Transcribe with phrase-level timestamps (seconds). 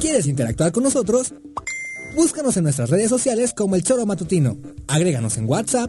[0.00, 1.32] ¿Quieres interactuar con nosotros?
[2.16, 4.56] Búscanos en nuestras redes sociales como El Choro Matutino.
[4.88, 5.88] Agréganos en WhatsApp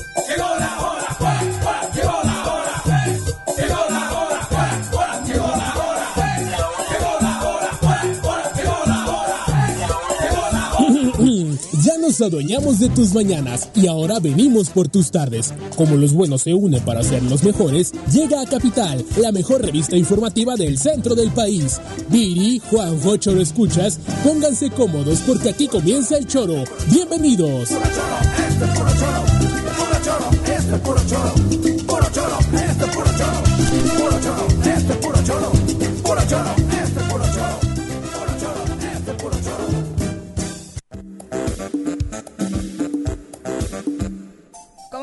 [12.11, 15.53] Nos adueñamos de tus mañanas y ahora venimos por tus tardes.
[15.77, 19.95] Como los buenos se unen para ser los mejores, llega a Capital, la mejor revista
[19.95, 21.79] informativa del centro del país.
[22.09, 26.65] Viri, Juanjo, Choro Escuchas, pónganse cómodos porque aquí comienza el choro.
[26.91, 27.69] ¡Bienvenidos!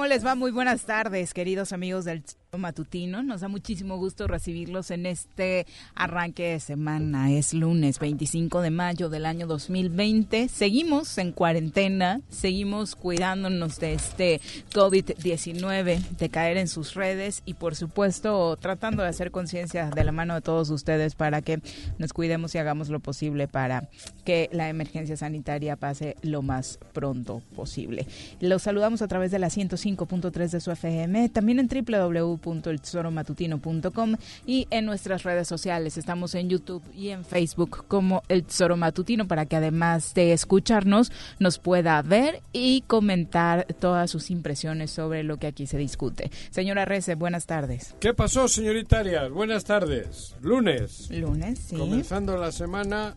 [0.08, 0.34] Les va?
[0.34, 2.24] Muy buenas tardes, queridos amigos del
[2.56, 3.22] matutino.
[3.22, 7.30] Nos da muchísimo gusto recibirlos en este arranque de semana.
[7.30, 10.48] Es lunes 25 de mayo del año 2020.
[10.48, 14.40] Seguimos en cuarentena, seguimos cuidándonos de este
[14.72, 20.12] COVID-19, de caer en sus redes y por supuesto tratando de hacer conciencia de la
[20.12, 21.60] mano de todos ustedes para que
[21.98, 23.90] nos cuidemos y hagamos lo posible para
[24.24, 28.06] que la emergencia sanitaria pase lo más pronto posible.
[28.40, 34.16] Los saludamos a través de la 105.3 de su FM, también en www www.eltesoromatutino.com
[34.46, 35.98] y en nuestras redes sociales.
[35.98, 41.12] Estamos en YouTube y en Facebook como El Tesoro Matutino para que además de escucharnos
[41.38, 46.30] nos pueda ver y comentar todas sus impresiones sobre lo que aquí se discute.
[46.50, 47.94] Señora Rece, buenas tardes.
[48.00, 49.30] ¿Qué pasó, señorita Arias?
[49.30, 50.34] Buenas tardes.
[50.40, 51.10] Lunes.
[51.10, 51.76] Lunes, sí.
[51.76, 53.14] Comenzando la semana,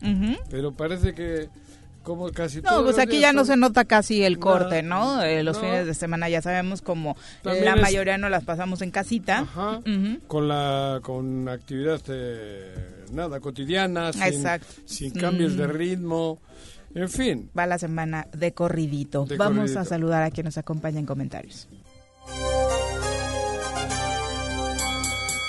[0.49, 1.49] pero parece que
[2.03, 5.21] como casi no, pues aquí ya no se nota casi el corte, ¿no?
[5.21, 9.47] Eh, los fines de semana ya sabemos como la mayoría no las pasamos en casita.
[10.27, 12.01] Con la con actividad
[13.11, 14.11] nada cotidiana,
[14.85, 16.39] sin, cambios de ritmo.
[16.93, 17.49] En fin.
[17.57, 19.25] Va la semana de corridito.
[19.37, 21.67] Vamos a saludar a quien nos acompaña en comentarios.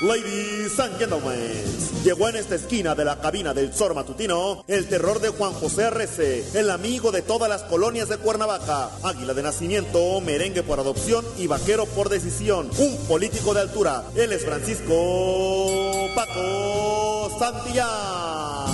[0.02, 1.62] Ladies and gentlemen,
[2.02, 5.84] llegó en esta esquina de la cabina del Zor Matutino el terror de Juan José
[5.84, 11.24] R.C., el amigo de todas las colonias de Cuernavaca, águila de nacimiento, merengue por adopción
[11.38, 14.02] y vaquero por decisión, un político de altura.
[14.16, 18.72] Él es Francisco Paco Santillán.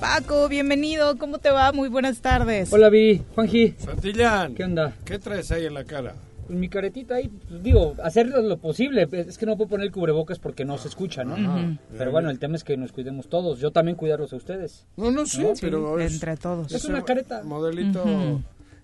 [0.00, 1.72] Paco, bienvenido, ¿cómo te va?
[1.72, 2.70] Muy buenas tardes.
[2.70, 3.74] Hola, Vi, Juanji.
[3.82, 4.54] Santillán.
[4.54, 4.94] ¿Qué onda?
[5.06, 6.14] ¿Qué traes ahí en la cara?
[6.46, 9.08] Pues, mi caretita ahí, pues, digo, hacer lo posible.
[9.12, 11.78] Es que no puedo poner cubrebocas porque no se escucha, ¿no?
[11.96, 13.58] Pero bueno, el tema es que nos cuidemos todos.
[13.58, 14.86] Yo también cuidarlos a ustedes.
[14.96, 16.72] No, no, sí, pero entre todos.
[16.72, 17.42] Es una careta.
[17.42, 18.04] Modelito.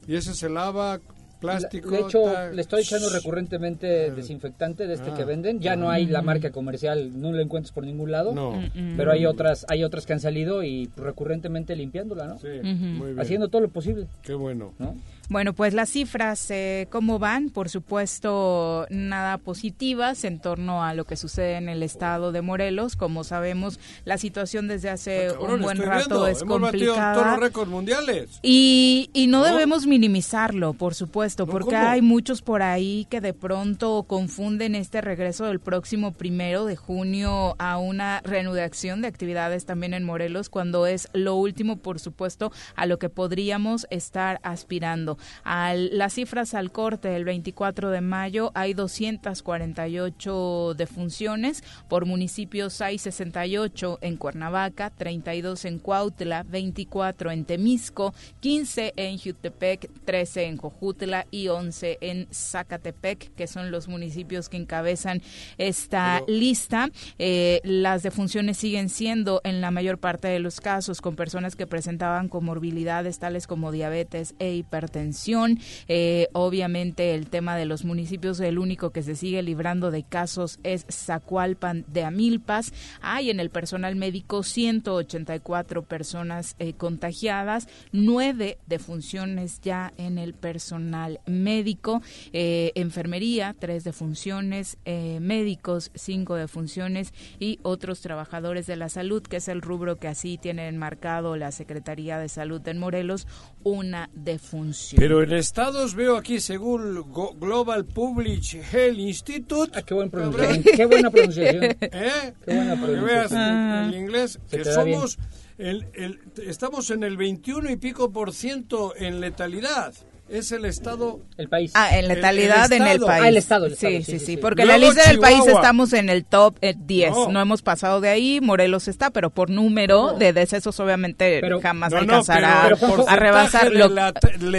[0.06, 1.00] Y ese se lava
[1.38, 1.90] plástico.
[1.90, 5.26] De hecho, le estoy echando recurrentemente desinfectante de este que ah.
[5.26, 5.60] venden.
[5.60, 8.34] Ya no hay la marca comercial, no lo encuentras por ningún lado.
[8.34, 8.62] No.
[8.96, 12.38] Pero hay otras, hay otras que han salido y recurrentemente limpiándola, ¿no?
[12.38, 13.20] Sí, muy bien.
[13.20, 14.06] Haciendo todo lo posible.
[14.22, 14.72] Qué bueno.
[14.78, 14.94] ¿no?
[15.30, 17.50] Bueno, pues las cifras, eh, ¿cómo van?
[17.50, 22.96] Por supuesto, nada positivas en torno a lo que sucede en el estado de Morelos.
[22.96, 27.12] Como sabemos, la situación desde hace un buen rato es Hemos complicada.
[27.12, 28.38] Todos los récords mundiales.
[28.40, 34.04] Y, y no, debemos minimizarlo, por supuesto, porque hay muchos por ahí que de pronto
[34.04, 40.04] confunden este regreso del próximo primero de junio a una reanudación de actividades también en
[40.04, 45.18] Morelos, cuando es lo último, por supuesto, a lo que podríamos estar aspirando.
[45.44, 52.98] Al, las cifras al corte del 24 de mayo hay 248 defunciones, por municipios hay
[52.98, 61.17] 68 en Cuernavaca, 32 en Cuautla, 24 en Temisco, 15 en Jutepec, 13 en Jojutla
[61.30, 65.22] Y 11 en Zacatepec, que son los municipios que encabezan
[65.56, 66.90] esta lista.
[67.18, 71.66] Eh, las defunciones siguen siendo en la mayor parte de los casos con personas que
[71.66, 75.58] presentaban comorbilidades tales como diabetes e hipertensión.
[75.88, 80.58] Eh, obviamente el tema de los municipios, el único que se sigue librando de casos
[80.62, 82.72] es Zacualpan de Amilpas.
[83.00, 91.07] Hay en el personal médico 184 personas eh, contagiadas, nueve defunciones ya en el personal
[91.26, 92.02] médico,
[92.32, 99.36] eh, enfermería, tres defunciones, eh, médicos, cinco defunciones y otros trabajadores de la salud, que
[99.36, 103.26] es el rubro que así tiene enmarcado la Secretaría de Salud en Morelos,
[103.64, 104.98] una defunción.
[104.98, 107.04] Pero en estados veo aquí, según
[107.38, 109.72] Global Public Health Institute.
[109.74, 111.64] Ah, qué, buen qué buena pronunciación.
[111.80, 112.34] ¿Eh?
[112.44, 113.88] Qué buena pronunciación.
[113.88, 115.18] el inglés, que somos.
[115.58, 119.92] El, el, estamos en el 21 y pico por ciento en letalidad
[120.28, 121.72] es el estado el país.
[121.74, 123.22] Ah en letalidad en el país.
[123.24, 126.24] Ah, el estado, sí, sí, sí porque en la lista del país estamos en el
[126.24, 127.40] top 10 no.
[127.40, 132.70] hemos pasado de ahí Morelos está pero por número de decesos obviamente jamás alcanzará
[133.08, 134.12] a rebasar lo, la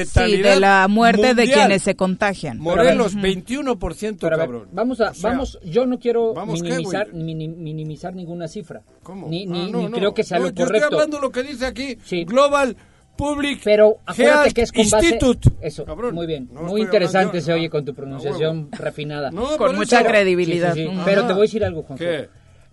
[0.06, 2.60] sí, de la muerte de quienes se contagian.
[2.60, 4.68] Morelos 21% cabrón.
[4.72, 9.28] vamos a vamos yo no quiero minimizar minimizar ninguna cifra ¿Cómo?
[9.28, 11.98] ni, ni, ni creo que sea lo correcto yo estoy hablando lo que dice aquí
[12.26, 12.76] Global
[13.20, 15.50] Public Pero acuérdate que es con Institute.
[15.62, 16.50] Eso, muy bien.
[16.54, 19.32] muy interesante se oye con tu pronunciación refinada.
[19.58, 20.74] con mucha credibilidad.
[21.06, 22.00] Pero te voy a decir algo, Juan.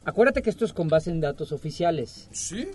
[0.05, 2.29] Acuérdate que esto es con base en datos oficiales.
[2.31, 2.69] Sí.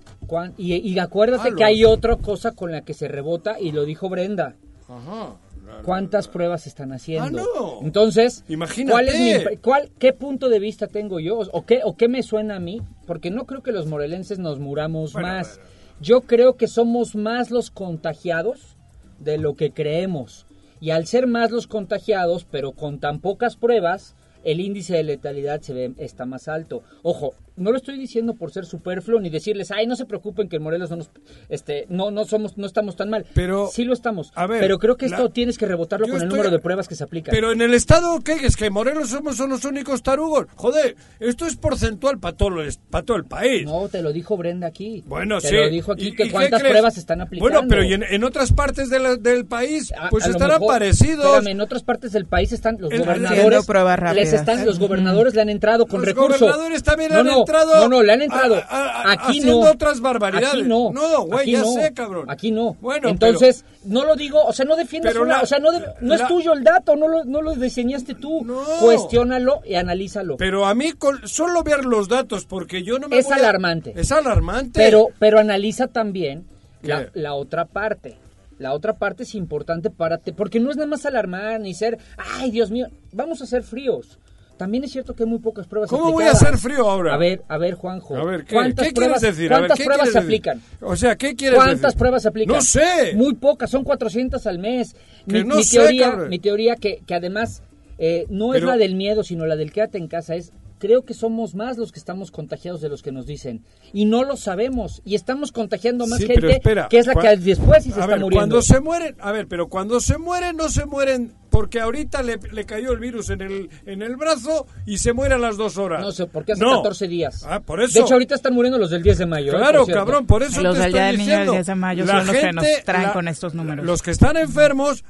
[0.57, 4.09] y, acuérdate ah, que hay otra cosa con la que se rebota y lo dijo
[4.09, 4.56] Brenda.
[4.89, 5.38] Ajá.
[5.85, 7.39] ¿Cuántas pruebas están haciendo?
[7.39, 7.79] Ah, no.
[7.83, 8.91] Entonces, Imagínate.
[8.91, 11.39] ¿cuál es mi, cuál, ¿qué punto de vista tengo yo?
[11.53, 12.81] ¿O qué, ¿O qué me suena a mí?
[13.07, 15.62] Porque no creo que los morelenses nos muramos más.
[16.01, 18.75] Yo creo que somos más los contagiados
[19.19, 20.48] de lo que creemos.
[20.80, 25.62] Y al ser más los contagiados, pero con tan pocas pruebas, el índice de letalidad
[25.62, 26.81] se ve, está más alto.
[27.03, 30.57] Ojo, no lo estoy diciendo por ser superfluo ni decirles, ay, no se preocupen que
[30.57, 31.09] en Morelos no nos,
[31.50, 33.25] este, no, no somos, no estamos tan mal.
[33.33, 34.31] Pero sí lo estamos.
[34.48, 37.33] pero creo que esto tienes que rebotarlo con el número de pruebas que se aplican.
[37.33, 40.48] Pero en el estado, ¿qué es que Morelos somos son los únicos tarugos?
[40.56, 43.65] Joder, esto es porcentual para todo, el, para todo el país.
[43.65, 45.04] No, te lo dijo Brenda aquí.
[45.06, 45.56] Bueno, te sí.
[45.56, 47.62] lo dijo aquí que cuántas pruebas están aplicando.
[47.62, 51.45] Bueno, pero en, otras partes del país, pues estarán parecidos.
[51.45, 54.15] en otras partes del país están los gobernadores.
[54.15, 56.42] Les están, los gobernadores le han entrado con recursos.
[56.42, 57.81] Los gobernadores también han entrado.
[57.81, 58.62] No, no, le han entrado.
[58.69, 59.59] aquí no.
[59.59, 60.62] otras barbaridades.
[60.62, 60.92] Aquí no.
[60.92, 62.30] No, güey, ya sé, cabrón.
[62.30, 62.77] Aquí no.
[62.81, 65.69] Bueno, entonces no lo digo, o sea, no defiendas una, o sea, no,
[66.00, 68.44] no es tuyo el dato, no lo, no lo diseñaste tú.
[68.44, 68.63] No.
[68.80, 70.38] Cuestiónalo y analízalo.
[70.38, 70.92] Pero a mí
[71.25, 73.94] solo ver los datos porque yo no me Es alarmante.
[73.95, 74.80] Es alarmante.
[74.80, 76.45] Pero pero analiza también
[76.81, 78.18] la, la otra parte.
[78.62, 81.97] La otra parte es importante para ti, porque no es nada más alarmar ni ser,
[82.18, 84.19] ay, Dios mío, vamos a ser fríos.
[84.62, 87.16] También es cierto que hay muy pocas pruebas ¿Cómo voy a hacer frío ahora?
[87.16, 88.16] A ver, a ver, Juanjo.
[88.16, 89.50] A ver, ¿qué, ¿qué pruebas, quieres decir?
[89.50, 90.62] ¿Cuántas pruebas se aplican?
[90.81, 92.56] O sea, ¿qué quieres ¿Cuántas pruebas se aplican?
[92.58, 93.16] No sé.
[93.16, 94.96] Muy pocas, son 400 al mes.
[95.25, 97.63] mi, mi teoría, mi teoría que, que además
[97.98, 101.13] eh, no es la del miedo, sino la del quédate en casa, es creo que
[101.13, 103.63] somos más los que estamos contagiados de los que nos dicen.
[103.94, 105.04] Y no lo sabemos.
[105.06, 108.36] Y estamos contagiando más gente que es la que después sí se está muriendo.
[108.36, 112.39] Cuando se mueren, a ver, pero cuando se mueren, no se mueren porque ahorita le,
[112.66, 116.01] cayó el virus en el, en el brazo y se muere a las dos horas.
[116.01, 117.45] No sé, porque hace 14 días.
[117.48, 117.94] Ah, por eso.
[117.94, 119.54] De hecho, ahorita están muriendo los del 10 de mayo.
[119.54, 119.57] ¿eh?
[119.57, 121.51] Claro, cabrón, por eso los te del estoy diciendo.
[121.51, 123.86] 10 de mayo son los que nos traen con estos números.
[123.86, 125.04] Los que están enfermos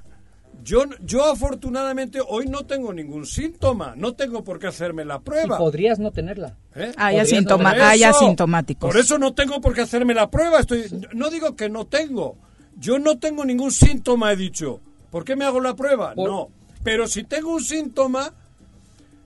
[0.63, 5.55] yo, yo afortunadamente hoy no tengo ningún síntoma, no tengo por qué hacerme la prueba.
[5.55, 6.57] Y podrías no tenerla.
[6.75, 6.91] ¿Eh?
[6.97, 8.87] Ah, asintomático.
[8.87, 10.59] Por eso no tengo por qué hacerme la prueba.
[10.59, 12.37] Estoy, no digo que no tengo.
[12.77, 14.81] Yo no tengo ningún síntoma, he dicho.
[15.09, 16.13] ¿Por qué me hago la prueba?
[16.15, 16.49] No.
[16.83, 18.33] Pero si tengo un síntoma,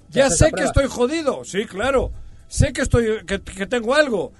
[0.09, 1.43] ya sé que estoy jodido.
[1.43, 2.11] Sí, claro.
[2.47, 4.33] Sé que, estoy, que, que tengo algo.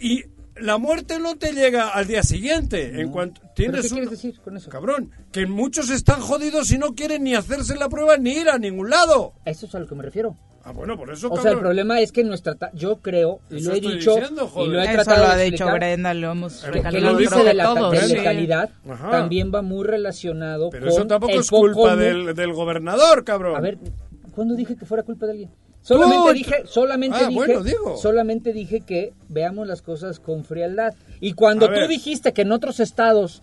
[0.00, 0.24] Y
[0.62, 3.00] la muerte no te llega al día siguiente.
[3.00, 4.70] En cuanto tienes qué quieres decir con eso?
[4.70, 8.58] Cabrón, que muchos están jodidos y no quieren ni hacerse la prueba ni ir a
[8.58, 9.34] ningún lado.
[9.44, 10.36] Eso es a lo que me refiero.
[10.64, 12.56] Ah, bueno, por eso, O sea, el problema es que nuestra...
[12.72, 16.30] Yo creo, y lo he dicho, y lo he tratado lo ha dicho Brenda, lo
[16.30, 16.92] hemos recalcado.
[16.92, 18.70] Que el índice de la letalidad
[19.10, 23.56] también va muy relacionado Pero eso tampoco es culpa del, del gobernador, cabrón.
[23.56, 23.78] A ver,
[24.36, 25.50] ¿cuándo dije que fuera culpa de alguien?
[25.82, 30.94] Solamente dije, solamente ah, dije, solamente dije que veamos las cosas con frialdad.
[31.20, 33.42] Y cuando tú dijiste que en otros estados,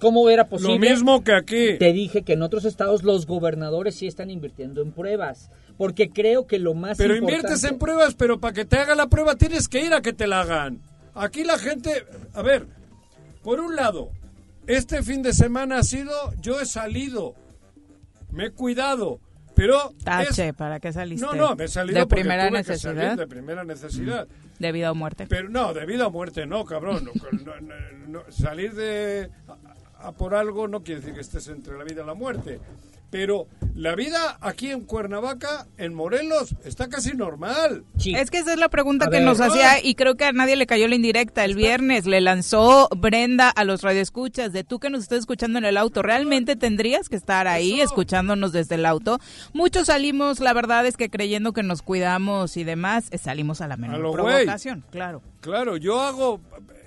[0.00, 0.74] ¿cómo era posible?
[0.74, 1.76] Lo mismo que aquí.
[1.78, 5.50] Te dije que en otros estados los gobernadores sí están invirtiendo en pruebas.
[5.76, 9.08] Porque creo que lo más Pero inviertes en pruebas, pero para que te haga la
[9.08, 10.80] prueba tienes que ir a que te la hagan.
[11.14, 12.66] Aquí la gente, a ver,
[13.42, 14.08] por un lado,
[14.66, 17.34] este fin de semana ha sido, yo he salido
[18.36, 19.20] me he cuidado.
[19.56, 21.24] Pero Tache, ¿para qué saliste?
[21.24, 23.16] No, no, me he salido de primera necesidad.
[23.16, 24.28] de primera necesidad.
[24.58, 25.26] De vida o muerte.
[25.28, 27.10] Pero no, de vida o muerte no, cabrón.
[28.28, 29.30] salir de
[29.98, 32.60] a por algo no quiere decir que estés entre la vida y la muerte.
[33.10, 37.84] Pero la vida aquí en Cuernavaca, en Morelos, está casi normal.
[38.04, 40.66] Es que esa es la pregunta que nos hacía y creo que a nadie le
[40.66, 41.44] cayó la indirecta.
[41.44, 45.64] El viernes le lanzó Brenda a los radioescuchas de tú que nos estás escuchando en
[45.64, 46.02] el auto.
[46.02, 49.20] ¿Realmente tendrías que estar ahí escuchándonos desde el auto?
[49.52, 53.68] Muchos salimos, la verdad es que creyendo que nos cuidamos y demás, eh, salimos a
[53.68, 55.22] la menor provocación, claro.
[55.40, 56.40] Claro, yo hago,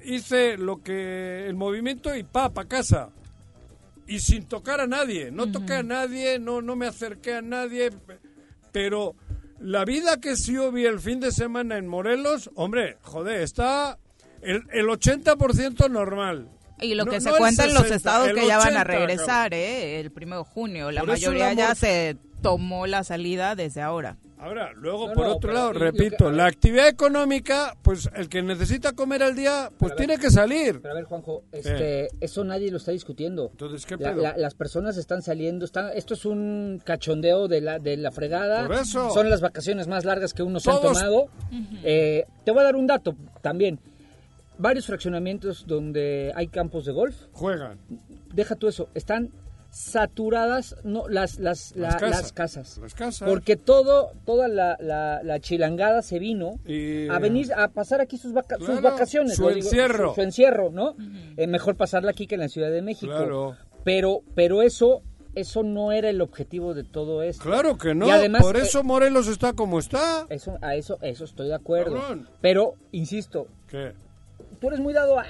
[0.03, 3.09] hice lo que, el movimiento y pa, pa casa
[4.09, 5.31] y sin tocar a nadie.
[5.31, 7.91] No toqué a nadie, no, no me acerqué a nadie,
[8.71, 9.15] pero
[9.59, 13.99] la vida que sí vi el fin de semana en Morelos, hombre, joder, está
[14.41, 16.49] el, el 80% normal.
[16.81, 19.99] Y lo que se cuenta en los estados que ya van a regresar, ¿eh?
[19.99, 20.91] El primero de junio.
[20.91, 24.17] La mayoría ya se tomó la salida desde ahora.
[24.39, 29.35] Ahora, luego, por otro lado, repito, la actividad económica, pues el que necesita comer al
[29.35, 30.79] día, pues tiene que salir.
[30.81, 33.49] Pero a ver, Juanjo, este, eso nadie lo está discutiendo.
[33.51, 38.11] Entonces, ¿qué las personas están saliendo, están, esto es un cachondeo de la, de la
[38.11, 38.65] fregada.
[38.65, 39.09] Por eso.
[39.09, 41.27] Son las vacaciones más largas que uno se ha tomado.
[41.83, 43.77] Eh, te voy a dar un dato también.
[44.57, 47.15] Varios fraccionamientos donde hay campos de golf.
[47.33, 47.77] Juegan.
[48.33, 49.31] Deja tú eso, están
[49.71, 56.17] saturadas no las las, las, casas, las, casas, porque todo toda la, la, chilangada se
[56.17, 56.59] vino
[57.09, 60.95] a venir a pasar aquí sus, sus vacaciones su encierro su, encierro no
[61.37, 65.03] eh, mejor pasarla aquí que en la Ciudad de México pero pero eso
[65.35, 67.43] eso no era el objetivo de todo esto.
[67.43, 68.07] Claro que no.
[68.39, 70.25] por eh, eso Morelos está como está.
[70.29, 72.01] Eso, a eso, eso estoy de acuerdo.
[72.41, 73.93] Pero, insisto, ¿Qué?
[74.59, 75.25] Tú eres muy dado a...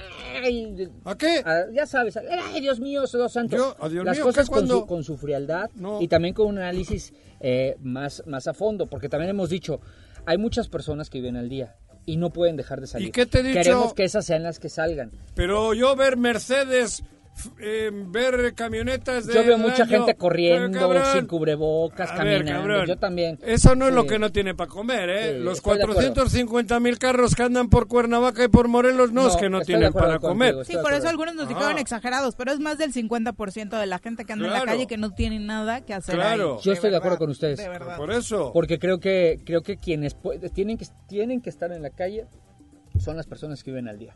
[1.04, 1.42] ¿A qué?
[1.72, 3.76] ya sabes, ay, Dios mío, Dios santo.
[4.04, 5.70] Las cosas con, su, con su frialdad
[6.00, 9.80] y también con un análisis eh, más, más a fondo, porque también hemos dicho,
[10.26, 13.08] hay muchas personas que viven al día y no pueden dejar de salir.
[13.08, 13.60] ¿Y qué te he dicho?
[13.60, 15.10] Queremos que esas sean las que salgan.
[15.34, 17.02] Pero yo ver Mercedes
[17.58, 20.78] eh, ver camionetas de Yo veo mucha gente corriendo
[21.12, 22.84] sin cubrebocas, caminando.
[22.84, 23.38] yo también.
[23.42, 25.38] Eso no es lo que no tiene para comer, ¿eh?
[25.38, 29.60] Los 450 mil carros que andan por Cuernavaca y por Morelos no, es que no
[29.62, 30.56] tienen para comer.
[30.64, 31.80] Sí, por eso algunos nos dijeron ah.
[31.80, 34.96] exagerados, pero es más del 50% de la gente que anda en la calle que
[34.96, 36.14] no tiene nada que hacer.
[36.14, 36.60] Claro.
[36.60, 37.60] Yo estoy de acuerdo con ustedes.
[37.96, 38.52] Por eso.
[38.52, 40.16] Porque creo que creo que quienes
[40.52, 42.26] tienen que tienen que estar en la calle
[42.98, 44.14] son las personas que viven al día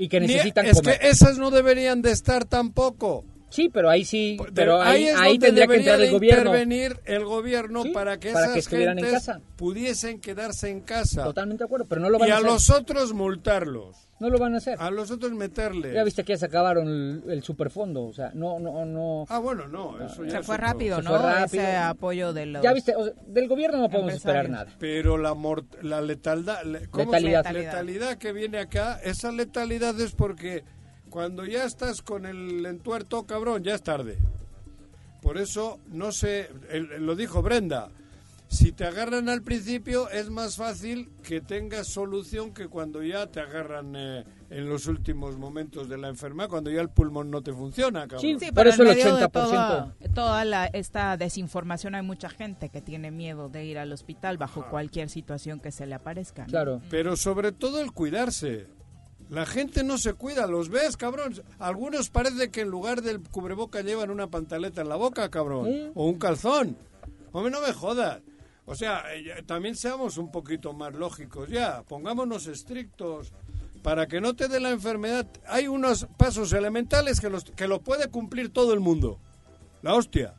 [0.00, 3.22] y que necesitan es que esas no deberían de estar tampoco.
[3.50, 6.50] Sí, pero ahí sí, pero ahí, ahí, tendría que entrar el gobierno.
[6.50, 9.40] intervenir el gobierno para que esas que estuvieran en casa.
[9.56, 11.24] pudiesen quedarse en casa.
[11.24, 12.46] Totalmente de acuerdo, pero no lo van a hacer.
[12.46, 14.08] Y a los otros multarlos.
[14.20, 14.76] No lo van a hacer.
[14.78, 15.94] A los otros meterle.
[15.94, 19.24] Ya viste que ya se acabaron el, superfondo, o sea, no, no, no.
[19.30, 21.10] Ah, bueno, no, eso ya se fue rápido, ¿no?
[21.10, 21.62] Fue rápido.
[21.62, 22.62] Ese apoyo de los...
[22.62, 22.94] Ya viste,
[23.26, 24.66] del gobierno no podemos esperar nada.
[24.78, 25.34] Pero la
[25.80, 27.44] la letalidad, letalidad.
[27.52, 30.64] letalidad que viene acá, esa letalidad es porque
[31.08, 34.18] cuando ya estás con el entuerto, cabrón, ya es tarde.
[35.22, 36.50] Por eso, no sé,
[36.98, 37.90] lo dijo Brenda,
[38.50, 43.38] si te agarran al principio es más fácil que tengas solución que cuando ya te
[43.38, 47.52] agarran eh, en los últimos momentos de la enfermedad, cuando ya el pulmón no te
[47.52, 48.08] funciona.
[48.08, 48.20] Cabrón.
[48.20, 49.94] Sí, sí, por eso el 80%.
[50.00, 54.36] De toda, toda esta desinformación hay mucha gente que tiene miedo de ir al hospital
[54.36, 56.44] bajo cualquier situación que se le aparezca.
[56.46, 56.82] Claro.
[56.90, 58.66] Pero sobre todo el cuidarse.
[59.28, 61.40] La gente no se cuida, los ves, cabrón.
[61.60, 65.92] Algunos parece que en lugar del cubreboca llevan una pantaleta en la boca, cabrón.
[65.94, 66.76] O un calzón.
[67.30, 68.22] Hombre, no me jodas.
[68.70, 71.82] O sea, eh, también seamos un poquito más lógicos ya.
[71.82, 73.32] Pongámonos estrictos
[73.82, 75.26] para que no te dé la enfermedad.
[75.48, 79.18] Hay unos pasos elementales que, los, que lo puede cumplir todo el mundo.
[79.82, 80.34] La hostia.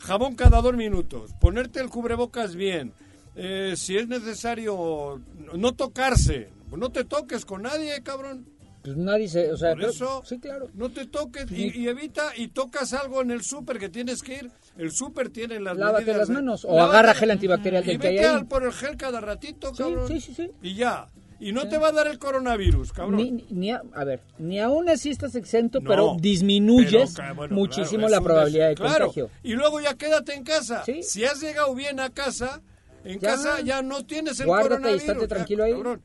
[0.00, 1.32] Jabón cada dos minutos.
[1.40, 2.92] Ponerte el cubrebocas bien.
[3.36, 5.22] Eh, si es necesario,
[5.54, 8.46] no tocarse no te toques con nadie, cabrón.
[8.86, 10.68] Pues nadie se, o sea, Por eso, sí, claro.
[10.74, 14.50] No te toques y, evita y tocas algo en el súper que tienes que ir.
[14.78, 18.44] El súper tiene las Lávate las manos o agarra gel antibacterial del que hay ahí.
[18.44, 20.06] por el gel cada ratito, cabrón.
[20.06, 20.52] Sí, sí, sí.
[20.62, 21.08] Y ya.
[21.40, 23.16] Y no te va a dar el coronavirus, cabrón.
[23.16, 27.16] Ni, ni a, ver, ni aún así estás exento, pero disminuyes
[27.50, 29.30] muchísimo la probabilidad de contagio.
[29.42, 30.84] Y luego ya quédate en casa.
[31.02, 32.62] Si has llegado bien a casa,
[33.02, 35.02] en casa ya no tienes el coronavirus.
[35.02, 35.72] Y estate tranquilo ahí.
[35.72, 36.02] Cabrón.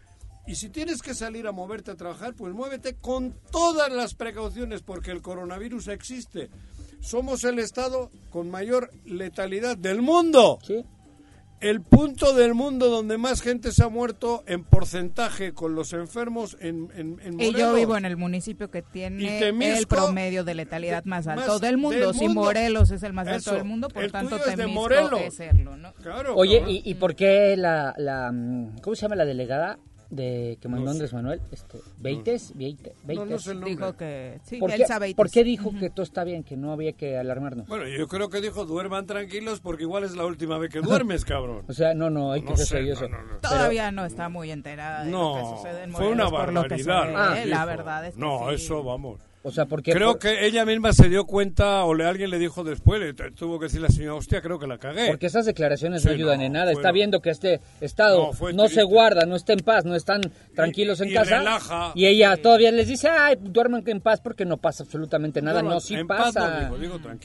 [0.51, 4.81] Y si tienes que salir a moverte a trabajar, pues muévete con todas las precauciones
[4.81, 6.49] porque el coronavirus existe.
[6.99, 10.59] Somos el estado con mayor letalidad del mundo.
[10.61, 10.83] Sí.
[11.61, 16.57] el punto del mundo donde más gente se ha muerto en porcentaje con los enfermos
[16.59, 19.39] en, en, Y yo vivo en el municipio que tiene
[19.77, 22.13] el promedio de letalidad más alto del, mundo.
[22.13, 25.93] Si Morelos es el más alto del mundo, por tanto Temisco es serlo, ¿no?
[26.35, 28.33] Oye, ¿y, ¿y, por qué la, la...
[28.81, 29.79] ¿Cómo se llama la delegada?
[30.11, 35.43] De que mandó Andrés Manuel, este, Beites, Beites, dijo que sí, ¿Por, qué, ¿Por qué
[35.43, 37.67] dijo que todo está bien, que no había que alarmarnos?
[37.67, 41.23] Bueno, yo creo que dijo duerman tranquilos porque igual es la última vez que duermes,
[41.23, 41.63] cabrón.
[41.67, 45.35] o sea, no, no, hay que ser no, Todavía no está muy enterada de lo
[45.35, 47.29] que sucede en Morelos, fue una barbaridad.
[47.29, 47.45] Por ¿eh?
[47.45, 49.30] la verdad es que No, eso vamos.
[49.43, 52.63] O sea, porque creo que ella misma se dio cuenta o le alguien le dijo
[52.63, 55.07] después, le tuvo que decir la señora, hostia, creo que la cagué.
[55.07, 56.71] Porque esas declaraciones no ayudan en nada.
[56.71, 60.21] Está viendo que este estado no, se guarda, no está en paz, no están
[60.53, 61.91] tranquilos en casa.
[61.95, 65.63] y ella todavía les dice, ay, duerman en paz porque no pasa absolutamente nada.
[65.63, 66.71] no, sí pasa.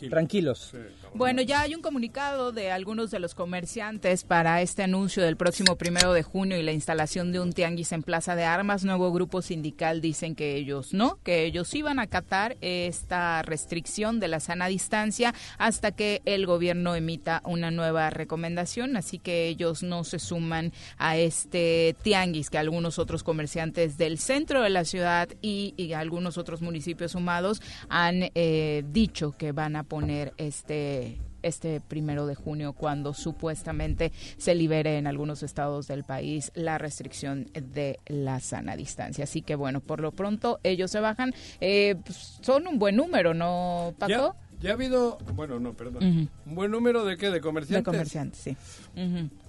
[0.09, 0.73] Tranquilos.
[1.15, 5.77] bueno, ya hay un comunicado de algunos de los comerciantes para este anuncio del próximo
[5.77, 8.85] primero de junio y la instalación de un tianguis en Plaza de Armas.
[8.85, 14.29] Nuevo grupo sindical dicen que ellos no, que ellos iban a acatar esta restricción de
[14.29, 20.05] la sana distancia hasta que el gobierno emita una nueva recomendación, así que ellos no
[20.05, 25.75] se suman a este tianguis que algunos otros comerciantes del centro de la ciudad y,
[25.97, 32.35] algunos otros municipios sumados han eh, dicho que van a poner este este primero de
[32.35, 38.77] junio cuando supuestamente se libere en algunos estados del país la restricción de la sana
[38.77, 39.25] distancia.
[39.25, 41.33] Así que bueno, por lo pronto ellos se bajan.
[41.61, 44.37] Eh, pues, son un buen número, ¿no, Paco?
[44.61, 47.85] Ya ha habido, bueno, no, perdón, un buen número de qué, de comerciantes.
[47.85, 48.57] De comerciantes, sí.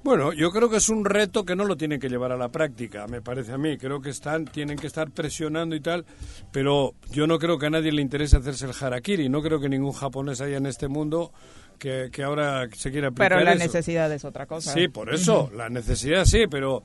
[0.04, 2.50] Bueno, yo creo que es un reto que no lo tienen que llevar a la
[2.50, 3.77] práctica, me parece a mí.
[3.77, 6.06] Creo que están, tienen que estar presionando y tal,
[6.51, 9.30] pero yo no creo que a nadie le interese hacerse el harakiri.
[9.30, 11.32] No creo que ningún japonés haya en este mundo
[11.77, 14.74] que, ahora se quiera aplicar Pero la necesidad es otra cosa.
[14.74, 16.84] Sí, por eso, la necesidad sí, pero,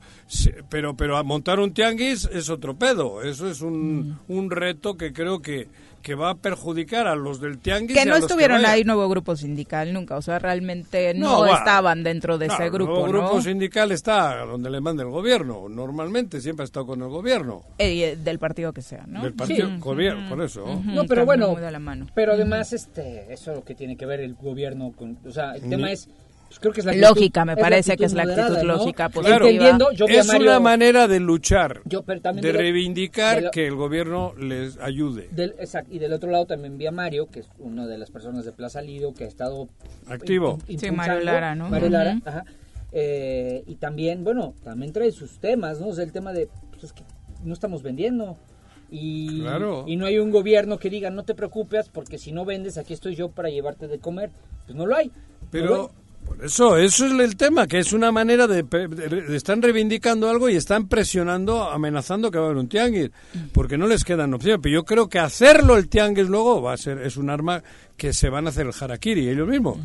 [0.69, 3.21] pero, pero a montar un tianguis es otro pedo.
[3.21, 5.67] Eso es un, un reto que creo que
[6.03, 7.97] que va a perjudicar a los del tianguis.
[7.97, 12.47] Que no estuvieron ahí nuevo grupo sindical nunca, o sea, realmente no, estaban dentro de
[12.47, 13.07] ese grupo.
[13.07, 17.07] Nuevo grupo sindical está donde le manda el gobierno, normalmente siempre ha estado con el
[17.07, 17.63] gobierno.
[17.77, 19.23] Eh, del partido que sea, ¿no?
[19.23, 20.81] Del partido, gobierno, por eso.
[20.83, 21.55] No, pero bueno,
[22.13, 25.91] pero además este, eso que tiene que ver el gobierno con, o sea, el tema
[25.91, 26.09] es
[26.53, 30.29] pues creo que es la lógica, me parece que es la actitud lógica Entendiendo, es
[30.29, 35.29] una manera de luchar, de reivindicar que el gobierno les ayude.
[35.35, 38.45] exacto, y del otro lado también vi a Mario, que es una de las personas
[38.45, 39.67] de Plaza Lido, que ha estado
[40.07, 40.59] activo.
[40.67, 41.69] sí, Mario Lara, ¿no?
[41.69, 42.45] Mario Lara, ajá.
[42.91, 45.87] Eh, y también, bueno, también trae sus temas, ¿no?
[45.87, 47.01] O sea, el tema de, pues es que
[47.43, 48.37] no estamos vendiendo.
[48.91, 49.43] Y,
[49.87, 52.93] y no hay un gobierno que diga, no te preocupes, porque si no vendes, aquí
[52.93, 54.29] estoy yo para llevarte de comer.
[54.67, 55.11] Pues no lo hay.
[55.49, 55.91] Pero,
[56.25, 58.65] por eso, eso es el tema, que es una manera de,
[59.35, 63.11] están reivindicando algo y están presionando, amenazando que va a haber un tianguis,
[63.51, 64.59] porque no les quedan opciones.
[64.61, 67.63] Pero yo creo que hacerlo el tianguis luego va a ser, es un arma
[67.97, 69.77] que se van a hacer el harakiri ellos mismos.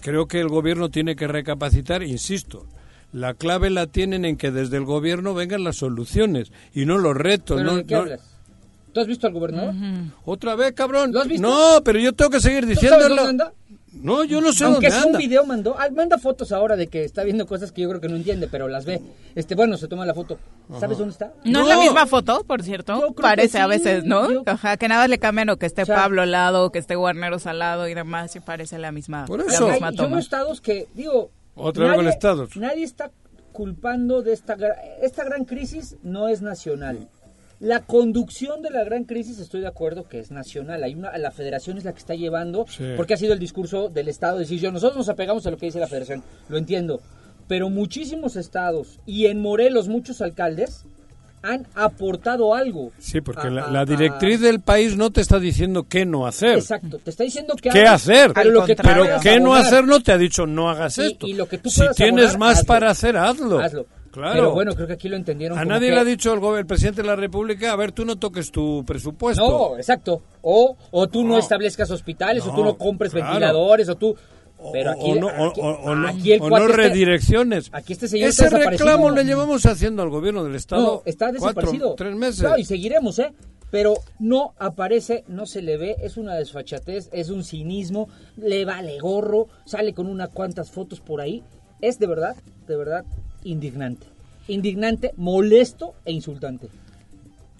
[0.00, 2.66] Creo que el gobierno tiene que recapacitar, insisto,
[3.12, 7.16] la clave la tienen en que desde el gobierno vengan las soluciones y no los
[7.16, 7.62] retos.
[7.62, 7.82] no,
[8.92, 9.74] ¿Tú has visto al gobernador?
[10.24, 11.12] ¿Otra vez, cabrón?
[11.38, 13.28] No, pero yo tengo que seguir diciéndolo.
[13.92, 16.86] No, yo no sé Aunque dónde es un video mandó, ah, manda fotos ahora de
[16.86, 19.00] que está viendo cosas que yo creo que no entiende, pero las ve.
[19.34, 20.38] Este, bueno, se toma la foto.
[20.78, 21.32] ¿Sabes dónde está?
[21.44, 23.14] No, es la misma foto, por cierto.
[23.20, 24.44] Parece a veces, ¿no?
[24.78, 27.88] que nada le cambian o que esté Pablo al lado, que esté Guarneros al lado
[27.88, 29.66] y demás, y parece la misma, por eso.
[29.66, 30.10] La misma toma.
[30.10, 32.56] Yo estados que, digo, otra vez con estados.
[32.56, 33.10] Nadie está
[33.52, 34.56] culpando de esta
[35.02, 37.08] esta gran crisis no es nacional.
[37.60, 40.82] La conducción de la gran crisis, estoy de acuerdo que es nacional.
[40.82, 42.64] Hay una, la federación es la que está llevando,
[42.96, 45.66] porque ha sido el discurso del Estado decir yo, nosotros nos apegamos a lo que
[45.66, 47.02] dice la federación, lo entiendo.
[47.48, 50.86] Pero muchísimos estados y en Morelos muchos alcaldes
[51.42, 52.92] han aportado algo.
[52.98, 56.56] Sí, porque la, directriz del país no te está diciendo qué no hacer.
[56.58, 58.32] Exacto, te está diciendo qué, ¿Qué hacer.
[58.32, 58.64] Pero,
[59.20, 61.26] qué no hacer no te ha dicho no hagas esto.
[61.26, 63.60] Y lo que tú si tienes más para hacer, hazlo.
[63.60, 63.86] Hazlo.
[64.12, 65.58] Pero bueno, creo que aquí lo entendieron.
[65.58, 68.16] A nadie le ha dicho el, el, presidente de la República, a ver, tú no
[68.16, 69.48] toques tu presupuesto.
[69.48, 70.22] No, exacto.
[70.42, 74.16] O, o tú no, establezcas hospitales, o tú no compres ventiladores, o tú...
[74.74, 75.28] Pero aquí, no,
[76.06, 77.70] aquí, el no redirecciones.
[77.72, 80.82] Aquí este señor Ese reclamo le llevamos haciendo al gobierno del Estado.
[80.82, 81.94] No, está desaparecido.
[81.94, 82.46] tres meses.
[82.58, 83.32] y seguiremos, ¿eh?
[83.70, 88.98] Pero no aparece, no se le ve, es una desfachatez, es un cinismo, le vale
[88.98, 91.42] gorro, sale con unas cuantas fotos por ahí.
[91.80, 93.04] Es de verdad, de verdad,
[93.44, 94.06] indignante.
[94.48, 96.68] Indignante, molesto e insultante.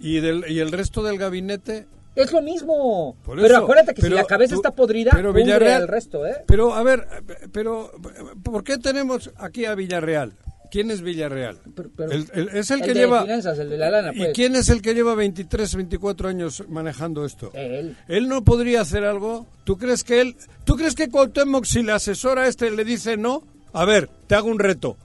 [0.00, 1.86] ¿Y, del, y el resto del gabinete?
[2.16, 3.16] Es lo mismo.
[3.24, 6.42] pero acuérdate que si la cabeza está podrida, pero Villarreal, el resto, ¿eh?
[6.46, 7.06] Pero, a ver,
[7.52, 7.92] pero,
[8.42, 10.32] ¿por qué tenemos aquí a Villarreal?
[10.70, 11.58] ¿Quién es Villarreal?
[12.54, 13.26] es el, que lleva.
[14.14, 14.32] ¿Y pues.
[14.34, 17.50] quién es el que lleva 23, 24 años manejando esto?
[17.54, 17.96] Él.
[18.06, 19.46] ¿Él no podría hacer algo?
[19.64, 20.36] ¿Tú crees que él.
[20.64, 23.42] ¿Tú crees que Cuauhtémoc, si le asesora a este, le dice no?
[23.72, 24.96] A ver, te hago un reto.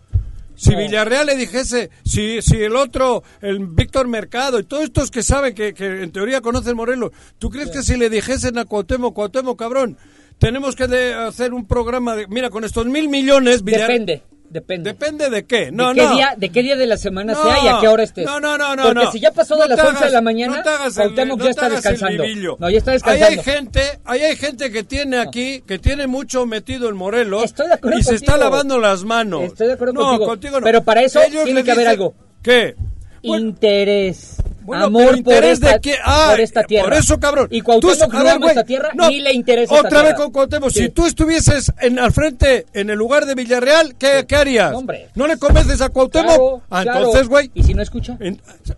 [0.55, 5.23] Si Villarreal le dijese, si, si el otro, el Víctor Mercado y todos estos que
[5.23, 9.13] saben que, que en teoría conocen Morelos, ¿tú crees que si le dijesen a Cuauhtémoc,
[9.13, 9.97] Cuauhtémoc, cabrón,
[10.37, 13.63] tenemos que hacer un programa de, mira, con estos mil millones...
[13.63, 14.23] Depende.
[14.49, 14.91] Depende.
[14.91, 15.71] ¿Depende de qué?
[15.71, 16.15] No, ¿De qué no.
[16.15, 18.25] Día, ¿De qué día de la semana sea y a qué hora estés?
[18.25, 18.83] No, no, no, no.
[18.83, 22.23] Porque si ya pasó de las 11 de la mañana, Cuauhtémoc ya está descansando.
[22.59, 23.25] No, ya está descansando.
[23.25, 27.43] Ahí hay gente, ahí hay gente que tiene aquí, que tiene mucho metido en Morelos.
[27.43, 29.43] Estoy de acuerdo y se está lavando las manos.
[29.43, 30.25] Estoy de acuerdo contigo.
[30.25, 30.63] contigo no.
[30.63, 32.15] Pero para eso tiene que haber algo.
[32.41, 32.75] ¿Qué?
[33.21, 34.37] interés.
[34.73, 36.85] Amor por esta, de ah, por esta tierra.
[36.85, 37.47] Por eso, cabrón.
[37.51, 40.71] Y Cuauhtémoc no ama esta tierra ni le interesa Otra vez con Cuauhtémoc.
[40.71, 44.73] Si tú estuvieses en, al frente, en el lugar de Villarreal, ¿qué, ¿qué harías?
[44.73, 45.09] Hombre.
[45.15, 46.63] ¿No le convences a Cuauhtémoc?
[46.69, 47.51] ah, entonces, güey.
[47.53, 48.17] ¿Y si no escucha?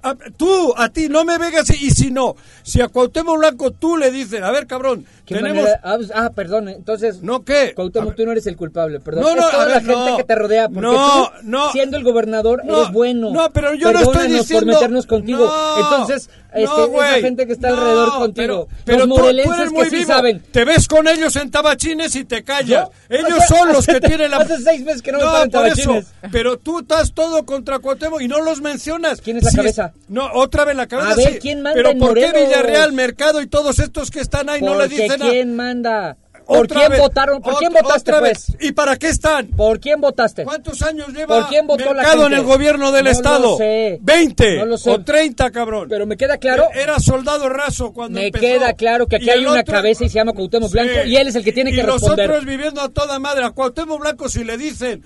[0.04, 2.36] a, tú, a ti, no me vengas y, y si no.
[2.63, 5.67] Si a Cuauhtémoc Blanco tú le dices, a ver, cabrón, tenemos...
[5.83, 7.21] Ah, pues, ah, perdón, entonces...
[7.21, 7.73] ¿No qué?
[7.75, 9.23] Cuauhtémoc, tú no eres el culpable, perdón.
[9.23, 12.03] No, no, es toda la gente que te rodea, porque no, tú, no, siendo el
[12.03, 13.31] gobernador, eres bueno.
[13.31, 14.65] No, pero yo no estoy diciendo...
[14.65, 15.51] por meternos contigo.
[15.77, 16.29] Entonces,
[16.63, 18.67] este, esa gente que está alrededor contigo.
[18.86, 20.43] Pero, los morelenses que sí saben.
[20.52, 22.89] Te ves con ellos en tabachines y te callas.
[23.10, 24.38] Ellos son los que tienen la...
[24.38, 26.06] Hace seis meses que no, me tabachines.
[26.32, 29.22] pero tú estás todo contra Cuauhtémoc y no los mencionas.
[29.22, 29.93] ¿Quién es la cabeza?
[30.08, 31.12] No, otra vez la cabeza.
[31.12, 34.62] A ver, ¿quién manda Pero ¿por qué Villarreal, Mercado y todos estos que están ahí
[34.62, 35.32] no le dicen nada?
[35.32, 36.17] ¿quién manda?
[36.47, 37.41] ¿Por quién votaron?
[37.41, 38.57] ¿Por quién votaste, pues?
[38.60, 39.47] ¿Y para qué están?
[39.47, 40.43] ¿Por quién votaste?
[40.43, 43.51] ¿Cuántos años lleva ¿Por quién votó Mercado la en el gobierno del no estado?
[43.51, 43.99] Lo sé.
[44.01, 45.88] 20 no o 30, cabrón.
[45.89, 46.69] Pero me queda claro.
[46.73, 48.41] Era soldado raso cuando Me empezó.
[48.41, 51.36] queda claro que aquí hay una cabeza y se llama Cuauhtémoc Blanco y él es
[51.36, 52.25] el que tiene que responder.
[52.25, 53.45] Y nosotros viviendo a toda madre.
[53.45, 55.03] A Cuauhtémoc Blanco si le dicen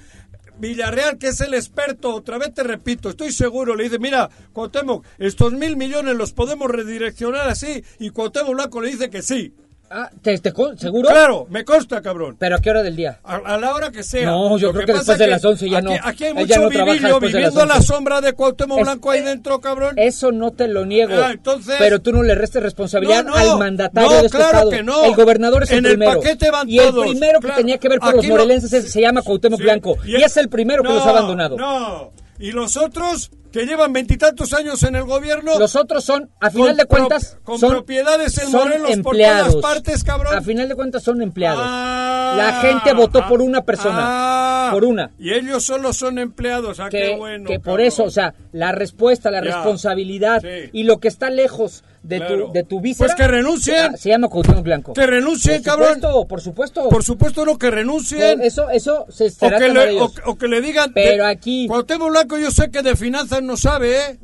[0.62, 5.04] Villarreal, que es el experto, otra vez te repito, estoy seguro, le dice, mira, Cuauhtémoc,
[5.18, 9.56] estos mil millones los podemos redireccionar así, y Cuauhtémoc Blanco le dice que sí.
[9.94, 10.38] Ah, ¿te,
[10.78, 12.38] seguro Claro, me consta, cabrón.
[12.40, 13.20] ¿Pero a qué hora del día?
[13.24, 14.26] A, la hora que sea.
[14.26, 15.92] No, yo creo que, después de las 11 ya no.
[16.02, 19.96] Aquí hay mucho vivillo viviendo la sombra de Cuauhtémoc Blanco ahí dentro, cabrón.
[19.98, 21.14] Eso no te lo niego.
[21.22, 24.70] Ah, entonces, pero tú no le restes responsabilidad al mandatario de este claro estado.
[24.70, 25.04] Que no.
[25.04, 26.12] El gobernador es en el primero.
[26.12, 29.22] El paquete van y el primero que tenía que ver con los morelenses se llama
[29.22, 29.98] Cuauhtémoc Blanco.
[30.06, 31.58] Y, es el primero que los ha abandonado.
[31.58, 35.60] No, y los otros que llevan veintitantos años en el gobierno.
[35.60, 39.54] Los otros son, a final de cuentas, con son, propiedades en Morelos empleados.
[39.54, 40.36] por todas partes, cabrón.
[40.36, 41.64] A final de cuentas son empleados.
[41.64, 45.12] Ah, la gente votó por una persona, ah, por una.
[45.20, 47.48] Y ellos solo son empleados, ah, que, qué bueno.
[47.48, 52.20] Que por eso, o sea, la respuesta, la responsabilidad y lo que está lejos de
[52.20, 53.08] tu de tu víscera.
[53.08, 53.98] Pues que renuncien.
[53.98, 54.94] Se llama Cuauhtémoc Blanco.
[54.94, 55.94] Que renuncien, por cabrón.
[55.96, 56.90] Supuesto, por supuesto.
[56.90, 58.42] Por supuesto no que renuncien.
[58.42, 62.38] Eso eso se estará o que, le, o, que le digan Pero aquí Cuauhtémoc Blanco
[62.38, 64.20] yo sé que de finanzas no sabe, ¿eh?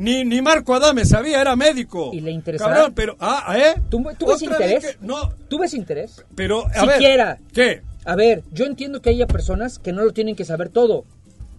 [0.00, 2.10] Ni, ni Marco Adame sabía, era médico.
[2.14, 2.72] Y le interesaba.
[2.72, 3.74] Cabrón, pero, ah, ¿eh?
[3.90, 4.96] ¿Tú, ves interés?
[5.02, 5.34] no.
[5.48, 6.24] ¿Tú ves interés?
[6.34, 7.38] Pero, a Siquiera.
[7.38, 7.52] ver.
[7.52, 7.82] ¿Qué?
[8.06, 11.04] A ver, yo entiendo que haya personas que no lo tienen que saber todo.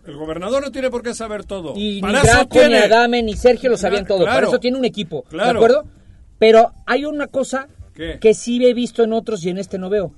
[0.06, 1.74] El gobernador no tiene por qué saber todo.
[1.76, 4.26] Y ni Graco, ni Adame, ni Sergio lo sabían todo.
[4.26, 5.26] Para eso tiene un equipo.
[5.32, 5.86] ¿De acuerdo?
[6.40, 7.68] Pero hay una cosa
[8.20, 10.12] que sí he visto en otros y en este no veo.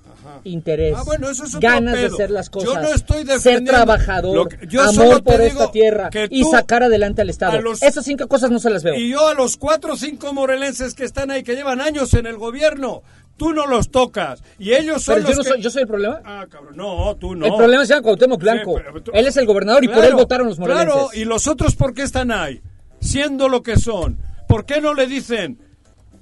[0.45, 4.49] Interés, ah, bueno, eso es ganas de hacer las cosas, yo no estoy ser trabajador,
[4.79, 7.59] amor por esta tierra y sacar adelante al Estado.
[7.81, 8.95] Esas cinco cosas no se las veo.
[8.95, 12.25] Y yo a los cuatro o cinco morelenses que están ahí, que llevan años en
[12.25, 13.03] el gobierno,
[13.37, 14.43] tú no los tocas.
[14.59, 15.49] Y ellos son pero los yo, que...
[15.49, 16.21] soy, yo soy el problema.
[16.23, 17.45] Ah, cabrón, no, tú no.
[17.45, 18.81] El problema se llama Cuauhtémoc Blanco.
[19.13, 20.93] él es el gobernador y por él votaron los morelenses.
[20.93, 22.61] Claro, y los otros por qué están ahí,
[22.99, 24.17] siendo lo que son.
[24.47, 25.59] ¿Por qué no le dicen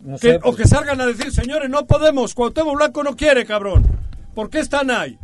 [0.04, 0.56] o pues.
[0.58, 3.86] que salgan a decir, señores, no podemos, Cuauhtémoc Blanco no quiere, cabrón.
[4.34, 5.18] ¿Por qué están ahí?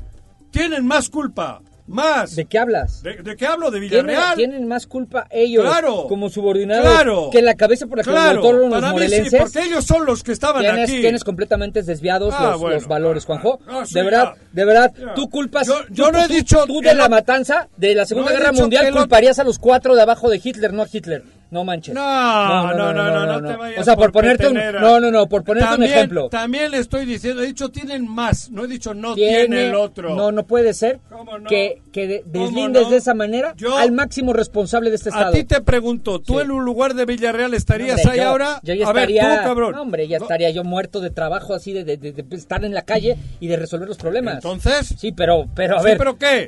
[0.52, 1.62] Tienen más culpa.
[1.88, 2.36] Más.
[2.36, 3.02] ¿De qué hablas?
[3.02, 3.72] ¿De, qué hablo?
[3.72, 4.36] ¿De Villarreal?
[4.36, 8.70] ¿Tienen, más culpa ellos claro, como subordinados que la cabeza por la que claro, los
[8.70, 9.32] morelenses?
[9.32, 11.00] Sí, porque ellos son los que estaban aquí.
[11.00, 13.60] Tienes completamente desviados ah, los, valores, Juanjo.
[13.68, 15.68] Ah, de verdad, de verdad, tú culpas...
[15.90, 16.66] Yo, no he dicho...
[16.68, 20.30] Tú de la matanza de la Segunda Guerra Mundial culparías a los cuatro de abajo
[20.30, 21.24] de Hitler, no a Hitler.
[21.50, 21.94] No manches.
[21.94, 25.28] No, no, no, no, no, te vayas O sea, por, ponerte un No, no, no,
[25.28, 26.30] por ponerte un ejemplo.
[26.30, 30.16] También le estoy diciendo, he dicho tienen más, no he dicho no tiene, el otro.
[30.16, 31.00] No, no puede ser
[31.48, 35.30] que, que deslindes de esa manera al máximo responsable de este estado.
[35.30, 38.60] A ti te pregunto, ¿tú en un lugar de Villarreal estarías ahí ahora?
[38.64, 39.76] Yo ya estaría, cabrón.
[39.76, 43.48] hombre, ya estaría yo muerto de trabajo así de, de, estar en la calle y
[43.48, 44.36] de resolver los problemas.
[44.36, 44.96] Entonces?
[44.98, 45.98] Sí, pero pero a ver.
[45.98, 46.48] ¿Pero qué?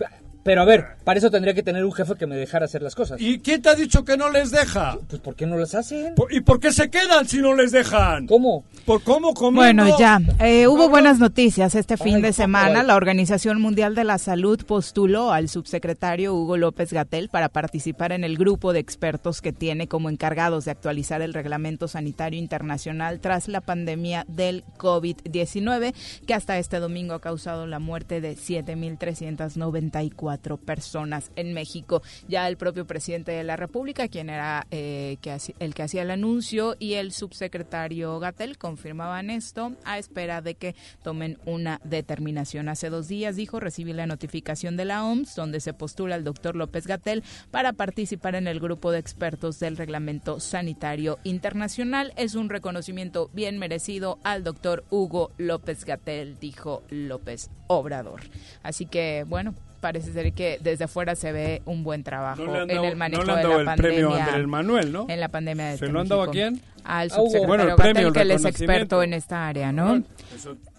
[0.49, 2.95] Pero a ver, para eso tendría que tener un jefe que me dejara hacer las
[2.95, 3.21] cosas.
[3.21, 4.97] ¿Y quién te ha dicho que no les deja?
[5.07, 6.15] Pues ¿por qué no las hacen?
[6.31, 8.25] ¿Y por qué se quedan si no les dejan?
[8.25, 8.63] ¿Cómo?
[8.83, 10.19] ¿Por cómo Bueno, ya.
[10.39, 12.81] Eh, hubo buenas noticias este fin de semana.
[12.81, 18.23] La Organización Mundial de la Salud postuló al subsecretario Hugo López Gatel para participar en
[18.23, 23.49] el grupo de expertos que tiene como encargados de actualizar el reglamento sanitario internacional tras
[23.49, 25.93] la pandemia del COVID-19,
[26.25, 32.01] que hasta este domingo ha causado la muerte de 7.394 personas en México.
[32.27, 36.11] Ya el propio presidente de la República, quien era eh, que el que hacía el
[36.11, 42.69] anuncio, y el subsecretario Gatel confirmaban esto a espera de que tomen una determinación.
[42.69, 46.55] Hace dos días dijo recibí la notificación de la OMS donde se postula al doctor
[46.55, 52.13] López Gatel para participar en el grupo de expertos del Reglamento Sanitario Internacional.
[52.15, 58.21] Es un reconocimiento bien merecido al doctor Hugo López Gatel, dijo López Obrador.
[58.63, 62.95] Así que, bueno, parece ser que desde fuera se ve un buen trabajo en el
[62.95, 64.25] manejo de la el pandemia.
[64.25, 65.05] Premio Manuel, ¿no?
[65.09, 66.61] En la pandemia de ¿Se este lo han dado a quién?
[66.83, 70.03] Al subsecretario bueno, el premio, que él es experto en esta área, ¿no?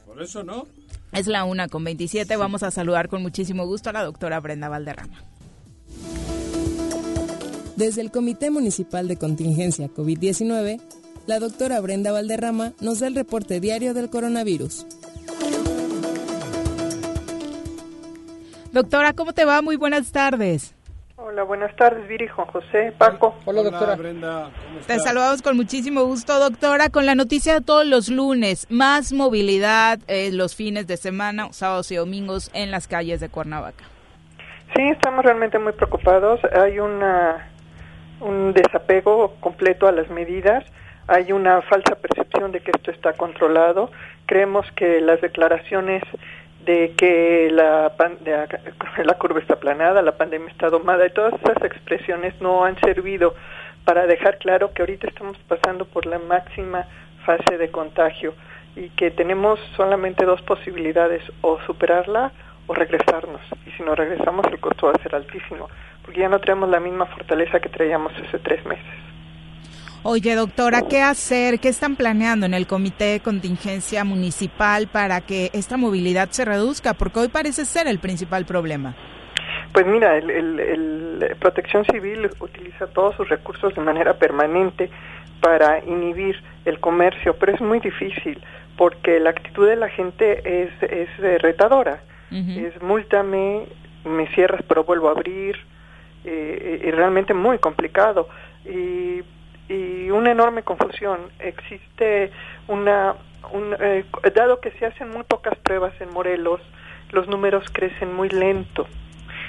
[0.06, 0.66] por eso, ¿no?
[1.12, 2.36] Es la una con 27.
[2.36, 5.24] Vamos a saludar con muchísimo gusto a la doctora Brenda Valderrama.
[7.76, 10.80] Desde el Comité Municipal de Contingencia COVID-19,
[11.26, 14.86] la doctora Brenda Valderrama nos da el reporte diario del coronavirus.
[18.72, 19.62] Doctora, ¿cómo te va?
[19.62, 20.76] Muy buenas tardes.
[21.16, 23.36] Hola, buenas tardes, Viri, Juan José, Paco.
[23.44, 23.96] Hola, doctora.
[23.96, 24.50] Brenda,
[24.86, 29.98] Te saludamos con muchísimo gusto, doctora, con la noticia de todos los lunes, más movilidad
[30.06, 33.84] eh, los fines de semana, sábados y domingos en las calles de Cuernavaca.
[34.74, 36.40] Sí, estamos realmente muy preocupados.
[36.52, 37.50] Hay una,
[38.20, 40.64] un desapego completo a las medidas.
[41.08, 43.90] Hay una falsa percepción de que esto está controlado.
[44.26, 46.04] Creemos que las declaraciones
[46.70, 47.92] de que la,
[49.04, 53.34] la curva está aplanada, la pandemia está domada y todas esas expresiones no han servido
[53.84, 56.86] para dejar claro que ahorita estamos pasando por la máxima
[57.24, 58.34] fase de contagio
[58.76, 62.30] y que tenemos solamente dos posibilidades, o superarla
[62.68, 63.40] o regresarnos.
[63.66, 65.68] Y si no regresamos el costo va a ser altísimo,
[66.04, 69.09] porque ya no tenemos la misma fortaleza que traíamos hace tres meses.
[70.02, 71.60] Oye, doctora, ¿qué hacer?
[71.60, 76.94] ¿Qué están planeando en el Comité de Contingencia Municipal para que esta movilidad se reduzca?
[76.94, 78.96] Porque hoy parece ser el principal problema.
[79.74, 84.88] Pues mira, el, Protección Civil utiliza todos sus recursos de manera permanente
[85.42, 88.42] para inhibir el comercio, pero es muy difícil
[88.78, 92.00] porque la actitud de la gente es, es eh, retadora.
[92.30, 93.64] Es múltame,
[94.04, 95.56] me cierras pero vuelvo a abrir,
[96.24, 98.28] eh, y realmente muy complicado.
[98.64, 99.22] Y
[99.70, 101.18] y una enorme confusión.
[101.38, 102.32] Existe
[102.66, 103.14] una,
[103.52, 104.04] un, eh,
[104.34, 106.60] dado que se hacen muy pocas pruebas en Morelos,
[107.12, 108.88] los números crecen muy lento.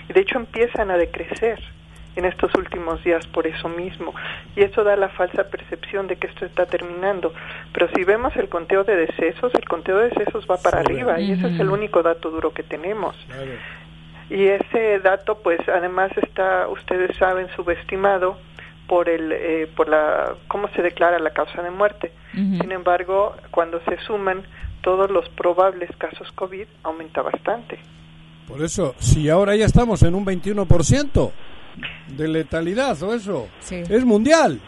[0.07, 1.59] Y de hecho empiezan a decrecer
[2.15, 4.13] en estos últimos días por eso mismo.
[4.55, 7.33] Y eso da la falsa percepción de que esto está terminando.
[7.73, 11.31] Pero si vemos el conteo de decesos el conteo de decesos va para arriba y
[11.31, 13.15] ese es el único dato duro que tenemos.
[14.29, 18.37] Y ese dato pues además está ustedes saben subestimado
[18.91, 22.11] por el eh, por la cómo se declara la causa de muerte.
[22.33, 24.43] Sin embargo, cuando se suman
[24.81, 27.79] todos los probables casos COVID aumenta bastante.
[28.49, 31.31] Por eso, si ahora ya estamos en un 21%
[32.17, 34.59] de letalidad o eso, es mundial.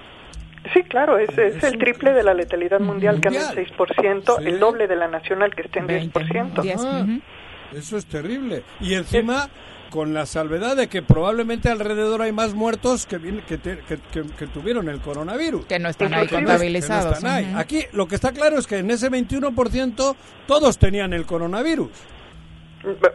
[0.74, 4.58] Sí, claro, es, es, el triple de la letalidad mundial, que anda en 6%, el
[4.58, 7.22] doble de la nacional que está en 10%.
[7.74, 8.64] eso es terrible.
[8.80, 9.50] Y encima
[9.94, 15.00] con la salvedad de que probablemente alrededor hay más muertos que, que, que, tuvieron el
[15.00, 15.68] coronavirus.
[15.68, 17.24] Que no están ahí contabilizados.
[17.24, 20.16] Aquí lo que está claro es que en ese 21%
[20.48, 21.92] todos tenían el coronavirus.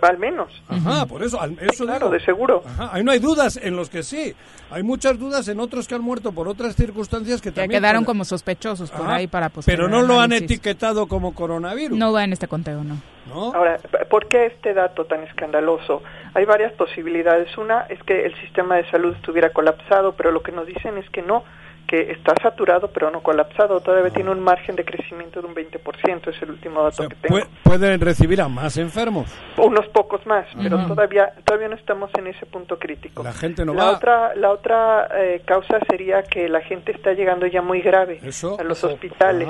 [0.02, 0.62] Al menos.
[0.68, 2.62] Ajá, por eso, eso claro, de seguro.
[2.64, 4.34] Ajá, ahí no hay dudas en los que sí.
[4.70, 7.80] Hay muchas dudas en otros que han muerto por otras circunstancias que, también...
[7.80, 11.98] quedaron como sospechosos por ahí para Pero no lo han etiquetado como coronavirus.
[11.98, 12.96] No va en este conteo, no.
[13.28, 13.52] ¿No?
[13.54, 13.78] Ahora,
[14.08, 16.02] ¿por qué este dato tan escandaloso?
[16.32, 17.56] Hay varias posibilidades.
[17.58, 21.08] Una es que el sistema de salud estuviera colapsado, pero lo que nos dicen es
[21.10, 21.44] que no
[21.88, 26.28] que está saturado pero no colapsado, todavía tiene un margen de crecimiento de un 20%,
[26.28, 27.40] es el último dato que tengo.
[27.62, 29.34] ¿Pueden recibir a más enfermos?
[29.56, 33.22] Unos pocos más, pero todavía todavía no estamos en ese punto crítico.
[33.22, 37.46] La gente no la Otra, la otra eh, causa sería que la gente está llegando
[37.46, 38.20] ya muy grave
[38.58, 39.48] a los hospitales.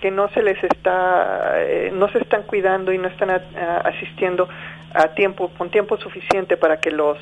[0.00, 4.48] que no se les está eh, no se están cuidando y no están asistiendo
[4.94, 7.18] a tiempo con tiempo suficiente para que los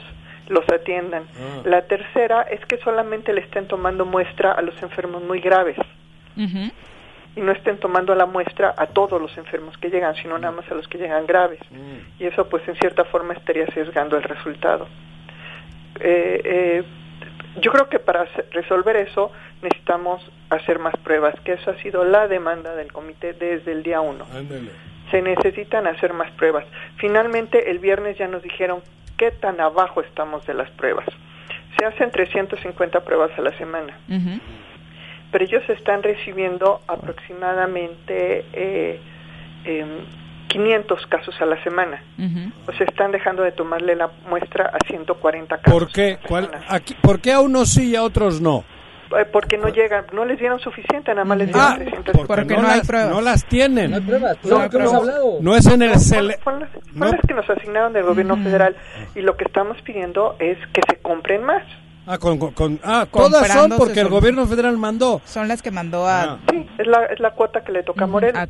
[0.49, 1.25] los atiendan.
[1.39, 1.63] Ah.
[1.65, 5.77] La tercera es que solamente le estén tomando muestra a los enfermos muy graves.
[7.37, 10.71] y no estén tomando la muestra a todos los enfermos que llegan, sino nada más
[10.71, 11.61] a los que llegan graves.
[11.71, 12.23] Mm.
[12.23, 14.87] Y eso pues en cierta forma estaría sesgando el resultado.
[16.01, 16.85] Eh, eh,
[17.61, 19.31] yo creo que para resolver eso
[19.63, 24.01] necesitamos hacer más pruebas, que eso ha sido la demanda del comité desde el día
[24.01, 24.27] uno.
[25.15, 26.65] Se necesitan hacer más pruebas.
[26.97, 28.81] Finalmente, el viernes ya nos dijeron
[29.17, 31.07] qué tan abajo estamos de las pruebas.
[31.79, 33.97] Se hacen 350 pruebas a la semana,
[35.31, 38.99] pero ellos están recibiendo aproximadamente eh,
[40.49, 42.03] 500 em, casos a la semana.
[42.67, 45.81] O sea, están dejando de tomarle la muestra a 140 casos.
[45.81, 46.19] ¿Por qué?
[46.27, 48.65] ¿Cuál, aquí, ¿Por qué a unos sí y a otros no?
[49.19, 52.57] Eh, porque no llegan, no les dieron suficiente, nada más les dieron ah, 300 porque,
[52.57, 53.11] no, hay las, pruebas.
[53.11, 53.91] No las tienen.
[53.91, 55.39] No hay pruebas, no, no, hablado.
[55.41, 55.99] no es en el...
[56.01, 58.77] Son, las, que nos asignaron del gobierno federal
[59.15, 61.63] y lo que estamos pidiendo es que se compren más.
[62.07, 65.23] Ah, con, con, ah todas son porque el gobierno federal mandó.
[65.25, 66.23] Son las que mandó a...
[66.23, 66.39] Ah.
[66.51, 68.47] Sí, es la, es la cuota que le toca a Morelos.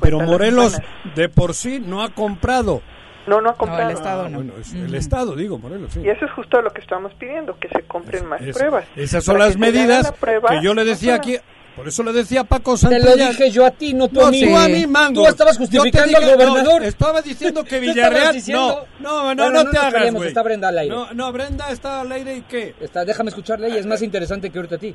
[0.00, 0.78] Pero Morelos
[1.14, 2.82] de por sí no ha comprado.
[3.26, 3.90] No, no ha comprado.
[3.90, 4.40] el Estado no.
[4.40, 6.00] El Estado, digo, Morelos, sí.
[6.00, 8.86] Y eso es justo lo que estamos pidiendo, que se compren más pruebas.
[8.96, 10.12] Esas son las medidas
[10.48, 11.38] que yo le decía aquí...
[11.76, 13.02] Por eso le decía a Paco Santillán.
[13.04, 14.44] Te lo dije yo a ti, no tú a mí.
[14.44, 15.22] Tú a mí, mango.
[15.22, 16.84] Tú estabas justificando al gobernador.
[16.84, 18.36] estaba diciendo que Villarreal...
[18.48, 20.28] no, no, no, no, te hagas, güey.
[20.28, 20.94] Está Brenda al aire.
[20.94, 22.74] No, no, Brenda está al aire y qué.
[22.80, 24.94] Está, déjame escucharle y es más interesante que ahorita a ti.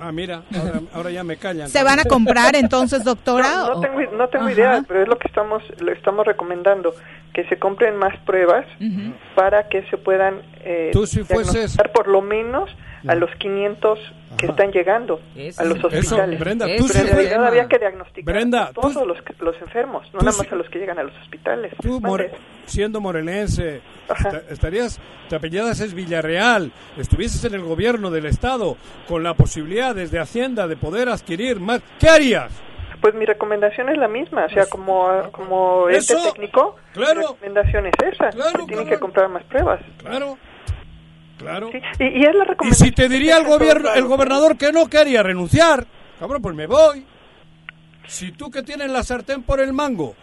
[0.00, 0.42] Ah, mira,
[0.94, 1.68] ahora, ya me callan.
[1.68, 3.66] ¿Se van a comprar entonces, doctora?
[3.68, 6.94] No, tengo, no tengo idea, pero es lo que estamos, le estamos recomendando,
[7.32, 8.66] que se compren más pruebas
[9.34, 11.76] para que se puedan eh, ¿Tú si fueses...
[11.94, 12.70] por lo menos
[13.06, 13.98] a los 500
[14.36, 15.20] que están llegando
[15.58, 16.38] a los hospitales.
[16.38, 20.54] Brenda, tú Pero había que diagnosticar a todos los, los, enfermos, no nada más a
[20.54, 21.72] los que llegan a los hospitales.
[21.80, 22.00] Tú,
[22.66, 23.80] siendo morelense,
[24.50, 28.76] estarías, te apellidas es Villarreal, estuvieses en el gobierno del Estado
[29.08, 32.52] con la posibilidad desde Hacienda de poder adquirir más, ¿qué harías?
[33.00, 37.86] Pues mi recomendación es la misma, o sea, como, como este técnico, claro, mi recomendación
[37.86, 39.80] es esa, claro, tienen que comprar más pruebas.
[39.98, 40.36] Claro.
[41.40, 41.70] Claro.
[41.98, 45.22] Y, es la y si te diría el gobierno, el gobernador que no, ¿qué haría?
[45.22, 45.86] ¿Renunciar?
[46.18, 47.06] Cabrón, pues me voy.
[48.06, 50.14] Si tú que tienes la sartén por el mango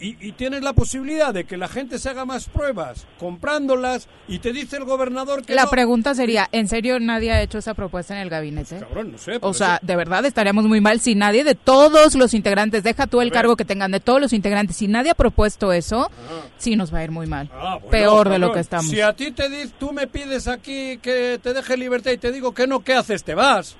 [0.00, 4.52] y, tienes la posibilidad de que la gente se haga más pruebas comprándolas y te
[4.52, 8.20] dice el gobernador que La pregunta sería, ¿en serio nadie ha hecho esa propuesta en
[8.20, 8.80] el gabinete?
[8.80, 9.38] Cabrón, no sé.
[9.40, 13.20] O sea, de verdad estaríamos muy mal si nadie de todos los integrantes, deja tú
[13.20, 16.10] el cargo que tengan de todos los integrantes, si nadie ha propuesto eso,
[16.58, 17.50] sí nos va a ir muy mal.
[17.52, 18.90] Ah, Peor de lo que estamos.
[18.90, 22.32] Si a ti te dices, tú me pides aquí que te deje libertad y te
[22.32, 23.24] digo que no, ¿qué haces?
[23.24, 23.76] Te vas.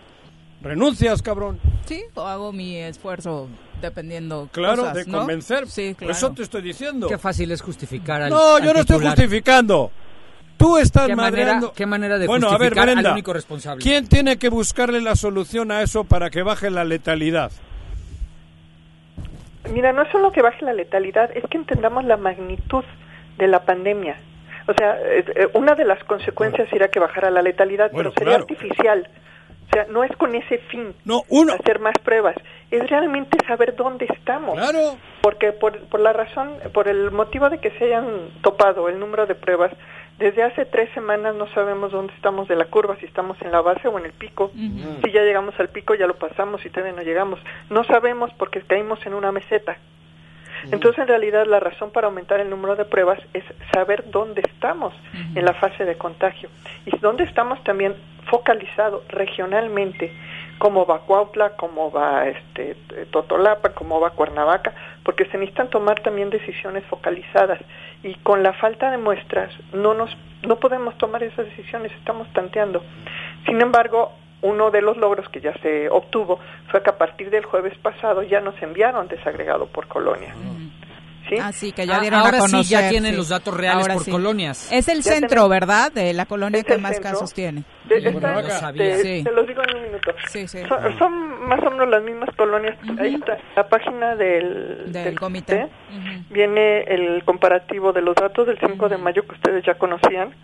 [0.62, 1.60] Renuncias, cabrón.
[1.86, 3.48] Sí, o hago mi esfuerzo
[3.88, 5.66] dependiendo claro de convencer.
[5.68, 7.08] Sí, eso te estoy diciendo.
[7.08, 9.90] Qué fácil es justificar al no yo no estoy justificando.
[10.56, 13.82] Tú estás ¿Qué manera, qué manera de bueno, justificar a ver, al único responsable.
[13.82, 17.50] quién tiene que buscarle la solución a eso para que baje la letalidad
[19.72, 22.84] mira no es solo que baje la letalidad es que entendamos la magnitud
[23.38, 24.16] de la pandemia.
[24.66, 29.08] O sea, eh, una de las consecuencias será que bajara la letalidad, pero sería artificial.
[29.66, 31.54] O sea, no es con ese fin no, uno.
[31.54, 32.36] hacer más pruebas,
[32.76, 34.58] es realmente saber dónde estamos.
[34.58, 34.96] Claro.
[35.22, 39.26] Porque por, por la razón, por el motivo de que se hayan topado el número
[39.26, 39.72] de pruebas,
[40.18, 43.60] desde hace tres semanas no sabemos dónde estamos de la curva, si estamos en la
[43.60, 44.52] base o en el pico.
[44.54, 47.40] Si ya llegamos al pico, ya lo pasamos y todavía no llegamos.
[47.68, 49.76] No sabemos porque caímos en una meseta.
[50.70, 54.94] Entonces, en realidad, la razón para aumentar el número de pruebas es saber dónde estamos
[55.34, 56.48] en la fase de contagio
[56.86, 57.94] y dónde estamos también
[58.30, 60.12] focalizado regionalmente,
[60.58, 62.76] cómo va Cuautla, cómo va este
[63.10, 67.60] Totolapa, cómo va Cuernavaca, porque se necesitan tomar también decisiones focalizadas
[68.02, 72.82] y con la falta de muestras no nos no podemos tomar esas decisiones, estamos tanteando.
[73.46, 74.12] Sin embargo,
[74.42, 76.38] uno de los logros que ya se obtuvo
[76.68, 80.34] fue que a partir del jueves pasado ya nos enviaron desagregado por colonia.
[81.28, 81.36] ¿Sí?
[81.40, 84.70] Ah, que ya ah, dieron Ahora sí ya tienen los datos reales por colonias.
[84.72, 85.92] Es el centro, ¿verdad?
[85.92, 87.64] De la colonia que más casos tiene.
[87.88, 90.14] De, te, los digo en un minuto.
[90.98, 92.76] Son, más o menos las mismas colonias.
[92.98, 95.68] Ahí está la página del, del, comité.
[96.30, 100.34] Viene el comparativo de los datos del 5 de mayo que ustedes ya conocían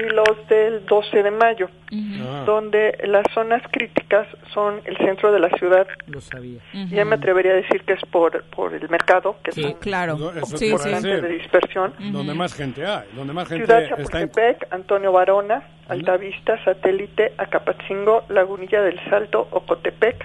[0.00, 2.44] y los del 12 de mayo, ah.
[2.46, 5.86] donde las zonas críticas son el centro de la ciudad.
[6.06, 6.60] Lo sabía.
[6.90, 10.16] Ya me atrevería a decir que es por, por el mercado, que sí, claro.
[10.56, 11.94] sí, de dispersión.
[12.12, 18.82] Donde más gente hay, donde más gente Ciudad Chapultepec, Antonio Barona, Altavista, Satélite, Acapatzingo, Lagunilla
[18.82, 20.24] del Salto, Ocotepec,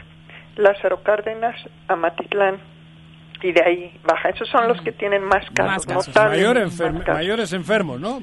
[0.56, 1.56] Lázaro Cárdenas,
[1.88, 2.60] Amatitlán,
[3.42, 4.30] y de ahí baja.
[4.30, 8.20] Esos son los que tienen más casos, mayores enfermos, ¿no?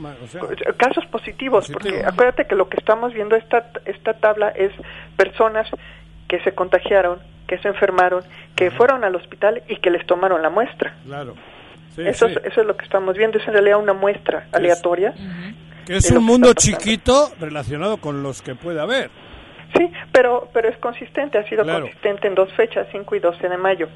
[0.76, 4.72] casos positivos, porque acuérdate que lo que estamos viendo esta esta tabla es
[5.16, 5.68] personas
[6.28, 8.22] que se contagiaron, que se enfermaron,
[8.56, 10.96] que fueron al hospital y que les tomaron la muestra.
[11.04, 11.34] Claro.
[11.96, 15.14] eso, Es, eso es lo que estamos viendo, es en realidad una muestra aleatoria.
[15.86, 19.10] que es un mundo chiquito relacionado con los que puede haber.
[19.76, 23.56] Sí, pero pero es consistente, ha sido consistente en dos fechas, 5 y 12 de
[23.56, 23.88] mayo.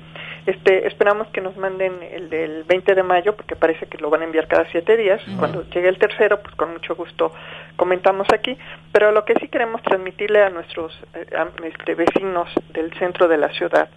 [0.47, 4.23] Este, esperamos que nos manden el del 20 de mayo, porque parece que lo van
[4.23, 5.21] a enviar cada siete días.
[5.41, 7.33] Cuando llegue el tercero, pues con mucho gusto
[7.75, 8.57] comentamos aquí.
[8.93, 11.27] Pero lo que sí queremos transmitirle a nuestros eh,
[11.65, 13.89] este, vecinos del centro de la ciudad,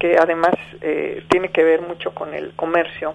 [0.00, 3.14] que además eh, tiene que ver mucho con el comercio,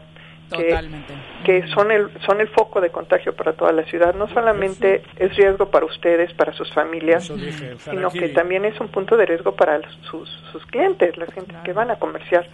[0.49, 4.15] que, son el son el foco de contagio para toda la ciudad.
[4.15, 7.31] No solamente es riesgo para ustedes, para sus familias,
[7.79, 9.79] sino que también es un punto de riesgo para
[10.09, 12.47] sus, sus clientes, las gente que van a comerciar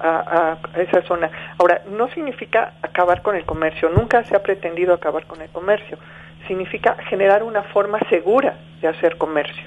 [0.00, 1.30] a, esa zona.
[1.58, 5.98] Ahora, no significa acabar con el comercio, nunca se ha pretendido acabar con el comercio.
[6.46, 9.64] Significa generar una forma segura de hacer comercio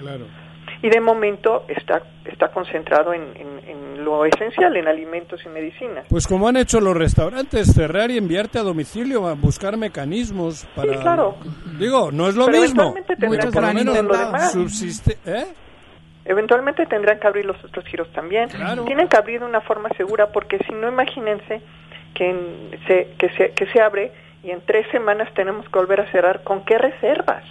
[0.81, 6.05] y de momento está, está concentrado en, lo esencial, en alimentos y medicinas.
[6.09, 10.93] Pues como han hecho los restaurantes, cerrar y enviarte a domicilio, a buscar mecanismos para...
[10.93, 11.35] Sí, claro.
[11.77, 12.95] Digo, no es lo mismo.
[13.19, 13.97] Muchos por lo menos
[14.51, 15.17] subsiste...
[15.25, 15.45] ¿eh?
[16.23, 18.49] Eventualmente tendrán que abrir los otros giros también.
[18.85, 21.61] Tienen que abrir de una forma segura porque si no, imagínense
[22.13, 24.11] que, se, que, se, que se abre
[24.43, 26.43] y en tres semanas tenemos que volver a cerrar.
[26.43, 27.43] ¿Con qué reservas?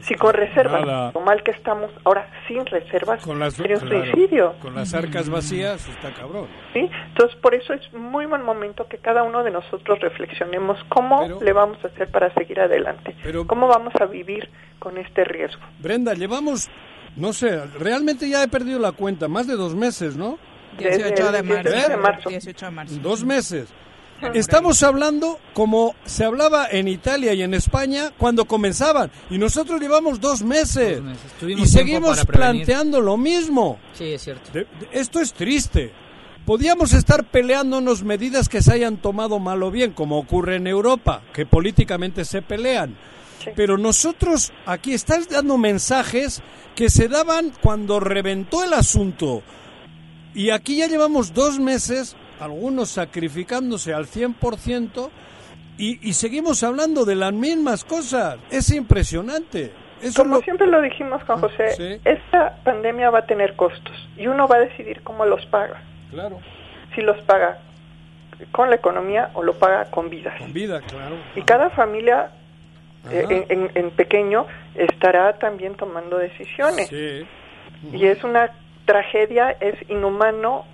[0.00, 4.54] Si con reservas, lo mal que estamos, ahora sin reservas, con las, sería un suicidio.
[4.60, 6.46] Con las arcas vacías está cabrón.
[6.72, 11.40] Sí, entonces por eso es muy buen momento que cada uno de nosotros reflexionemos cómo
[11.40, 15.62] le vamos a hacer para seguir adelante, cómo vamos a vivir con este riesgo.
[15.80, 16.70] Brenda, llevamos,
[17.16, 20.38] no sé, realmente ya he perdido la cuenta, más de dos meses, ¿no?
[20.78, 22.28] 18 de marzo.
[22.28, 22.94] 18 de marzo.
[23.02, 23.72] Dos meses.
[24.34, 29.10] Estamos hablando como se hablaba en Italia y en España cuando comenzaban.
[29.30, 31.00] Y nosotros llevamos dos meses.
[31.46, 33.78] Y seguimos planteando lo mismo.
[33.94, 34.50] Sí, es cierto.
[34.92, 35.92] esto es triste.
[36.44, 41.22] Podíamos estar peleándonos medidas que se hayan tomado mal o bien, como ocurre en Europa,
[41.34, 42.96] que políticamente se pelean.
[43.54, 46.42] Pero nosotros aquí estás dando mensajes
[46.74, 49.42] que se daban cuando reventó el asunto.
[50.34, 55.10] Y aquí ya llevamos dos meses algunos sacrificándose al 100%
[55.78, 58.38] y, y seguimos hablando de las mismas cosas.
[58.50, 59.72] Es impresionante.
[60.16, 64.46] Como siempre lo dijimos, Juan ah, José, esta pandemia va a tener costos y uno
[64.46, 65.82] va a decidir cómo los paga.
[66.10, 66.38] Claro.
[66.94, 67.58] Si los paga
[68.52, 70.38] con la economía o lo paga con vidas.
[70.38, 71.16] Con vida, claro.
[71.34, 72.30] Y cada familia
[73.10, 76.88] eh, en, en, pequeño estará también tomando decisiones.
[76.88, 77.26] Sí.
[77.92, 78.52] Y es una
[78.84, 80.64] tragedia, es inhumano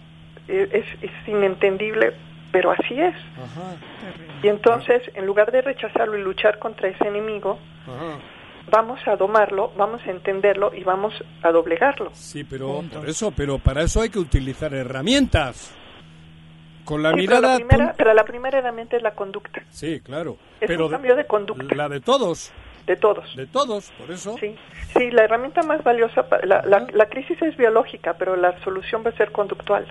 [0.48, 0.84] es,
[1.26, 2.14] inentendible,
[2.52, 3.14] pero así es.
[4.42, 7.58] Y entonces, en lugar de rechazarlo y luchar contra ese enemigo,
[8.70, 12.10] vamos a domarlo, vamos a entenderlo y vamos a doblegarlo.
[12.14, 15.74] Sí, pero por eso, pero para eso hay que utilizar herramientas.
[16.84, 17.40] Con la mirada.
[17.40, 19.62] Pero la, primera, pero la primera herramienta es la conducta.
[19.70, 20.36] Sí, claro.
[20.60, 21.74] Es pero un cambio de conducta.
[21.74, 22.52] La de todos.
[22.86, 23.34] De todos.
[23.34, 24.36] De todos, por eso.
[24.38, 24.54] Sí,
[24.92, 29.08] sí la herramienta más valiosa, la, la, la crisis es biológica, pero la solución va
[29.10, 29.86] a ser conductual.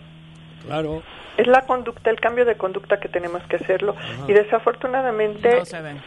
[0.65, 1.03] Claro.
[1.37, 3.95] Es la conducta, el cambio de conducta que tenemos que hacerlo.
[4.27, 5.63] Y desafortunadamente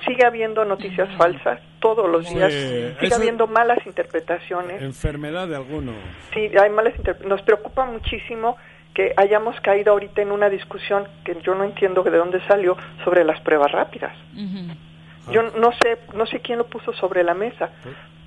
[0.06, 2.52] sigue habiendo noticias falsas todos los días.
[3.00, 4.80] Sigue habiendo malas interpretaciones.
[4.82, 5.92] Enfermedad de alguno.
[6.32, 7.28] Sí, hay malas interpretaciones.
[7.28, 8.56] Nos preocupa muchísimo
[8.94, 13.24] que hayamos caído ahorita en una discusión que yo no entiendo de dónde salió sobre
[13.24, 14.16] las pruebas rápidas.
[15.30, 17.70] Yo no sé, no sé quién lo puso sobre la mesa,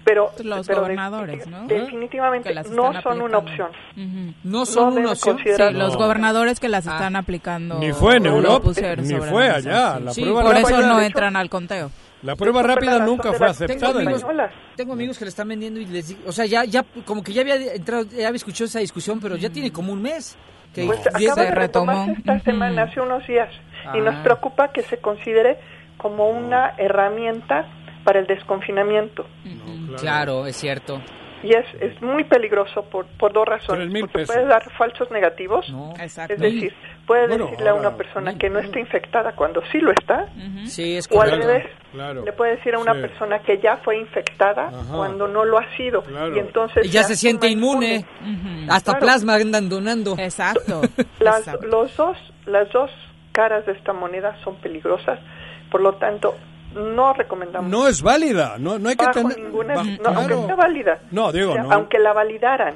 [0.03, 1.67] pero los gobernadores, ¿no?
[1.67, 3.69] Definitivamente no son una opción.
[4.43, 5.37] No son una opción.
[5.43, 6.93] Sí, los gobernadores que las ah.
[6.93, 7.79] están aplicando.
[7.79, 9.99] Ni fue en Europa, ni fue allá.
[9.99, 11.91] La prueba por eso no entran al conteo.
[12.21, 13.93] La prueba rápida nunca fue aceptada.
[13.93, 14.25] Tengo amigos,
[14.75, 17.31] tengo amigos, que le están vendiendo y les digo, o sea, ya, ya, como que
[17.31, 20.37] ya había entrado, ya había escuchado esa discusión, pero ya tiene como un mes.
[20.73, 23.49] Que pues acaba de retomó esta semana, hace unos días,
[23.93, 24.23] y nos ah.
[24.23, 25.57] preocupa que se considere
[25.97, 27.67] como una herramienta
[28.09, 29.23] para el desconfinamiento.
[29.99, 30.47] claro.
[30.47, 30.99] es cierto.
[31.43, 33.87] Y es, es muy peligroso por, por dos razones.
[34.01, 35.71] Porque puedes dar falsos negativos.
[36.01, 36.73] Es decir,
[37.05, 40.27] puedes decirle a una persona que no está infectada cuando sí lo está.
[40.65, 44.71] Sí, es o al revés, le puede decir a una persona que ya fue infectada
[44.91, 46.03] cuando no lo ha sido.
[46.35, 48.07] Y entonces ya, se siente inmune.
[48.69, 50.15] Hasta plasma andan donando.
[50.17, 50.81] Exacto.
[51.19, 52.89] Las, Los dos, las dos
[53.33, 55.19] caras de esta moneda son peligrosas.
[55.69, 56.35] Por lo tanto,
[56.73, 57.69] no recomendamos.
[57.69, 59.39] No es válida, no, no hay que tener.
[59.39, 60.99] Ninguna, Aunque sea válida.
[61.11, 62.75] No, digo, Aunque la validaran,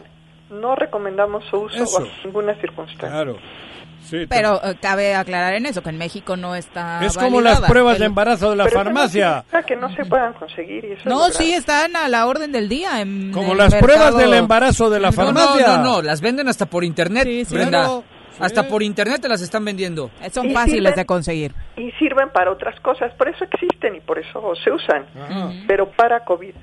[0.50, 3.10] no recomendamos su uso bajo ninguna circunstancia.
[3.10, 3.38] Claro.
[4.30, 7.04] pero eh, cabe aclarar en eso que en México no está.
[7.04, 9.46] Es como las pruebas de embarazo de la farmacia.
[9.52, 10.86] No que no se puedan conseguir.
[10.86, 13.02] Y eso no, sí, están a la orden del día.
[13.02, 15.68] En como las pruebas del embarazo de la farmacia.
[15.68, 18.02] No, no, no, las venden hasta por internet, Brenda.
[18.40, 20.10] Hasta por internet te las están vendiendo.
[20.32, 21.54] Son fáciles de conseguir.
[21.78, 25.06] Y sirven para otras cosas, por eso existen y por eso se usan.
[25.68, 26.54] Pero para COVID,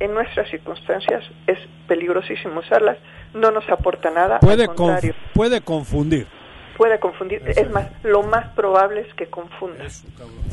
[0.00, 2.98] en nuestras circunstancias, es peligrosísimo usarlas,
[3.34, 4.40] no nos aporta nada.
[4.40, 4.68] Puede,
[5.34, 6.26] puede confundir
[6.78, 7.42] puede confundir.
[7.44, 9.84] Es más, lo más probable es que confunda.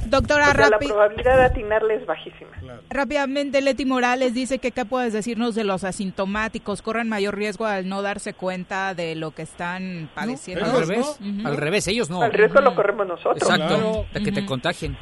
[0.07, 2.51] Doctora La probabilidad de atinarle es bajísima.
[2.89, 6.81] Rápidamente, Leti Morales dice que qué puedes decirnos de los asintomáticos.
[6.81, 10.65] ¿Corren mayor riesgo al no darse cuenta de lo que están padeciendo?
[10.65, 11.19] al revés.
[11.45, 12.23] Al revés, ellos no.
[12.23, 13.41] Al riesgo lo corremos nosotros.
[13.41, 14.97] Exacto, de que te contagien.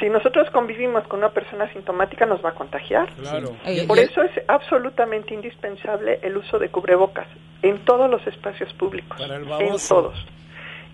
[0.00, 3.08] Si nosotros convivimos con una persona asintomática, nos va a contagiar.
[3.86, 7.28] Por eso es absolutamente indispensable el uso de cubrebocas
[7.62, 9.16] en todos los espacios públicos.
[9.20, 10.26] en todos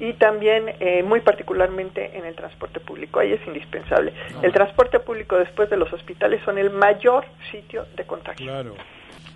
[0.00, 3.20] y también eh, muy particularmente en el transporte público.
[3.20, 4.12] Ahí es indispensable.
[4.42, 8.46] El transporte público después de los hospitales son el mayor sitio de contagio.
[8.46, 8.74] Claro.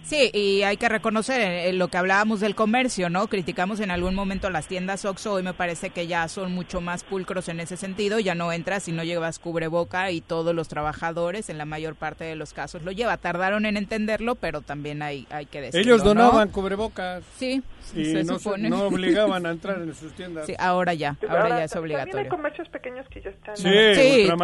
[0.05, 3.29] Sí, y hay que reconocer en eh, lo que hablábamos del comercio, ¿no?
[3.29, 7.05] Criticamos en algún momento las tiendas Oxxo, hoy me parece que ya son mucho más
[7.05, 11.51] pulcros en ese sentido, ya no entras si no llevas cubreboca y todos los trabajadores
[11.51, 13.17] en la mayor parte de los casos lo lleva.
[13.17, 17.23] Tardaron en entenderlo, pero también hay, hay que decirlo, Ellos donaban cubrebocas.
[17.37, 17.63] Sí,
[17.95, 18.39] y no,
[18.69, 20.47] no, obligaban a entrar en sus tiendas.
[20.47, 22.21] Sí, ahora ya, ahora, ya es obligatorio.
[22.21, 23.57] Hay comercios pequeños que ya están.
[23.57, 23.69] Sí,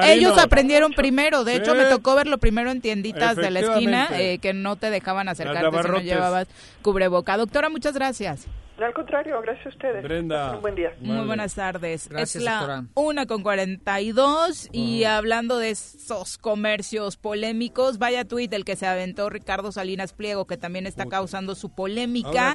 [0.05, 1.45] ellos aprendieron primero.
[1.45, 4.91] De hecho, me tocó verlo primero en tienditas de la esquina eh, que no te
[4.91, 6.49] dejaban acercarte si no llevabas
[6.83, 7.37] cubreboca.
[7.37, 8.47] Doctora, muchas gracias.
[8.79, 10.05] No, al contrario, gracias a ustedes.
[10.05, 10.55] Brenda.
[10.55, 10.95] Un buen día.
[11.01, 12.09] Muy buenas tardes.
[12.09, 18.65] Gracias, es la una con 42 y hablando de esos comercios polémicos, vaya tweet el
[18.65, 22.55] que se aventó Ricardo Salinas Pliego, que también está causando su polémica.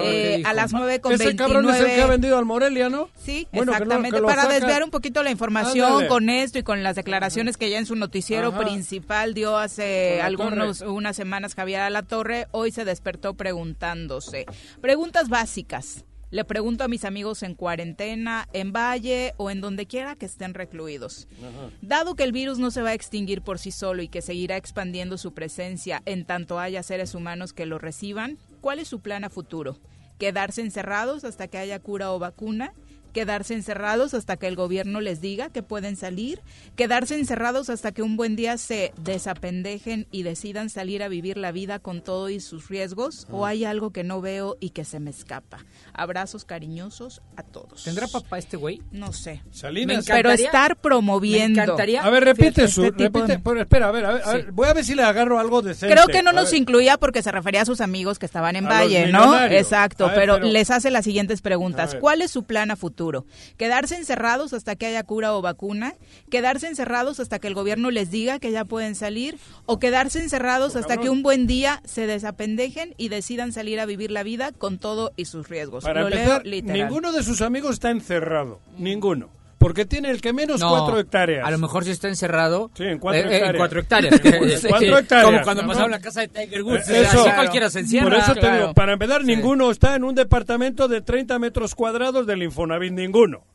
[0.00, 3.08] Eh, a las 9 con Ese cabrón es el que ha vendido al Morelia, ¿no?
[3.16, 4.22] Sí, exactamente.
[4.22, 7.86] Para desviar un poquito la información con esto y con las declaraciones que ya en
[7.86, 13.34] su noticiero principal dio hace algunos unas semanas Javier a la Torre, hoy se despertó
[13.34, 14.46] preguntándose.
[14.80, 15.63] Preguntas básicas
[16.34, 20.52] le pregunto a mis amigos en cuarentena, en Valle o en donde quiera que estén
[20.52, 21.28] recluidos.
[21.80, 24.56] Dado que el virus no se va a extinguir por sí solo y que seguirá
[24.56, 29.22] expandiendo su presencia en tanto haya seres humanos que lo reciban, ¿cuál es su plan
[29.22, 29.78] a futuro?
[30.18, 32.72] ¿Quedarse encerrados hasta que haya cura o vacuna?
[33.14, 36.42] Quedarse encerrados hasta que el gobierno les diga que pueden salir,
[36.76, 41.52] quedarse encerrados hasta que un buen día se desapendejen y decidan salir a vivir la
[41.52, 45.00] vida con todo y sus riesgos, o hay algo que no veo y que se
[45.00, 45.64] me escapa.
[45.94, 47.84] Abrazos cariñosos a todos.
[47.84, 48.82] ¿Tendrá papá este güey?
[48.90, 49.42] No sé.
[49.50, 50.04] Salinas.
[50.06, 51.62] Pero estar promoviendo.
[52.00, 54.94] A ver, repite su, este repite, espera, a ver, a ver, voy a ver si
[54.94, 55.94] le agarro algo decente.
[55.94, 59.06] Creo que no nos incluía porque se refería a sus amigos que estaban en Valle,
[59.12, 59.40] ¿no?
[59.44, 61.96] Exacto, pero, les hace las siguientes preguntas.
[62.00, 63.03] ¿Cuál es su plan a futuro?
[63.56, 65.94] Quedarse encerrados hasta que haya cura o vacuna,
[66.30, 70.76] quedarse encerrados hasta que el gobierno les diga que ya pueden salir, o quedarse encerrados
[70.76, 74.78] hasta que un buen día se desapendejen y decidan salir a vivir la vida con
[74.78, 75.84] todo y sus riesgos.
[75.84, 79.28] Para empezar, ninguno de sus amigos está encerrado, ninguno.
[79.64, 81.48] Porque tiene el que menos cuatro hectáreas.
[81.48, 82.70] A lo mejor si está encerrado.
[82.74, 83.50] Sí, en cuatro hectáreas.
[83.50, 84.20] en cuatro hectáreas.
[84.68, 85.24] cuatro hectáreas.
[85.32, 86.86] Como cuando pasaba en la casa de Tiger Woods.
[86.90, 88.10] Eso, cualquiera se encierra.
[88.10, 92.26] Por eso te digo, para empezar, ninguno está en un departamento de 30 metros cuadrados
[92.26, 93.46] del Infonavit, ninguno.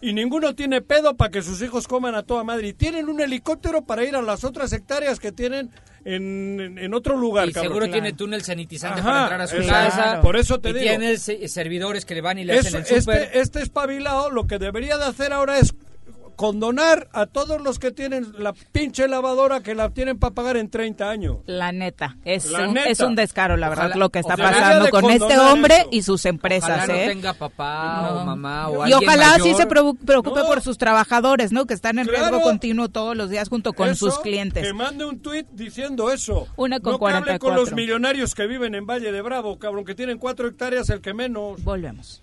[0.00, 2.68] Y ninguno tiene pedo para que sus hijos coman a toda madre.
[2.68, 5.68] Y tienen un helicóptero para ir a las otras hectáreas que tienen
[6.04, 7.48] en, otro lugar.
[7.48, 10.20] Y seguro tiene túnel sanitizante para entrar a su casa.
[10.20, 10.86] Por eso te y digo.
[10.86, 14.96] tiene servidores que le van y le hacen el Este, este espabilado lo que debería
[14.96, 15.74] de hacer ahora es
[16.38, 20.70] condonar a todos los que tienen la pinche lavadora que la tienen para pagar en
[20.70, 21.38] 30 años.
[21.46, 25.36] La neta, es, un, es un descaro, la verdad, lo que está pasando con este
[25.36, 26.84] hombre y sus empresas.
[26.84, 27.06] Ojalá ¿eh?
[27.06, 31.66] no tenga papá o mamá o Y ojalá sí se preocupe por sus trabajadores, ¿no?
[31.66, 34.64] Que están en riesgo continuo todos los días junto con sus clientes.
[34.64, 36.46] Que mande un tuit diciendo eso.
[36.54, 37.24] Una con no 44.
[37.24, 40.46] que hable con los millonarios que viven en Valle de Bravo, cabrón, que tienen cuatro
[40.46, 41.64] hectáreas, el que menos.
[41.64, 42.22] Volvemos.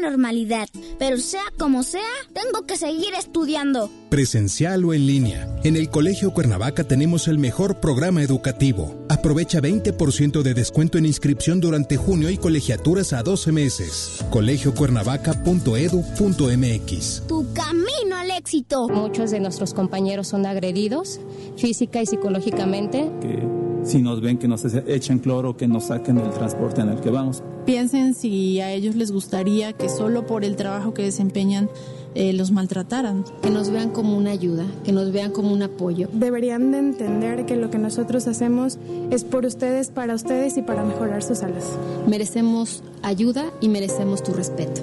[0.00, 0.68] Normalidad.
[0.98, 2.00] Pero sea como sea,
[2.34, 3.90] tengo que seguir estudiando.
[4.10, 5.48] Presencial o en línea.
[5.64, 9.06] En el Colegio Cuernavaca tenemos el mejor programa educativo.
[9.08, 14.24] Aprovecha 20% de descuento en inscripción durante junio y colegiaturas a 12 meses.
[14.30, 17.22] colegiocuernavaca.edu.mx.
[17.26, 18.88] Tu camino al éxito.
[18.88, 21.20] Muchos de nuestros compañeros son agredidos
[21.56, 23.10] física y psicológicamente.
[23.20, 27.00] Que si nos ven que nos echan cloro, que nos saquen del transporte en el
[27.00, 27.42] que vamos.
[27.66, 31.68] Piensen si a ellos les gustaría que solo por el trabajo que desempeñan
[32.14, 33.24] eh, los maltrataran.
[33.42, 36.08] Que nos vean como una ayuda, que nos vean como un apoyo.
[36.12, 38.78] Deberían de entender que lo que nosotros hacemos
[39.10, 41.78] es por ustedes, para ustedes y para mejorar sus alas.
[42.06, 44.82] Merecemos ayuda y merecemos tu respeto.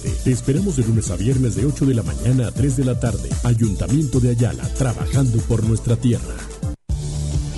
[0.01, 0.23] 735-308-8527.
[0.23, 2.99] Te esperamos de lunes a viernes de 8 de la mañana a 3 de la
[2.99, 3.29] tarde.
[3.43, 6.35] Ayuntamiento de Ayala, trabajando por nuestra tierra.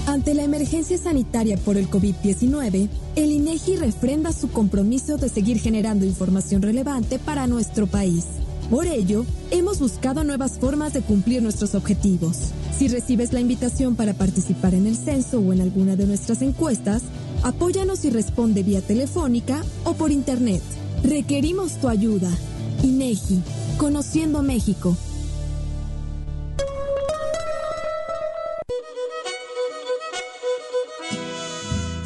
[0.05, 6.05] Ante la emergencia sanitaria por el COVID-19, el INEGI refrenda su compromiso de seguir generando
[6.05, 8.25] información relevante para nuestro país.
[8.69, 12.51] Por ello, hemos buscado nuevas formas de cumplir nuestros objetivos.
[12.77, 17.01] Si recibes la invitación para participar en el censo o en alguna de nuestras encuestas,
[17.43, 20.61] apóyanos y responde vía telefónica o por internet.
[21.03, 22.29] Requerimos tu ayuda.
[22.81, 23.41] INEGI,
[23.77, 24.95] Conociendo México.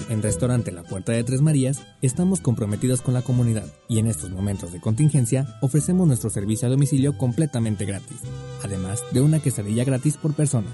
[0.10, 4.32] En Restaurante La Puerta de Tres Marías estamos comprometidos con la comunidad y en estos
[4.32, 8.18] momentos de contingencia ofrecemos nuestro servicio a domicilio completamente gratis,
[8.64, 10.68] además de una quesadilla gratis por persona.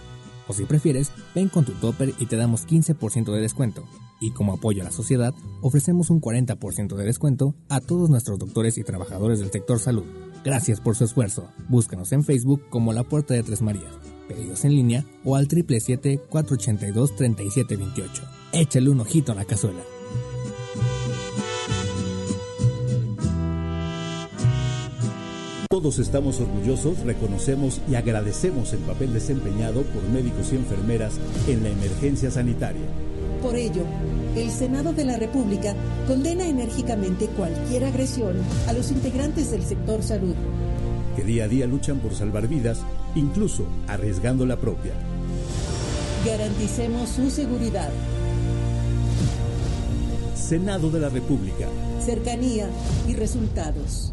[0.48, 3.84] O si prefieres, ven con tu topper y te damos 15% de descuento.
[4.24, 8.78] Y como apoyo a la sociedad, ofrecemos un 40% de descuento a todos nuestros doctores
[8.78, 10.06] y trabajadores del sector salud.
[10.46, 11.50] Gracias por su esfuerzo.
[11.68, 13.92] Búscanos en Facebook como La Puerta de Tres Marías.
[14.30, 18.22] Pedidos en línea o al 777-482-3728.
[18.54, 19.82] Échale un ojito a la cazuela.
[25.70, 31.20] Todos estamos orgullosos, reconocemos y agradecemos el papel desempeñado por médicos y enfermeras
[31.50, 32.88] en la emergencia sanitaria.
[33.44, 33.84] Por ello,
[34.38, 35.76] el Senado de la República
[36.08, 38.38] condena enérgicamente cualquier agresión
[38.70, 40.34] a los integrantes del sector salud.
[41.18, 42.80] Que día a día luchan por salvar vidas,
[43.16, 44.94] incluso arriesgando la propia.
[46.26, 47.90] Garanticemos su seguridad.
[50.36, 51.68] Senado de la República.
[52.00, 52.70] Cercanía
[53.10, 54.13] y resultados.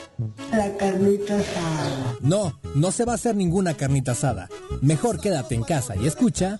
[0.51, 2.17] la carnita asada?
[2.21, 4.49] No, no se va a hacer ninguna carnita asada.
[4.81, 6.57] Mejor quédate en casa y escucha.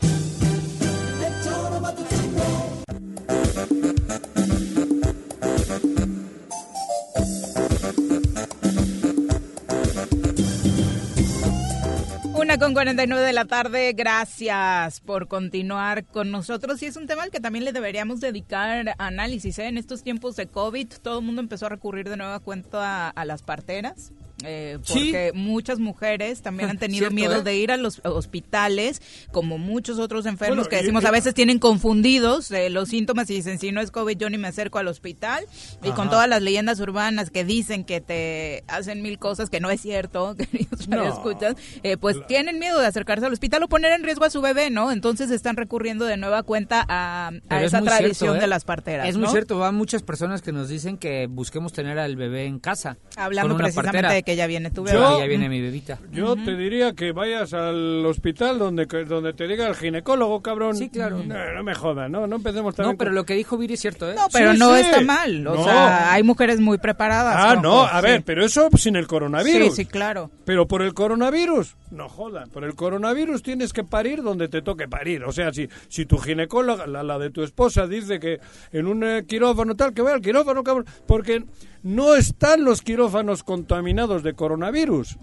[12.62, 16.80] Con 49 de la tarde, gracias por continuar con nosotros.
[16.84, 19.58] Y es un tema al que también le deberíamos dedicar análisis.
[19.58, 19.66] ¿eh?
[19.66, 23.26] En estos tiempos de COVID, todo el mundo empezó a recurrir de nueva cuenta a
[23.26, 24.12] las parteras.
[24.46, 27.44] Eh, porque muchas mujeres también han tenido Cierto, miedo ¿eh?
[27.44, 31.34] de ir a los hospitales, como muchos otros enfermos Bueno, que decimos y- a veces
[31.34, 34.80] tienen confundidos eh, los síntomas y dicen si no es COVID yo ni me acerco
[34.80, 35.46] al hospital
[35.84, 39.70] y con todas las leyendas urbanas que dicen que te hacen mil cosas que no
[39.70, 41.04] es cierto, queridos No.
[41.04, 41.56] escuchas,
[42.00, 44.92] pues tienen miedo de acercarse al hospital o poner en riesgo a su bebé, ¿no?
[44.92, 48.42] Entonces están recurriendo de nueva cuenta a, a Pero es esa tradición cierto, ¿eh?
[48.42, 49.08] de las parteras.
[49.08, 49.22] Es ¿no?
[49.26, 52.98] muy cierto, van muchas personas que nos dicen que busquemos tener al bebé en casa.
[53.16, 54.14] Hablando precisamente partera.
[54.14, 54.98] de que ya viene tu bebé.
[54.98, 56.00] Yo, ya viene mi bebita.
[56.12, 60.76] Yo te diría que vayas al hospital donde, donde te diga el ginecólogo, cabrón.
[60.76, 61.22] Sí, claro.
[61.24, 62.28] No, me jodas, ¿no?
[62.28, 64.16] No empecemos también No, pero lo que dijo Viri es cierto, ¿eh?
[64.16, 64.82] No, pero Sí, no sí.
[64.82, 65.46] está mal.
[65.48, 65.64] O No.
[65.64, 67.36] sea, hay mujeres muy preparadas.
[67.38, 68.08] Ah, no, a sí.
[68.08, 69.76] ver, pero eso sin el coronavirus.
[69.76, 70.32] Sí, sí, claro.
[70.46, 74.88] Pero por el coronavirus, no jodan, por el coronavirus tienes que parir donde te toque
[74.88, 75.24] parir.
[75.24, 78.40] O sea, si, si tu ginecóloga, la, la de tu esposa, dice que
[78.72, 81.44] en un eh, quirófano tal, que vaya al quirófano, cabrón, porque
[81.84, 85.18] no están los quirófanos contaminados de coronavirus.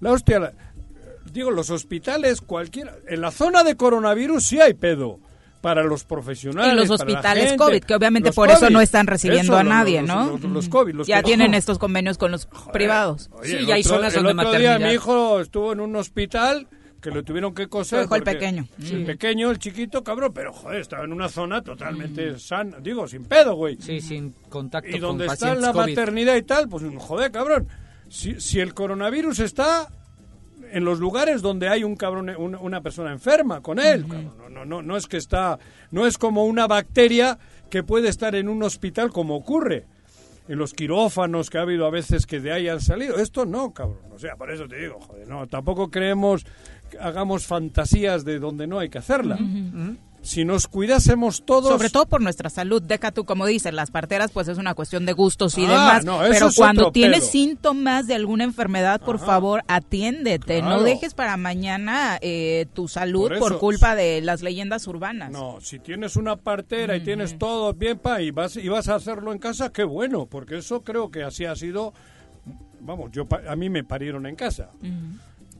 [0.00, 0.52] La hostia, la-
[1.32, 5.18] digo, los hospitales, cualquiera, en la zona de coronavirus sí hay pedo.
[5.60, 6.72] Para los profesionales.
[6.72, 7.58] Y los para la hospitales gente.
[7.58, 10.30] COVID, que obviamente por eso no están recibiendo Eso, a nadie, los- ¿no?
[10.38, 13.28] Los, los COVID, los ya que- tienen estos convenios con los privados.
[13.32, 16.66] Oye, el otro- el otro día mi hijo estuvo en un hospital
[17.00, 17.98] que lo tuvieron que coser.
[17.98, 18.66] Lo dejó el pequeño.
[18.80, 18.96] sí, Mm.
[18.98, 23.24] El pequeño, el chiquito, cabrón, pero joder, estaba en una zona totalmente sana, digo, sin
[23.24, 23.76] pedo, güey.
[23.80, 25.88] Sí, sin contacto Y con donde está la COVID.
[25.96, 27.68] maternidad y tal, pues joder, cabrón.
[28.08, 29.88] Si, si el coronavirus está
[30.72, 34.48] en los lugares donde hay un cabrón, una, una persona enferma con él, cabrón, no,
[34.48, 35.58] no, no, no es que está,
[35.90, 37.38] no es como una bacteria
[37.70, 39.86] que puede estar en un hospital como ocurre
[40.48, 43.16] en los quirófanos que ha habido a veces que de ahí han salido.
[43.18, 43.98] Esto no, cabrón.
[44.12, 46.44] O sea, por eso te digo, joder, no, tampoco creemos,
[47.00, 49.38] hagamos fantasías de donde no hay que hacerla.
[50.22, 51.70] Si nos cuidásemos todos...
[51.70, 52.82] Sobre todo por nuestra salud.
[52.82, 56.04] Deja tú, como dices, las parteras, pues es una cuestión de gustos y Ah, demás.
[56.04, 57.30] no, eso pero es cuando otro tienes pedo.
[57.30, 60.60] síntomas de alguna enfermedad, por favor, atiéndete.
[60.60, 60.76] Claro.
[60.76, 65.30] No dejes para mañana eh, tu salud Por culpa de las leyendas urbanas.
[65.32, 68.96] No, si tienes una partera y tienes todo bien pa y vas y vas a
[68.96, 71.94] hacerlo en casa, qué bueno, porque eso creo que así ha sido.
[72.82, 74.68] Vamos, yo pa- a mí me parieron en casa.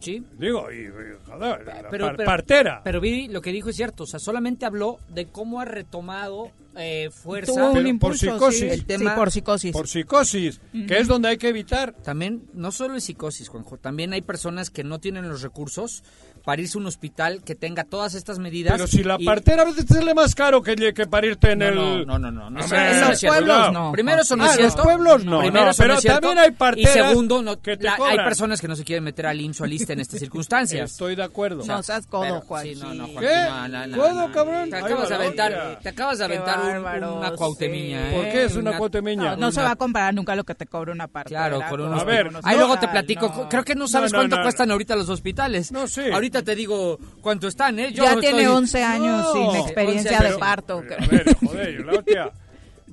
[0.00, 0.24] Sí.
[0.38, 0.88] Digo, y, y,
[1.26, 2.80] joder, la Pero, par- pero- partera.
[2.82, 6.50] Pero Viri lo que dijo es cierto, o sea, solamente habló de cómo ha retomado
[6.76, 7.52] eh, fuerza.
[7.52, 8.60] Tuvo un Pero impulso, por psicosis.
[8.60, 9.72] sí, el tema- sí, por psicosis.
[9.72, 11.92] Por psicosis, que es donde hay que evitar.
[12.02, 16.02] También, no solo es psicosis, Juanjo, también hay personas que no tienen los recursos
[16.44, 18.72] para irse a un hospital que tenga todas estas medidas.
[18.74, 21.66] Pero si la partera a veces te sale más caro que, que parirte en No,
[21.68, 21.74] el...
[22.06, 23.92] no, no, no, no, no, en no los pueblos no.
[23.92, 27.60] Primero, eso no Ah, los pueblos no, Primero, pero también hay parteras Y segundo, no,
[27.60, 29.92] que te la- hay personas que no se quieren meter al IMSS o al ISSSTE
[29.92, 30.90] en estas circunstancias.
[30.92, 31.64] Estoy de acuerdo.
[31.64, 32.74] No seas codo, Pero- Joaquín.
[32.76, 33.96] sí, no, no, Joaquín, ¿Qué?
[33.96, 34.70] ¿Codo, cabrón?
[34.70, 37.28] Te acabas de aventar, te acabas de aventar una.
[37.28, 38.12] ¿eh?
[38.14, 39.30] ¿Por qué es una cuautemilla?
[39.32, 41.30] No, no se va a comparar nunca lo que te cobra una parte.
[41.30, 42.00] Claro, con unos...
[42.00, 43.48] A ver, Ahí luego te platico.
[43.48, 45.72] Creo que no sabes cuánto cuestan ahorita los hospitales.
[45.72, 46.02] No, sí.
[46.12, 47.92] Ahorita te digo cuánto están, ¿eh?
[47.92, 49.32] Yo ya estoy- tiene 11 años No.
[49.32, 50.82] sin experiencia 11 de parto.
[50.88, 52.30] Pero, a ver, joder, yo la hostia,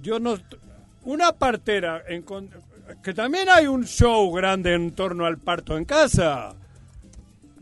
[0.01, 0.37] yo no...
[1.05, 2.23] Una partera, en
[3.03, 6.53] que también hay un show grande en torno al parto en casa.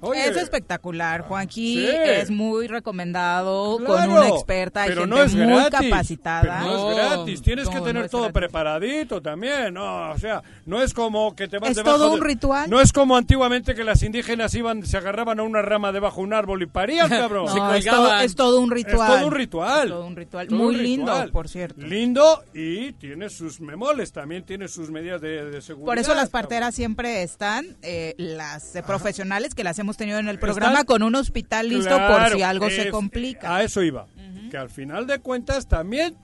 [0.09, 1.85] Oye, es espectacular, Juanqui.
[1.87, 1.87] Sí.
[1.89, 6.41] Es muy recomendado con Claro, una experta, hay pero gente no es muy gratis, capacitada.
[6.41, 8.33] pero no es gratis, tienes que tener no todo gratis.
[8.33, 12.15] preparadito también, no, o sea, no es como que te vas Es debajo todo de-
[12.15, 12.69] un ritual.
[12.69, 16.27] No es como antiguamente que las indígenas iban, se agarraban a una rama debajo de
[16.27, 17.45] un árbol y parían, cabrón.
[17.45, 19.11] No, es, todo, es todo un ritual.
[19.11, 19.83] Es todo un ritual.
[19.83, 20.47] Es todo un ritual.
[20.47, 21.81] Todo Muy un lindo, por cierto.
[21.81, 25.85] Lindo y tiene sus memoles, también tiene sus medidas de, de seguridad.
[25.85, 26.31] Por eso las cabrón.
[26.31, 31.03] parteras siempre están, eh, las eh, profesionales que las hemos tenido en el programa, con
[31.03, 33.55] un hospital listo Claro, por si algo se complica.
[33.55, 34.07] A eso iba.
[34.51, 36.15] Que al final de cuentas también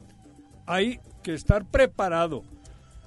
[0.66, 2.44] hay que estar preparado.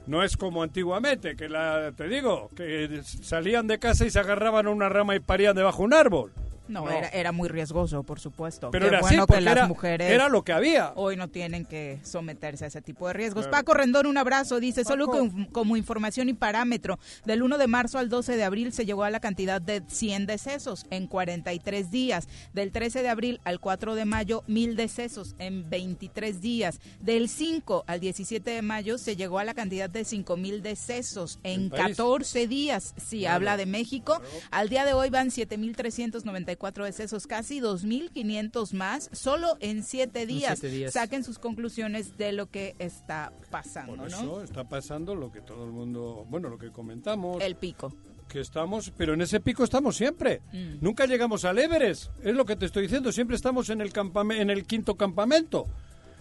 [0.06, 4.66] No es como antiguamente, que la, te digo, que salían de casa y se agarraban
[4.66, 6.32] a una rama y parían debajo de un árbol.
[6.68, 6.90] No, No.
[6.90, 8.70] Era, era muy riesgoso, por supuesto.
[8.70, 10.92] Pero Qué era bueno así, que porque las era, mujeres era lo que había.
[10.96, 13.46] hoy no tienen que someterse a ese tipo de riesgos.
[13.46, 13.64] Claro.
[13.64, 14.60] Paco Rendón, un abrazo.
[14.60, 18.72] Dice, solo con- como información y parámetro, del 1 de marzo al 12 de abril
[18.72, 22.28] se llegó a la cantidad de 100 decesos en 43 días.
[22.52, 26.80] Del 13 de abril al 4 de mayo, 1000 decesos en 23 días.
[27.00, 31.64] Del 5 al 17 de mayo se llegó a la cantidad de 5000 decesos en
[31.64, 31.82] El país.
[31.96, 32.94] 14 días.
[32.96, 33.34] Si Claro.
[33.36, 36.53] habla de México, al día de hoy van 7394
[36.84, 40.58] decesos, casi 2500 más, solo en 7 días.
[40.58, 40.92] siete días.
[40.92, 44.16] Saquen sus conclusiones de lo que está pasando, Por ¿no?
[44.18, 47.42] eso está pasando lo que todo el mundo, bueno, lo que comentamos.
[47.42, 47.92] El pico.
[48.28, 50.40] que estamos, pero en ese pico estamos siempre.
[50.52, 50.76] Mm.
[50.80, 54.40] Nunca llegamos al Everest, es lo que te estoy diciendo, siempre estamos en el campame-
[54.40, 55.66] en el quinto campamento.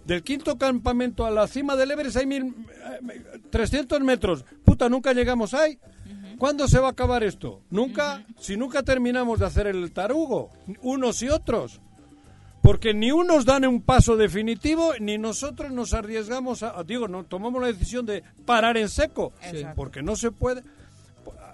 [0.05, 2.43] Del quinto campamento a la cima del Everest hay mil,
[3.09, 4.43] eh, 300 metros.
[4.65, 5.79] Puta, nunca llegamos ahí.
[6.37, 7.61] ¿Cuándo se va a acabar esto?
[7.69, 10.49] Nunca, si nunca terminamos de hacer el tarugo,
[10.81, 11.81] unos y otros.
[12.61, 17.61] Porque ni unos dan un paso definitivo, ni nosotros nos arriesgamos a, digo, no tomamos
[17.61, 19.33] la decisión de parar en seco,
[19.75, 20.63] porque no se puede.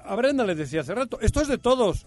[0.05, 2.05] A Brenda le decía hace rato, esto es de todos,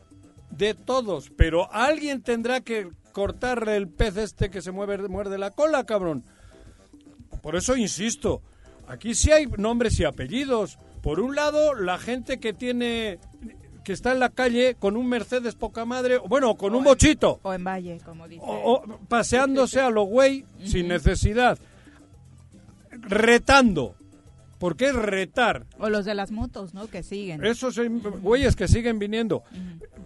[0.51, 5.51] de todos, pero alguien tendrá que cortarle el pez este que se mueve, muerde la
[5.51, 6.25] cola, cabrón.
[7.43, 8.41] Por eso insisto,
[8.87, 13.18] aquí sí hay nombres y apellidos, Por un lado, la gente que tiene
[13.82, 17.40] que está en la calle con un Mercedes poca madre, bueno, con un bochito.
[17.42, 18.42] O en Valle, como dice.
[18.46, 21.59] O, paseándose a lo güey sin necesidad.
[22.90, 23.96] Retando.
[24.59, 25.66] Porque es retar.
[25.78, 26.86] O los de las motos, ¿no?
[26.86, 27.44] Que siguen.
[27.44, 27.80] Esos
[28.20, 29.42] güeyes que siguen viniendo.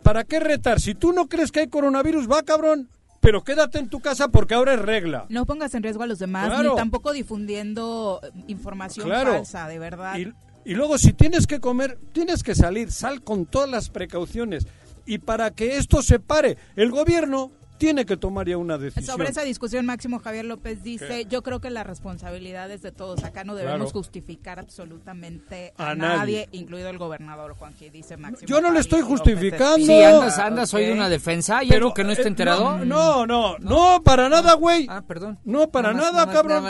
[0.03, 0.81] ¿Para qué retar?
[0.81, 2.89] Si tú no crees que hay coronavirus, va, cabrón.
[3.21, 5.27] Pero quédate en tu casa porque ahora es regla.
[5.29, 10.17] No pongas en riesgo a los demás, ni tampoco difundiendo información falsa, de verdad.
[10.17, 10.33] Y
[10.75, 14.67] luego si tienes que comer, tienes que salir, sal con todas las precauciones.
[15.07, 19.17] Y para que esto se pare, el gobierno tiene que tomar ya una decisión.
[19.17, 23.25] Sobre esa discusión, Máximo Javier López dice, yo creo que la responsabilidad es de todos.
[23.25, 28.49] Acá no debemos justificar absolutamente a, nadie, incluido el gobernador Juan dice Máximo.
[28.49, 29.77] Yo no le estoy justificando.
[29.77, 31.59] Sí, andas, andas hoy de una defensa.
[31.59, 32.85] ¿Hay algo que no esté eh, enterado?
[32.85, 34.87] No, no, no, para nada, güey.
[34.89, 35.39] Ah, perdón.
[35.45, 36.65] No, para nada, cabrón.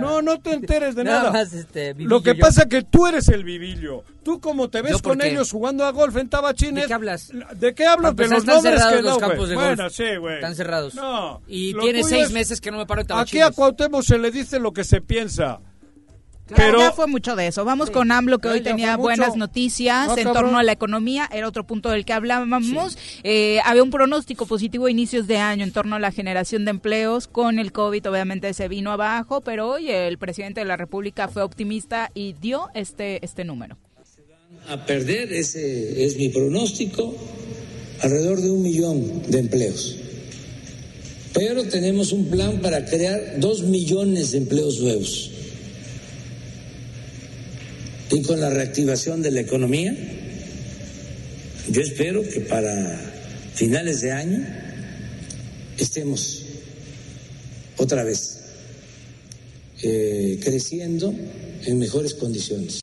[0.00, 1.30] no, no te enteres de nada.
[1.30, 4.04] Más este, Lo que pasa es que tú eres el vivillo.
[4.22, 6.82] Tú como te ves con ellos jugando a golf en Tabachines.
[6.84, 7.32] ¿De qué hablas?
[7.56, 8.12] ¿De qué hablo?
[8.12, 10.94] De los nombres que los campos de Bueno, sí, güey cerrados.
[10.94, 11.42] No.
[11.46, 14.58] Y tiene seis meses que no me paro en Aquí a Cuauhtémoc se le dice
[14.58, 15.60] lo que se piensa.
[16.54, 17.64] pero ya fue mucho de eso.
[17.64, 21.28] Vamos con AMLO, que hoy tenía buenas noticias en torno a la economía.
[21.32, 22.98] Era otro punto del que hablábamos.
[23.22, 26.72] Eh, había un pronóstico positivo a inicios de año en torno a la generación de
[26.72, 27.26] empleos.
[27.26, 31.42] Con el COVID, obviamente, se vino abajo, pero hoy el presidente de la República fue
[31.42, 33.78] optimista y dio este, este número.
[34.68, 37.16] A perder, ese es mi pronóstico,
[38.00, 39.96] alrededor de un millón de empleos.
[41.34, 45.30] Pero tenemos un plan para crear dos millones de empleos nuevos.
[48.10, 49.96] Y con la reactivación de la economía,
[51.70, 53.00] yo espero que para
[53.54, 54.46] finales de año
[55.78, 56.42] estemos
[57.78, 58.40] otra vez
[59.82, 61.14] eh, creciendo
[61.64, 62.80] en mejores condiciones.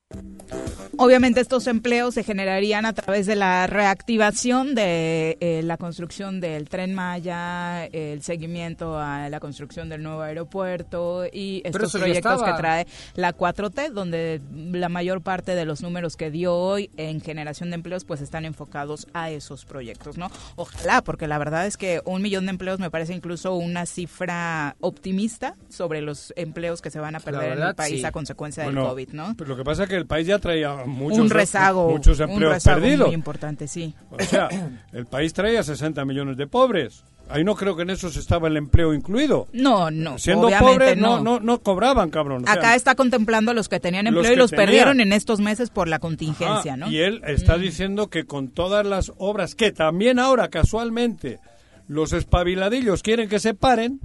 [0.97, 6.67] Obviamente estos empleos se generarían a través de la reactivación de eh, la construcción del
[6.67, 12.87] tren Maya, el seguimiento a la construcción del nuevo aeropuerto y estos proyectos que trae
[13.15, 17.75] la 4T, donde la mayor parte de los números que dio hoy en generación de
[17.75, 20.29] empleos pues están enfocados a esos proyectos, ¿no?
[20.55, 24.75] Ojalá, porque la verdad es que un millón de empleos me parece incluso una cifra
[24.79, 28.75] optimista sobre los empleos que se van a perder en el país a consecuencia del
[28.75, 29.35] COVID, ¿no?
[29.37, 32.63] Pues lo que pasa es que el país ya traía muchos, un rezago, muchos empleos
[32.63, 33.07] perdidos.
[33.07, 33.93] Muy importante, sí.
[34.11, 34.49] O sea,
[34.93, 37.03] el país traía 60 millones de pobres.
[37.30, 39.47] Ahí no creo que en esos estaba el empleo incluido.
[39.53, 40.17] No, no.
[40.17, 41.21] Siendo pobres no.
[41.21, 41.39] no.
[41.39, 42.43] No, cobraban, cabrón.
[42.47, 45.88] Acá está contemplando a los que tenían empleo y los perdieron en estos meses por
[45.88, 46.89] la contingencia, ¿no?
[46.89, 47.61] Y él está mm.
[47.61, 51.39] diciendo que con todas las obras que también ahora casualmente
[51.88, 53.99] los espabiladillos quieren que se paren,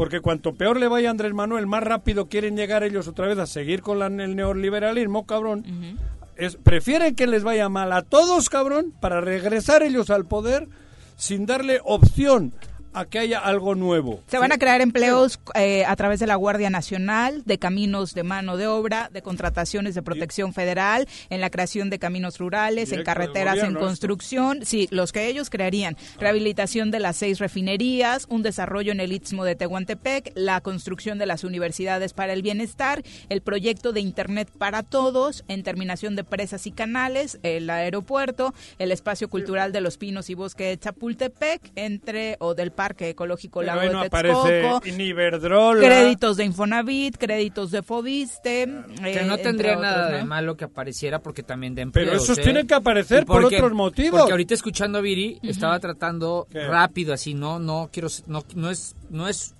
[0.00, 3.36] porque cuanto peor le vaya a Andrés Manuel, más rápido quieren llegar ellos otra vez
[3.36, 5.62] a seguir con el neoliberalismo, cabrón.
[6.36, 10.68] es, prefieren que les vaya mal a todos, cabrón, para regresar ellos al poder
[11.16, 12.54] sin darle opción
[12.92, 14.22] a que haya algo nuevo.
[14.26, 18.22] Se van a crear empleos eh, a través de la Guardia Nacional, de caminos de
[18.22, 23.04] mano de obra, de contrataciones de protección federal, en la creación de caminos rurales, en
[23.04, 28.92] carreteras en construcción, sí, los que ellos crearían, rehabilitación de las seis refinerías, un desarrollo
[28.92, 33.92] en el Istmo de Tehuantepec, la construcción de las universidades para el bienestar, el proyecto
[33.92, 39.72] de Internet para todos, en terminación de presas y canales, el aeropuerto, el espacio cultural
[39.72, 44.80] de los Pinos y Bosque de Chapultepec, entre o del Parque Ecológico Lago de Texcoco.
[44.80, 48.66] Créditos de Infonavit, créditos de Fobiste.
[49.02, 52.06] Que no tendría nada de malo que apareciera porque también de empleo.
[52.06, 52.42] Pero esos ¿eh?
[52.42, 54.20] tienen que aparecer por otros motivos.
[54.20, 58.96] Porque ahorita escuchando a Viri, estaba tratando rápido así, no, no quiero, no, no es,
[59.10, 59.54] no es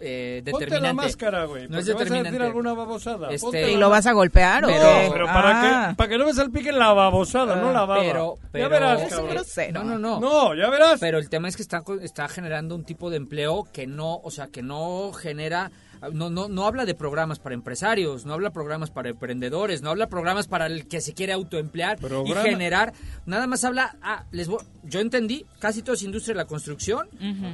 [0.00, 0.74] eh, determinante.
[0.74, 1.68] Ponte la máscara, güey.
[1.68, 2.22] No es determinante.
[2.22, 3.30] Vas a decir alguna babosada.
[3.30, 3.72] Este...
[3.72, 5.94] ¿Y lo vas a golpear o Pero, pero para, que, ah.
[5.96, 8.00] para que no me salpique la babosada, no la baba.
[8.00, 10.20] Pero, pero, ya verás, No, no, no.
[10.20, 11.00] No, ya verás.
[11.00, 14.30] Pero el tema es que está, está generando un tipo de empleo que no, o
[14.30, 15.70] sea, que no genera
[16.12, 19.90] no, no, no habla de programas para empresarios, no habla de programas para emprendedores, no
[19.90, 22.92] habla de programas para el que se quiere autoemplear y generar.
[23.26, 24.48] Nada más habla, ah, les
[24.84, 27.08] yo entendí, casi toda es industria de la construcción.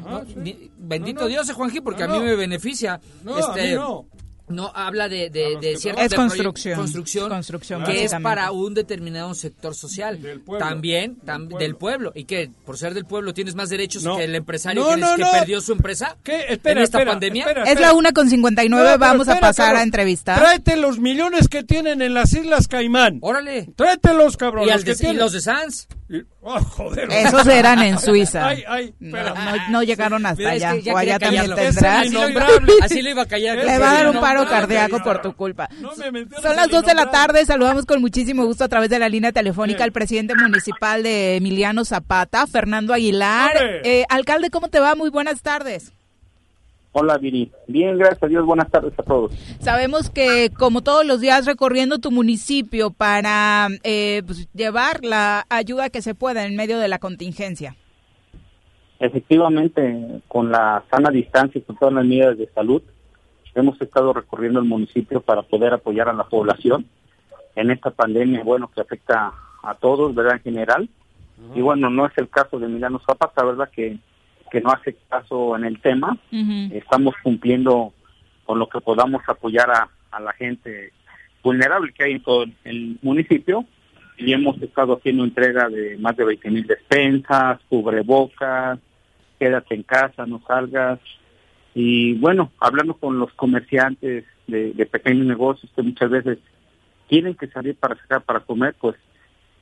[0.06, 0.22] Ah,
[0.78, 3.00] bendito Dios, eh, Juanji, porque a mí me beneficia.
[3.38, 4.06] este, no.
[4.52, 9.74] No, habla de, de, de cierta es construcción, construcción, que es para un determinado sector
[9.74, 10.20] social.
[10.58, 11.18] También
[11.58, 12.12] del pueblo.
[12.14, 15.72] ¿Y que por ser del pueblo tienes más derechos que el empresario que, perdió su
[15.72, 16.46] empresa ¿Qué?
[16.48, 17.46] Espera, en esta espera, pandemia?
[17.66, 20.38] Es la una con 59, vamos a pasar a entrevistar.
[20.38, 23.18] Tráete los millones que tienen en las Islas Caimán.
[23.20, 23.68] Órale.
[23.76, 24.68] Tráetelos, cabrón.
[24.68, 25.88] ¿Y, los, de, Sanz?
[26.44, 27.08] Oh, joder.
[27.12, 28.48] Esos eran en Suiza.
[28.48, 30.72] Ay, ay, no, pero- no- no llegaron hasta es allá.
[30.72, 32.06] que ya o allá también tendrás.
[32.82, 33.58] Así lo iba- a callar.
[33.58, 35.68] Le va a dar un paro cardíaco por tu culpa.
[36.42, 37.46] Son las 2 de la tarde.
[37.46, 41.84] Saludamos con muchísimo gusto a través de la línea telefónica al presidente municipal de Emiliano
[41.84, 43.52] Zapata, Fernando Aguilar.
[43.84, 44.94] Eh, alcalde, ¿cómo te va?
[44.96, 45.92] Muy buenas tardes.
[46.94, 47.50] Hola, Viri.
[47.66, 48.44] Bien, gracias a Dios.
[48.44, 49.32] Buenas tardes a todos.
[49.60, 55.88] Sabemos que como todos los días recorriendo tu municipio para eh, pues, llevar la ayuda
[55.88, 57.76] que se pueda en medio de la contingencia.
[58.98, 62.82] Efectivamente, con la sana distancia y con todas las medidas de salud,
[63.54, 66.86] hemos estado recorriendo el municipio para poder apoyar a la población
[67.56, 69.32] en esta pandemia, bueno, que afecta
[69.62, 70.34] a todos, ¿verdad?
[70.34, 70.88] En general.
[71.54, 73.70] Y bueno, no es el caso de Milano Zapata, ¿verdad?
[73.74, 73.98] Que,
[74.52, 76.18] que no hace caso en el tema.
[76.72, 77.94] Estamos cumpliendo
[78.44, 80.92] con lo que podamos apoyar a, a la gente
[81.42, 83.64] vulnerable que hay en todo el municipio.
[84.18, 88.78] Y hemos estado haciendo entrega de más de 20 mil despensas, cubrebocas,
[89.38, 91.00] quédate en casa, no salgas.
[91.74, 96.38] Y bueno, hablando con los comerciantes de, de pequeños negocios que muchas veces
[97.08, 98.96] tienen que salir para sacar para comer, pues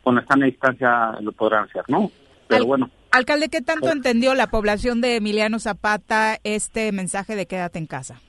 [0.02, 2.10] con la sana distancia lo podrán hacer, ¿no?
[2.50, 3.92] Pero Al- bueno, Alcalde, ¿qué tanto Eh.
[3.92, 8.20] entendió la población de Emiliano Zapata este mensaje de quédate en casa?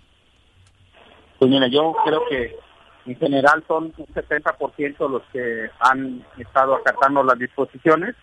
[1.40, 2.56] pues mira, yo creo que
[3.08, 8.16] en general son un 70% los que han estado acatando las disposiciones.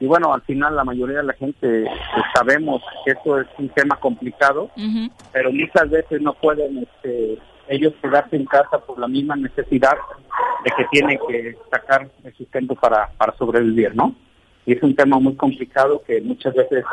[0.00, 3.68] Y bueno, al final la mayoría de la gente pues, sabemos que esto es un
[3.68, 4.68] tema complicado,
[5.32, 9.96] pero muchas veces no pueden este, ellos quedarse en casa por la misma necesidad
[10.64, 14.16] de que tienen que sacar el sustento para, para sobrevivir, ¿no?
[14.66, 16.84] Y es un tema muy complicado que muchas veces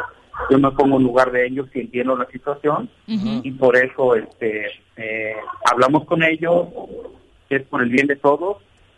[0.49, 4.65] yo me pongo en lugar de ellos y entiendo la situación y por eso este
[4.95, 5.33] eh,
[5.69, 6.67] hablamos con ellos,
[7.49, 8.57] que es por el bien de todos,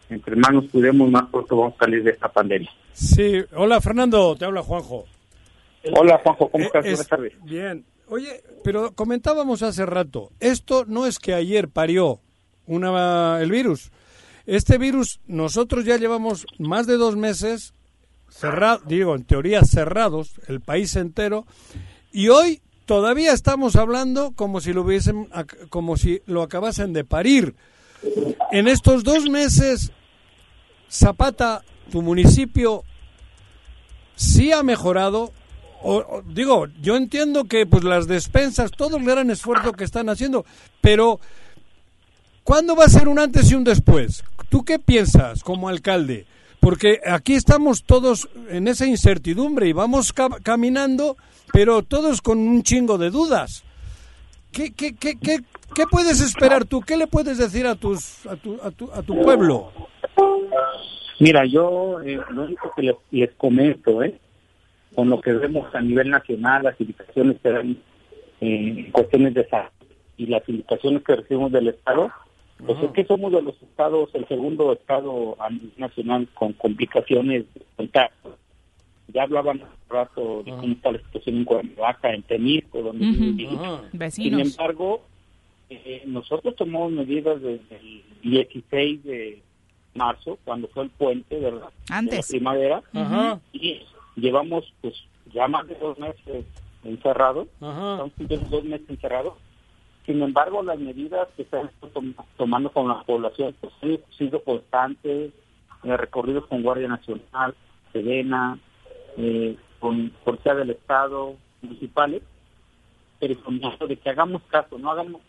[0.10, 2.70] entre más nos cuidemos más pronto vamos a salir de esta pandemia.
[2.94, 5.06] Sí, hola Fernando, te habla Juanjo.
[5.94, 6.86] Hola Juanjo, ¿cómo Eh, estás?
[6.86, 7.34] es- Buenas tardes.
[7.44, 7.86] Bien.
[8.08, 12.20] Oye, pero comentábamos hace rato, esto no es que ayer parió
[12.66, 13.92] una, el virus.
[14.46, 17.74] Este virus, nosotros ya llevamos más de dos meses
[18.32, 21.46] cerrados, digo, en teoría cerrados, el país entero,
[22.12, 25.30] y hoy todavía estamos hablando como si lo hubiesen,
[25.70, 27.56] como si lo acabasen de parir.
[28.52, 29.92] En estos dos meses,
[30.90, 32.84] Zapata, tu municipio,
[34.16, 35.32] sí ha mejorado.
[35.82, 40.10] O, o- digo, yo entiendo que pues las despensas, todo el gran esfuerzo que están
[40.10, 40.46] haciendo,
[40.82, 41.20] pero
[42.44, 44.24] ¿cuándo va a ser un antes y un después?
[44.50, 46.26] ¿Tú qué piensas como alcalde?
[46.60, 51.16] Porque aquí estamos todos en esa incertidumbre y vamos ca- caminando,
[51.54, 53.64] pero todos con un chingo de dudas.
[54.52, 55.38] ¿Qué, qué, qué, qué,
[55.76, 56.82] qué puedes esperar tú?
[56.82, 59.72] ¿Qué le puedes decir a, tus, a, tu, a, tu, a tu pueblo?
[61.20, 64.20] Mira, yo eh, lo único que les, les comento, ¿eh?
[64.96, 67.72] con lo que vemos a nivel nacional, las indicaciones que dan
[68.42, 69.70] eh, en cuestiones de salud
[70.18, 72.10] y las indicaciones que recibimos del Estado,
[72.66, 77.46] pues es que somos de los estados, el segundo estado a nivel nacional con complicaciones
[77.54, 78.36] de contacto.
[79.08, 83.48] Ya hablaban hace rato de cómo está la situación en Cuernavaca, en Temisco, donde.
[83.48, 84.12] Ajá.
[84.12, 85.02] Sin embargo,
[85.70, 89.42] eh, nosotros tomamos medidas desde el 16 de
[89.96, 91.70] marzo, cuando fue el puente, ¿verdad?
[91.90, 92.28] Antes.
[92.28, 93.40] De la primavera.
[93.54, 93.82] Y
[94.16, 94.96] llevamos, pues,
[95.34, 96.46] ya más de dos meses
[96.84, 97.48] encerrados.
[97.56, 99.34] Estamos dos meses encerrados.
[100.10, 101.70] Sin embargo, las medidas que se han
[102.36, 105.32] tomando con la población pues, han sido constantes,
[105.84, 107.54] eh, recorridos con Guardia Nacional,
[107.94, 108.58] Sedena,
[109.18, 112.24] eh, con Policía del Estado, municipales,
[113.20, 115.22] perifonando de que hagamos caso, no hagamos,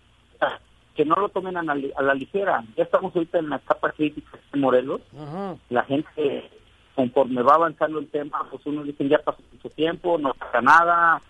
[0.95, 2.65] que no lo tomen a la, a la ligera.
[2.75, 5.03] Ya estamos ahorita en la etapa crítica en Morelos,
[5.69, 6.49] la gente
[6.95, 11.21] conforme va avanzando el tema, pues uno dice ya pasó mucho tiempo, no pasa nada,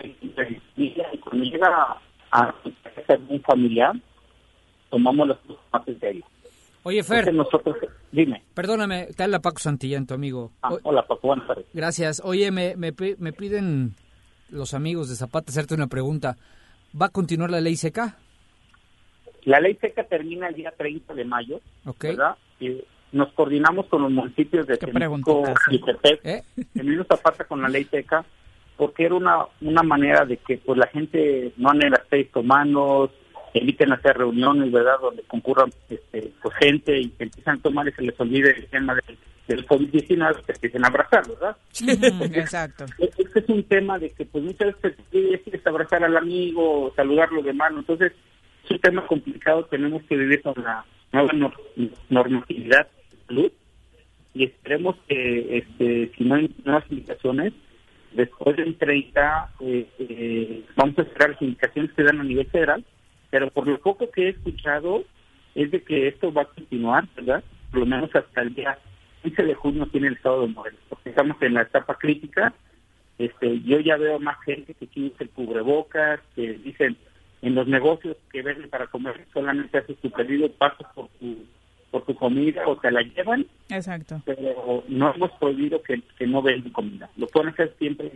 [0.00, 1.98] y cuando llega
[2.34, 2.54] a
[3.06, 3.94] ser un familiar,
[4.90, 6.24] tomamos las cosas más en serio.
[6.82, 7.32] Oye, Fer.
[7.32, 7.76] Nosotros,
[8.12, 8.42] dime.
[8.52, 10.50] Perdóname, te habla Paco Santillán, tu amigo.
[10.62, 11.64] Ah, hola Paco, buenas tardes.
[11.72, 12.20] Gracias.
[12.24, 13.94] Oye, me, me, me piden
[14.50, 16.36] los amigos de Zapata hacerte una pregunta.
[17.00, 18.18] ¿Va a continuar la ley seca?
[19.44, 22.02] La ley seca termina el día 30 de mayo, Ok.
[22.04, 22.36] ¿verdad?
[22.60, 22.82] Y
[23.12, 26.42] nos coordinamos con los municipios de Temisco y Tepec, ¿Eh?
[26.74, 28.24] Emilio Zapata con la ley seca,
[28.76, 33.10] porque era una, una manera de que pues la gente no ande las seis tomando,
[33.54, 37.92] eviten hacer reuniones, ¿verdad?, donde concurran este, pues, gente y que empiezan a tomar y
[37.92, 39.16] se les olvide el tema del,
[39.46, 41.56] del COVID-19, que empiecen a abrazar, ¿verdad?
[42.34, 42.84] Exacto.
[42.98, 47.52] Este es un tema de que pues muchas veces quieres abrazar al amigo, saludarlo de
[47.52, 48.12] mano, entonces
[48.64, 53.52] es un tema complicado, tenemos que vivir con la nueva nor- normatividad de salud
[54.34, 57.52] y esperemos que este, si no hay nuevas indicaciones,
[58.14, 62.84] después del 30 eh, eh, vamos a esperar las indicaciones que dan a nivel federal,
[63.30, 65.04] pero por lo poco que he escuchado
[65.54, 67.44] es de que esto va a continuar, ¿verdad?
[67.70, 68.78] Por lo menos hasta el día
[69.22, 72.52] 15 de junio tiene el estado de Morelos, porque estamos en la etapa crítica.
[73.18, 76.96] Este, yo ya veo más gente que quiere el cubrebocas, que dicen
[77.42, 81.44] en los negocios que venden para comer solamente haces tu pedido, pasas por tu
[81.94, 83.46] por tu comida o te la llevan.
[83.68, 84.20] Exacto.
[84.24, 87.08] Pero no hemos prohibido que, que no venden comida.
[87.16, 88.10] Lo pueden hacer siempre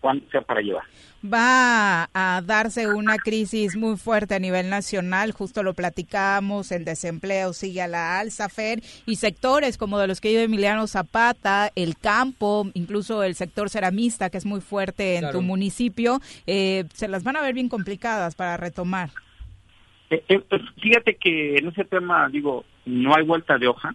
[0.00, 0.82] cuando sea para llevar.
[1.24, 7.52] Va a darse una crisis muy fuerte a nivel nacional, justo lo platicamos, el desempleo
[7.52, 11.96] sigue a la alza, Fer, y sectores como de los que vive Emiliano Zapata, el
[11.96, 17.22] campo, incluso el sector ceramista, que es muy fuerte en tu municipio, eh, se las
[17.22, 19.10] van a ver bien complicadas para retomar.
[20.10, 23.94] Eh, eh, pues, fíjate que en ese tema, digo, no hay vuelta de hoja.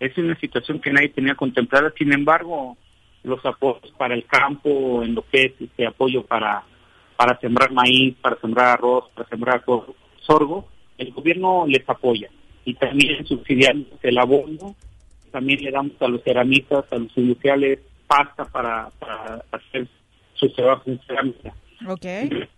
[0.00, 1.92] Es una situación que nadie tenía contemplada.
[1.96, 2.76] Sin embargo,
[3.22, 6.62] los apoyos para el campo, en lo que es este apoyo para,
[7.16, 9.64] para sembrar maíz, para sembrar arroz, para sembrar
[10.20, 10.68] sorgo,
[10.98, 12.28] el gobierno les apoya.
[12.64, 14.74] Y también subsidiamos el abono,
[15.30, 17.78] también le damos a los ceramistas, a los industriales,
[18.08, 19.86] pasta para, para hacer
[20.34, 21.54] su trabajo en cerámica.
[21.86, 22.48] Okay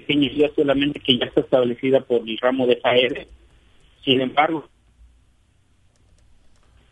[0.00, 3.26] pequeña solamente que ya está establecida por el ramo de FAER.
[4.04, 4.68] Sin embargo,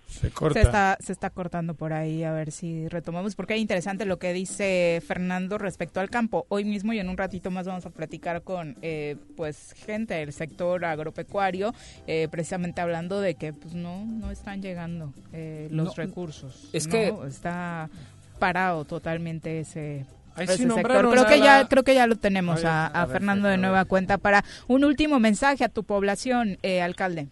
[0.09, 0.61] se, corta.
[0.61, 4.19] se, está, se está cortando por ahí, a ver si retomamos, porque es interesante lo
[4.19, 6.47] que dice Fernando respecto al campo.
[6.49, 10.33] Hoy mismo y en un ratito más vamos a platicar con eh, pues gente del
[10.33, 11.75] sector agropecuario,
[12.07, 16.69] eh, precisamente hablando de que pues no no están llegando eh, los recursos.
[16.73, 17.91] Es que está
[18.39, 23.85] parado totalmente ese Creo que ya creo que ya lo tenemos a, Fernando de nueva
[23.85, 24.19] cuenta.
[24.19, 27.29] Para un último mensaje a tu población, eh, alcalde.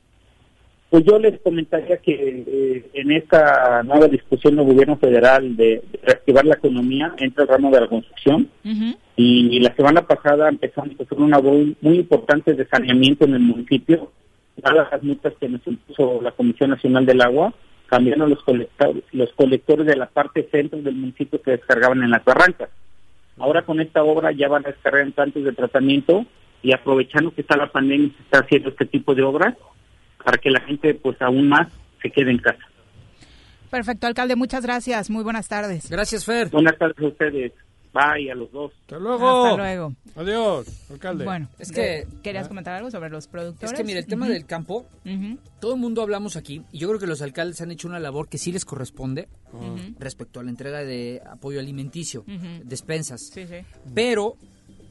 [0.93, 6.45] Pues yo les comentaría que eh, en esta nueva discusión del gobierno federal de, reactivar
[6.45, 8.51] la economía entra el ramo de la construcción.
[9.17, 13.41] Y, la semana pasada empezamos a hacer una muy, muy importante de saneamiento en el
[13.41, 14.13] municipio,
[14.59, 17.55] dadas las multas que nos impuso la Comisión Nacional del Agua,
[17.87, 22.23] cambiando los colectores, los colectores de la parte centro del municipio que descargaban en las
[22.23, 22.69] barrancas.
[23.39, 26.27] Ahora con esta obra ya van a descargar en plantas de tratamiento
[26.63, 29.57] y aprovechando que está la pandemia se está haciendo este tipo de obras
[30.23, 31.69] para que la gente pues aún más
[32.01, 32.65] se quede en casa.
[33.71, 35.09] Perfecto, alcalde, muchas gracias.
[35.09, 35.91] Muy buenas tardes.
[35.91, 36.49] Gracias, Fer.
[36.51, 37.53] Buenas tardes a ustedes.
[37.93, 38.73] Bye a los dos.
[38.83, 39.45] Hasta luego.
[39.45, 39.95] Hasta luego.
[40.17, 41.25] Adiós, alcalde.
[41.25, 43.73] Bueno, es que querías comentar algo sobre los productores.
[43.73, 44.87] Es que mire, el tema del campo,
[45.61, 48.29] todo el mundo hablamos aquí y yo creo que los alcaldes han hecho una labor
[48.29, 49.29] que sí les corresponde
[49.99, 52.25] respecto a la entrega de apoyo alimenticio,
[52.65, 53.31] despensas.
[53.33, 53.57] Sí, sí.
[53.95, 54.37] Pero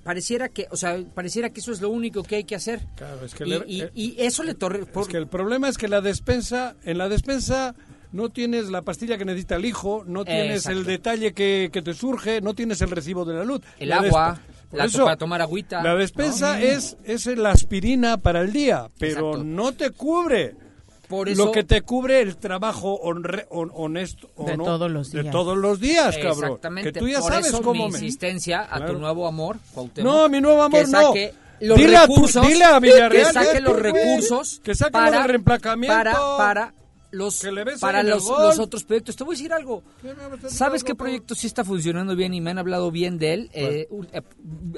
[0.03, 2.81] pareciera que, o sea, pareciera que eso es lo único que hay que hacer.
[2.95, 4.85] Claro, es que y, y, eso le torre.
[4.95, 7.75] Es que el problema es que la despensa, en la despensa
[8.11, 12.41] no tienes la pastilla que necesita el hijo, no tienes el detalle que, te surge,
[12.41, 13.61] no tienes el recibo de la luz.
[13.79, 14.39] El agua,
[14.71, 15.81] la para tomar agüita.
[15.83, 20.55] La despensa es, es la aspirina para el día, pero no te cubre.
[21.07, 25.25] Por eso, lo que te cubre el trabajo honesto de, todos los días.
[25.25, 26.51] de todos los días, cabrón.
[26.51, 26.93] Exactamente.
[26.93, 29.57] Que tú ya Por sabes eso cómo mi insistencia a tu nuevo amor,
[29.97, 31.13] No, mi nuevo amor no.
[31.59, 35.19] Los dile recursos, a, tu, dile a Villarreal que saque los recursos que saque para,
[35.19, 36.73] los reemplacamiento para, para
[37.11, 37.45] los
[37.79, 39.15] para los, los, otros proyectos.
[39.15, 39.83] Te voy a decir algo.
[40.47, 43.49] ¿Sabes qué proyecto sí está funcionando bien y me han hablado bien de él?
[43.53, 44.21] Eh, eh,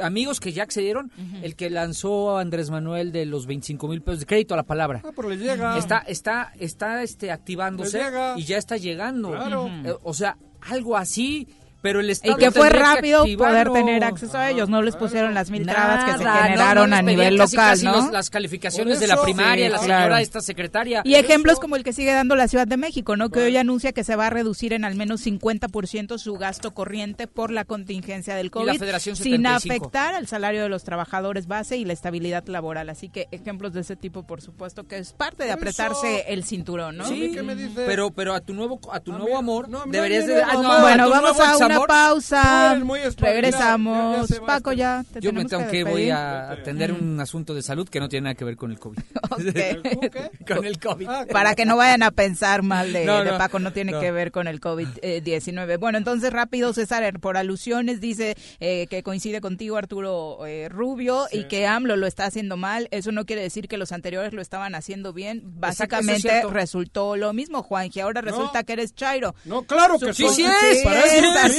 [0.01, 1.11] amigos que ya accedieron,
[1.41, 5.01] el que lanzó Andrés Manuel de los 25 mil pesos de crédito a la palabra.
[5.03, 5.77] Ah, pero le llega.
[5.77, 8.01] Está, está, está este, activándose
[8.36, 9.31] y ya está llegando.
[9.31, 9.67] Claro.
[9.67, 11.47] Eh, o sea, algo así
[11.84, 15.34] pero el Estado y que fue rápido poder tener acceso a ellos, no les pusieron
[15.34, 18.09] las mil trabas que se generaron a nivel local, ¿no?
[18.09, 21.01] las calificaciones de la primaria, la señora esta secretaria.
[21.03, 23.29] Y ejemplos como el que sigue dando la Ciudad de México, ¿no?
[23.29, 27.27] Que hoy anuncia que se va a reducir en al menos 50% su gasto corriente
[27.27, 28.81] por la contingencia del COVID,
[29.13, 32.89] sin afectar al salario de los trabajadores base y la estabilidad laboral.
[32.89, 36.95] Así que ejemplos de ese tipo, por supuesto, que es parte de apretarse el cinturón,
[36.95, 37.05] ¿no?
[37.05, 37.36] Sí,
[37.75, 40.43] pero pero a tu nuevo a tu nuevo amor no, deberías de
[40.81, 42.82] bueno, vamos a una pausa.
[43.17, 44.30] Regresamos.
[44.45, 45.03] Paco, ya.
[45.19, 48.36] Yo me tengo que, voy a atender un asunto de salud que no tiene nada
[48.36, 48.99] que ver con el COVID.
[50.47, 51.07] con el COVID.
[51.07, 53.05] Ah, Para que no vayan a pensar mal de,
[53.38, 55.80] Paco, no tiene que ver con el COVID-19.
[55.80, 61.45] bueno, entonces rápido, César, por alusiones, dice eh, que coincide contigo Arturo eh, Rubio y
[61.45, 62.88] que AMLO lo está haciendo mal.
[62.91, 65.41] Eso no quiere decir que los anteriores lo estaban haciendo bien.
[65.43, 69.36] Básicamente resultó lo mismo, Juan, que ahora resulta que eres Chairo.
[69.45, 70.28] No, claro que sí.
[70.30, 70.84] Sí, es,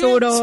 [0.04, 0.42] Arturo.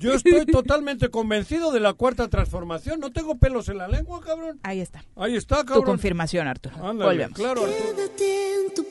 [0.00, 3.00] yo, estoy totalmente convencido de la cuarta transformación.
[3.00, 4.60] No tengo pelos en la lengua, cabrón.
[4.62, 5.04] Ahí está.
[5.16, 5.80] Ahí está, cabrón.
[5.80, 6.76] Tu confirmación, Arturo.
[6.94, 7.36] Volvemos.
[7.36, 8.84] Claro, Arturo.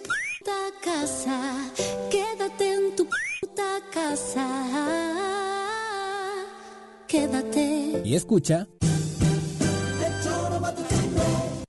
[0.43, 1.71] puta casa.
[2.09, 3.07] Quédate en tu
[3.41, 4.47] puta casa.
[7.07, 8.01] Quédate.
[8.03, 8.67] Y escucha.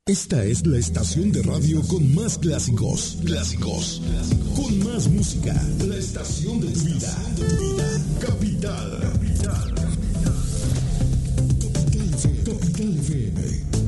[0.07, 3.17] Esta es la estación de radio con más clásicos.
[3.25, 4.03] Clásicos.
[4.55, 5.55] Con más música.
[5.89, 7.17] La estación de tu vida.
[8.21, 9.01] Capital.
[9.01, 9.75] Capital.
[12.45, 13.41] Capital FM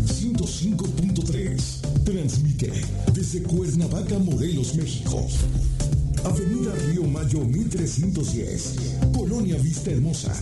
[0.07, 2.05] 105.3.
[2.05, 2.73] Transmite
[3.13, 5.29] desde Cuernavaca, Morelos, México.
[6.25, 8.77] Avenida Río Mayo 1310.
[9.15, 10.33] Colonia Vista Hermosa.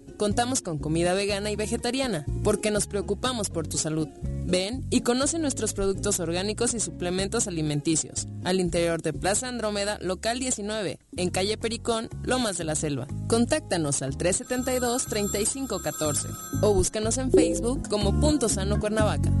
[0.21, 4.07] Contamos con comida vegana y vegetariana, porque nos preocupamos por tu salud.
[4.45, 8.27] Ven y conoce nuestros productos orgánicos y suplementos alimenticios.
[8.43, 13.07] Al interior de Plaza Andrómeda, local 19, en calle Pericón, Lomas de la Selva.
[13.27, 16.27] Contáctanos al 372-3514
[16.61, 19.31] o búscanos en Facebook como Punto Sano Cuernavaca.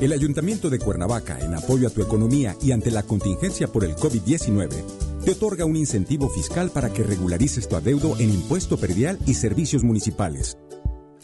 [0.00, 3.96] El Ayuntamiento de Cuernavaca, en apoyo a tu economía y ante la contingencia por el
[3.96, 4.68] COVID-19,
[5.24, 9.84] te otorga un incentivo fiscal para que regularices tu adeudo en impuesto predial y servicios
[9.84, 10.58] municipales.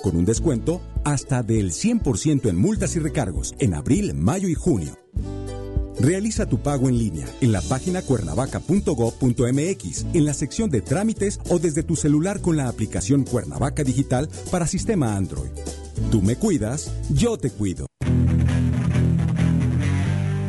[0.02, 4.98] Con un descuento hasta del 100% en multas y recargos en abril, mayo y junio.
[5.98, 11.58] Realiza tu pago en línea en la página cuernavaca.gov.mx, en la sección de trámites o
[11.58, 15.50] desde tu celular con la aplicación Cuernavaca Digital para sistema Android.
[16.10, 17.86] Tú me cuidas, yo te cuido.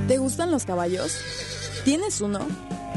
[0.07, 1.17] ¿Te gustan los caballos?
[1.83, 2.39] ¿Tienes uno?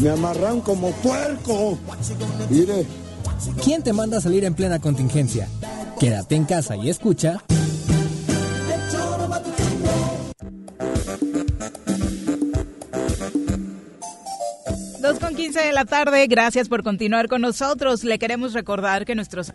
[0.00, 1.78] Me amarran como puerco.
[2.50, 2.86] Mire.
[3.62, 5.48] ¿Quién te manda a salir en plena contingencia?
[5.98, 7.42] Quédate en casa y escucha.
[15.00, 18.02] Dos con 15 de la tarde, gracias por continuar con nosotros.
[18.02, 19.52] Le queremos recordar que nuestros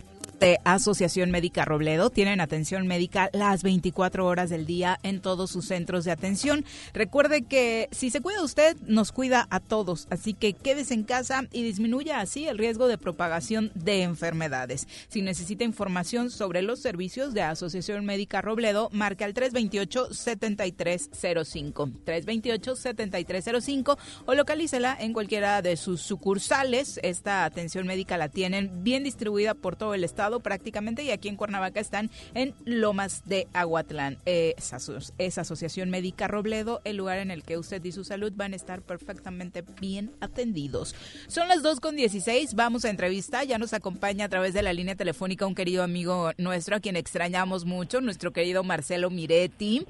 [0.64, 6.04] Asociación Médica Robledo tienen atención médica las 24 horas del día en todos sus centros
[6.04, 6.66] de atención.
[6.94, 11.44] Recuerde que si se cuida usted, nos cuida a todos, así que quédese en casa
[11.52, 14.88] y disminuya así el riesgo de propagación de enfermedades.
[15.10, 21.92] Si necesita información sobre los servicios de Asociación Médica Robledo, marque al 328-7305.
[22.04, 27.00] 328-7305 o localícela en cualquiera de sus sucursales.
[27.04, 31.36] Esta atención médica la tienen bien distribuida por todo el estado prácticamente y aquí en
[31.36, 34.18] Cuernavaca están en Lomas de Aguatlán.
[34.26, 34.78] Eh, esa,
[35.18, 38.56] esa Asociación Médica Robledo, el lugar en el que usted y su salud van a
[38.56, 40.96] estar perfectamente bien atendidos.
[41.28, 44.74] Son las 2 con 16, vamos a entrevista, ya nos acompaña a través de la
[44.74, 49.86] línea telefónica un querido amigo nuestro a quien extrañamos mucho, nuestro querido Marcelo Miretti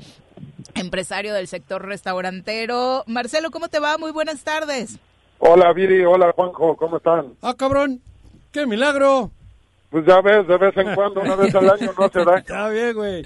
[0.76, 3.04] empresario del sector restaurantero.
[3.08, 3.98] Marcelo, ¿cómo te va?
[3.98, 4.98] Muy buenas tardes.
[5.40, 6.04] Hola, Viri.
[6.06, 6.76] Hola, Juanjo.
[6.78, 7.34] ¿Cómo están?
[7.42, 8.02] Ah, cabrón.
[8.52, 9.32] ¡Qué milagro!
[9.92, 12.38] Pues ya ves, de vez en cuando, una vez al año no se da.
[12.38, 13.24] Está bien, güey.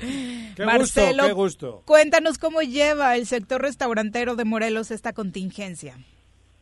[0.55, 1.81] Qué Marcelo, gusto, qué gusto.
[1.85, 5.95] Cuéntanos cómo lleva el sector restaurantero de Morelos esta contingencia.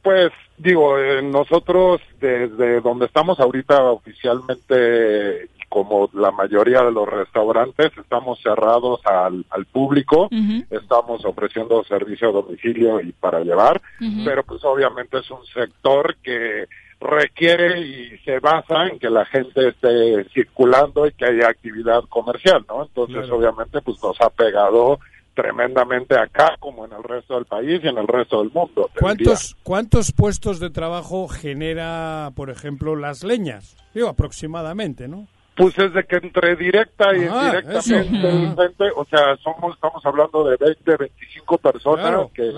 [0.01, 7.97] Pues digo, eh, nosotros desde donde estamos ahorita oficialmente, como la mayoría de los restaurantes,
[7.97, 10.27] estamos cerrados al, al público,
[10.69, 13.81] estamos ofreciendo servicio a domicilio y para llevar,
[14.25, 16.67] pero pues obviamente es un sector que
[17.03, 22.65] requiere y se basa en que la gente esté circulando y que haya actividad comercial,
[22.67, 22.83] ¿no?
[22.83, 24.99] Entonces, obviamente, pues nos ha pegado
[25.33, 28.89] tremendamente acá como en el resto del país y en el resto del mundo.
[28.99, 33.75] ¿Cuántos, ¿Cuántos puestos de trabajo genera, por ejemplo, las leñas?
[33.93, 35.27] Digo, aproximadamente, ¿no?
[35.55, 40.97] Pues es de que entre directa y indirectamente, o sea, somos estamos hablando de 20,
[40.97, 42.51] 25 personas que,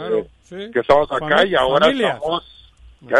[0.71, 1.87] que estamos acá y ahora
[2.21, 2.71] somos...
[3.05, 3.15] ¿qué?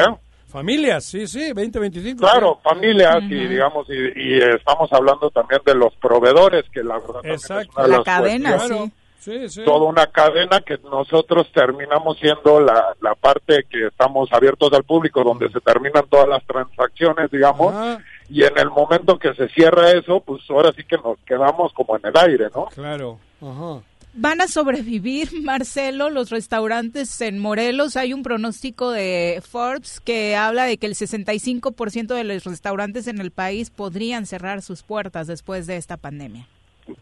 [0.56, 2.20] Familias, sí, sí, 20, 25.
[2.20, 7.86] Claro, familias y digamos, y, estamos hablando también de los proveedores, que la verdad Exacto.
[7.86, 8.92] la cadena, sí.
[9.20, 9.66] Sí, sí.
[9.66, 15.24] Toda una cadena que nosotros terminamos siendo la, la parte que estamos abiertos al público,
[15.24, 18.00] donde se terminan todas las transacciones, digamos,
[18.30, 21.98] y en el momento que se cierra eso, pues ahora sí que nos quedamos como
[21.98, 22.68] en el aire, ¿no?
[22.68, 23.82] Claro, ajá.
[24.18, 27.98] ¿Van a sobrevivir, Marcelo, los restaurantes en Morelos?
[27.98, 33.20] Hay un pronóstico de Forbes que habla de que el 65% de los restaurantes en
[33.20, 36.48] el país podrían cerrar sus puertas después de esta pandemia.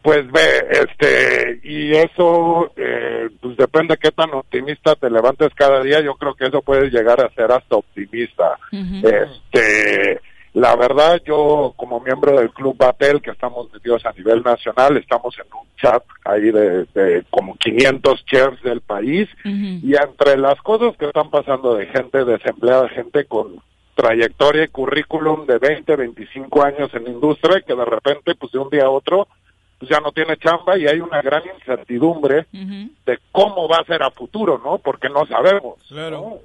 [0.02, 5.84] Pues ve, este, y eso, eh, pues depende de qué tan optimista te levantes cada
[5.84, 6.00] día.
[6.02, 8.58] Yo creo que eso puede llegar a ser hasta optimista.
[8.72, 10.22] Este,
[10.54, 15.36] la verdad, yo como miembro del Club Batel, que estamos metidos a nivel nacional, estamos
[15.40, 21.06] en un chat ahí de, como 500 chefs del país, y entre las cosas que
[21.06, 23.62] están pasando de gente desempleada, gente con
[23.96, 28.70] trayectoria y currículum de 20, 25 años en industria, que de repente, pues de un
[28.70, 29.28] día a otro,
[29.80, 34.04] pues ya no tiene chamba y hay una gran incertidumbre de cómo va a ser
[34.04, 34.78] a futuro, ¿no?
[34.78, 35.80] Porque no sabemos.
[35.88, 36.40] Claro.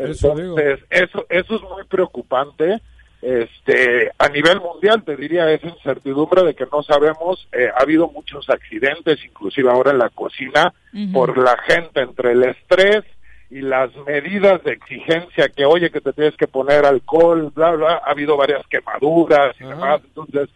[0.00, 2.80] Entonces, eso, eso es muy preocupante
[3.22, 8.08] este a nivel mundial te diría esa incertidumbre de que no sabemos eh, ha habido
[8.08, 10.72] muchos accidentes inclusive ahora en la cocina
[11.12, 13.04] por la gente entre el estrés
[13.50, 18.02] y las medidas de exigencia que oye que te tienes que poner alcohol bla bla
[18.04, 20.00] ha habido varias quemaduras y demás.
[20.04, 20.48] Entonces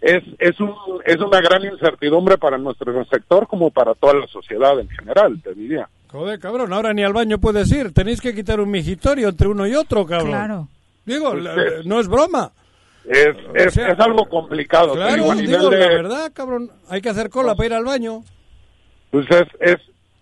[0.00, 0.74] es es un
[1.04, 5.54] es una gran incertidumbre para nuestro sector como para toda la sociedad en general te
[5.54, 5.88] diría.
[6.08, 7.92] Joder cabrón ahora ni al baño puedes ir.
[7.92, 10.28] Tenéis que quitar un migitorio entre uno y otro cabrón.
[10.28, 10.68] Claro
[11.04, 11.34] Digo,
[11.84, 12.52] no es broma.
[13.04, 14.94] Es, es, algo complicado.
[14.94, 18.24] Claro, digo, la verdad, cabrón, hay que hacer cola para ir al baño.
[19.10, 19.76] Pues es, es,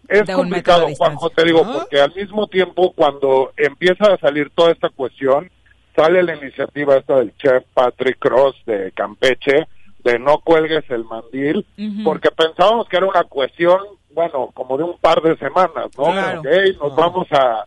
[0.08, 4.88] es complicado, Juanjo, te digo, porque al mismo tiempo cuando empieza a salir toda esta
[4.88, 5.50] cuestión,
[5.94, 9.68] sale la iniciativa esta del chef Patrick Cross de Campeche,
[10.02, 11.64] de no cuelgues el mandil,
[12.02, 13.78] porque pensábamos que era una cuestión,
[14.12, 16.12] bueno, como de un par de semanas, ¿no?
[16.12, 17.64] nos vamos a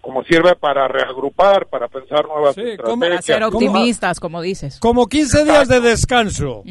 [0.00, 2.98] como sirve para reagrupar, para pensar nuevas estrategias.
[2.98, 4.78] Para ser optimistas, como dices.
[4.80, 6.62] Como 15 días de descanso.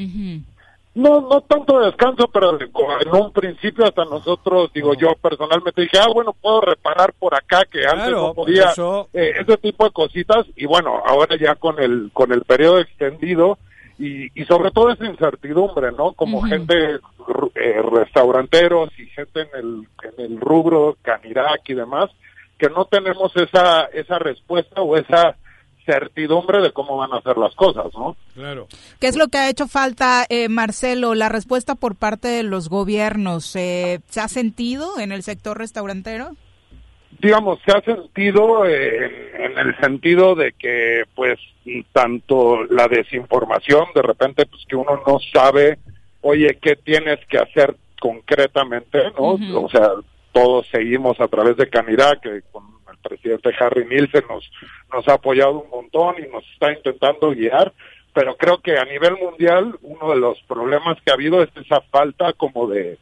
[0.95, 6.07] No, no tanto descanso, pero en un principio hasta nosotros, digo yo personalmente dije, ah,
[6.13, 8.71] bueno, puedo reparar por acá que antes no podía,
[9.13, 13.57] eh, ese tipo de cositas y bueno, ahora ya con el con el periodo extendido
[13.97, 16.13] y, y sobre todo esa incertidumbre, ¿no?
[16.13, 16.75] Como gente
[17.55, 22.11] eh, restauranteros y gente en el en el rubro Canirac y demás
[22.63, 25.35] que no tenemos esa esa respuesta o esa
[25.85, 28.15] certidumbre de cómo van a hacer las cosas, ¿no?
[28.35, 28.67] Claro.
[29.01, 31.13] ¿Qué es lo que ha hecho falta, eh, Marcelo?
[31.13, 33.53] La respuesta por parte de los gobiernos.
[33.57, 36.37] Eh, ¿Se ha sentido en el sector restaurantero?
[37.19, 41.37] Digamos, se ha sentido eh, en el sentido de que, pues,
[41.91, 45.79] tanto la desinformación, de repente, pues, que uno no sabe,
[46.21, 49.37] oye, ¿qué tienes que hacer concretamente, no?
[49.61, 49.89] O sea,
[50.33, 52.73] todos seguimos a través de Canirá, que con
[53.03, 54.49] presidente Harry Nielsen nos,
[54.91, 57.71] nos ha apoyado un montón y nos está intentando guiar,
[58.13, 61.81] pero creo que a nivel mundial uno de los problemas que ha habido es esa
[61.91, 62.97] falta como de,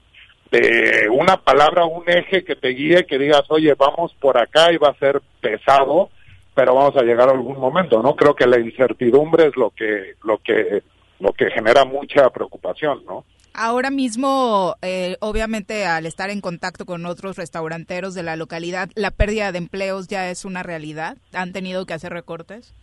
[0.52, 4.78] de una palabra, un eje que te guíe, que digas, oye, vamos por acá y
[4.78, 6.10] va a ser pesado,
[6.54, 8.16] pero vamos a llegar a algún momento, ¿no?
[8.16, 10.84] Creo que la incertidumbre es lo que, lo que,
[11.20, 13.26] lo que genera mucha preocupación, ¿no?
[13.54, 19.12] Ahora mismo, eh, obviamente, al estar en contacto con otros restauranteros de la localidad, ¿la
[19.12, 21.18] pérdida de empleos ya es una realidad?
[21.34, 22.74] ¿Han tenido que hacer recortes?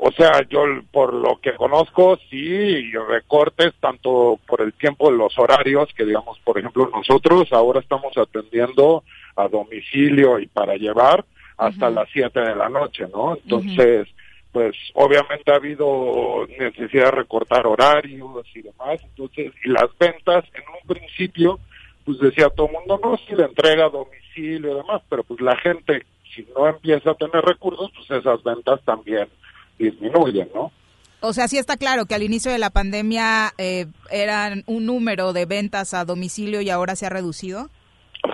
[0.00, 5.38] O sea, yo por lo que conozco, sí, recortes tanto por el tiempo de los
[5.38, 9.04] horarios, que digamos, por ejemplo, nosotros ahora estamos atendiendo
[9.36, 11.24] a domicilio y para llevar
[11.56, 13.36] hasta las 7 de la noche, ¿no?
[13.36, 14.08] Entonces,
[14.54, 20.62] pues obviamente ha habido necesidad de recortar horarios y demás, entonces, y las ventas en
[20.80, 21.58] un principio,
[22.04, 25.40] pues decía todo el mundo, no, si le entrega a domicilio y demás, pero pues
[25.40, 29.26] la gente, si no empieza a tener recursos, pues esas ventas también
[29.76, 30.70] disminuyen, ¿no?
[31.18, 35.32] O sea, sí está claro que al inicio de la pandemia eh, eran un número
[35.32, 37.70] de ventas a domicilio y ahora se ha reducido.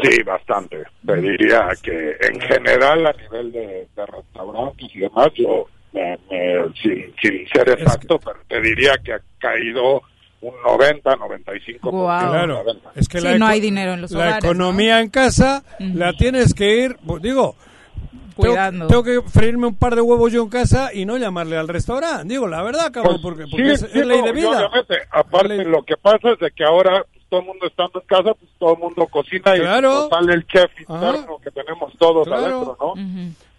[0.03, 0.85] Sí, bastante.
[1.07, 7.69] Te diría que en general a nivel de, de restaurantes y demás, yo sin, ser
[7.69, 10.03] exacto, pero te diría que ha caído
[10.41, 11.81] un 90, 95%.
[11.83, 12.07] Wow.
[12.07, 12.65] Claro,
[12.95, 16.85] es que la no hay dinero en los La economía en casa la tienes que
[16.85, 17.57] ir, pues, digo,
[18.41, 18.87] Cuidando.
[18.87, 22.29] Tengo, que freírme un par de huevos yo en casa y no llamarle al restaurante.
[22.29, 24.67] Digo, la verdad, cabrón, pues, porque, porque es, ley de vida.
[24.67, 28.07] Obviamente, aparte lo que pasa es de que ahora pues, todo el mundo estando en
[28.07, 32.77] casa, pues todo el mundo cocina y sale el chef interno que tenemos todos adentro,
[32.81, 32.95] ¿no?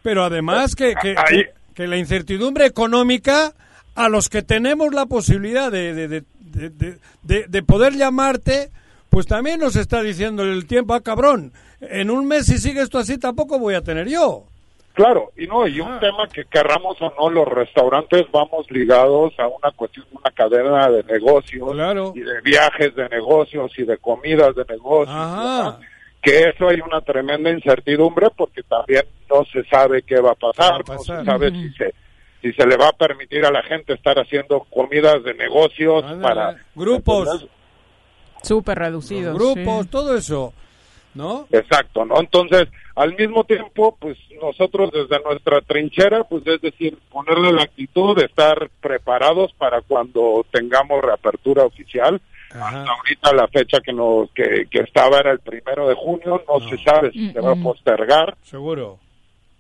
[0.01, 3.53] Pero además que, que, que la incertidumbre económica
[3.95, 6.23] a los que tenemos la posibilidad de, de,
[7.23, 8.69] de, de, poder llamarte,
[9.09, 12.97] pues también nos está diciendo el tiempo, ah, cabrón, en un mes si sigue esto
[12.97, 14.45] así tampoco voy a tener yo.
[14.93, 15.99] Claro, y no, y un ah.
[15.99, 21.03] tema que querramos o no, los restaurantes vamos ligados a una cuestión, una cadena de
[21.03, 21.69] negocios
[22.15, 25.75] y de viajes de negocios y de comidas de negocios
[26.21, 30.87] que eso hay una tremenda incertidumbre porque también no se sabe qué va a pasar,
[30.87, 31.93] no se sabe si se
[32.41, 36.57] si se le va a permitir a la gente estar haciendo comidas de negocios para
[36.75, 37.47] grupos.
[38.41, 40.53] súper reducidos, grupos, todo eso,
[41.13, 41.47] ¿no?
[41.51, 42.19] Exacto, ¿no?
[42.19, 48.17] Entonces, al mismo tiempo, pues nosotros desde nuestra trinchera, pues es decir, ponerle la actitud
[48.17, 52.19] de estar preparados para cuando tengamos reapertura oficial,
[52.53, 56.77] hasta ahorita la fecha que nos que, estaba era el primero de junio, no, se
[56.77, 58.35] sabe si se va a postergar.
[58.43, 58.99] Seguro.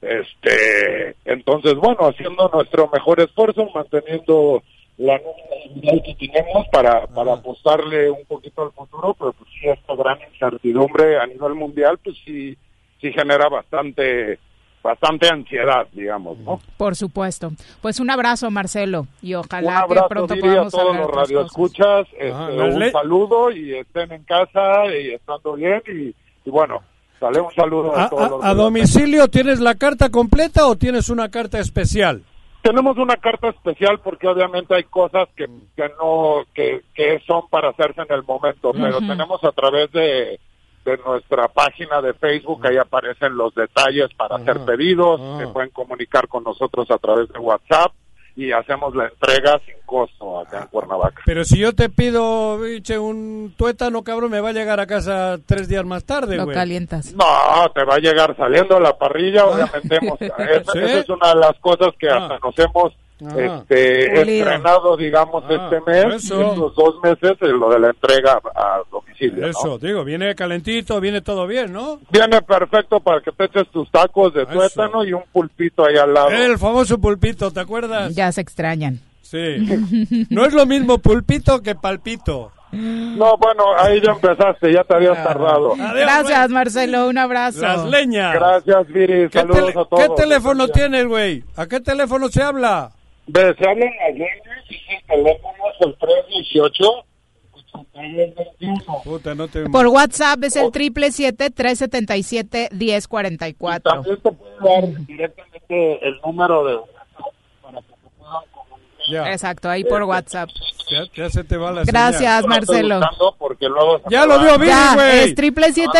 [0.01, 4.63] Este, entonces, bueno, haciendo nuestro mejor esfuerzo, manteniendo
[4.97, 9.95] la nómina que tenemos para, para apostarle un poquito al futuro, pero pues sí, esta
[9.95, 12.57] gran incertidumbre a nivel mundial, pues sí,
[12.99, 14.39] sí genera bastante
[14.81, 16.59] bastante ansiedad, digamos, ¿no?
[16.77, 17.51] Por supuesto.
[17.81, 22.91] Pues un abrazo, Marcelo, y ojalá que pronto podamos a todos los radioescuchas, este, un
[22.91, 26.81] saludo y estén en casa y estando bien y, bueno,
[27.19, 31.29] sale un saludo a, todos los ¿A domicilio tienes la carta completa o tienes una
[31.29, 32.23] carta especial?
[32.63, 37.69] Tenemos una carta especial porque obviamente hay cosas que, que no que, que son para
[37.69, 40.39] hacerse en el momento, pero tenemos a través de
[40.85, 46.27] de nuestra página de Facebook, ahí aparecen los detalles para hacer pedidos, se pueden comunicar
[46.27, 47.93] con nosotros a través de WhatsApp
[48.35, 51.21] y hacemos la entrega sin costo acá en Cuernavaca.
[51.25, 55.37] Pero si yo te pido, biche, un tuétano, cabrón, me va a llegar a casa
[55.45, 57.13] tres días más tarde, Lo calientas.
[57.13, 57.25] No,
[57.73, 59.97] te va a llegar saliendo a la parrilla, obviamente.
[60.01, 62.39] Hemos, esa, es una de las cosas que hasta ah.
[62.41, 66.41] nos hemos este estrenado digamos Ah, este mes eso.
[66.41, 69.47] y estos dos meses lo de la entrega a domicilio ¿no?
[69.47, 71.99] Eso, digo, viene calentito, viene todo bien, ¿no?
[72.11, 76.13] viene perfecto para que te eches tus tacos de tuétano y un pulpito ahí al
[76.13, 78.15] lado El famoso pulpito, ¿te acuerdas?
[78.15, 78.99] Ya se extrañan.
[79.21, 79.37] Sí.
[80.29, 82.51] No es lo mismo pulpito que palpito.
[82.73, 87.07] no bueno ahí ya empezaste ya te habías tardado Gracias, Marcelo.
[87.07, 87.61] Un abrazo.
[87.61, 88.33] Las leñas.
[88.33, 91.43] gracias Viri ¿Qué, saludos a todos ¿Qué teléfono tienes, güey?
[91.57, 92.91] ¿A qué teléfono se habla?
[93.27, 96.83] Ve, se hablan las líneas y el teléfono es el 318
[99.05, 99.63] Puta, no te...
[99.69, 103.93] Por WhatsApp es el triple siete tres setenta y siete diez cuarenta y cuatro.
[103.93, 106.77] También te puedo dar directamente el número de
[109.09, 110.49] Ya, Exacto, ahí por WhatsApp.
[110.89, 112.47] ya, ya se te va la Gracias, señal.
[112.47, 112.99] Marcelo.
[113.39, 115.19] porque luego se Ya lo vio Ya, güey.
[115.29, 115.99] es triple siete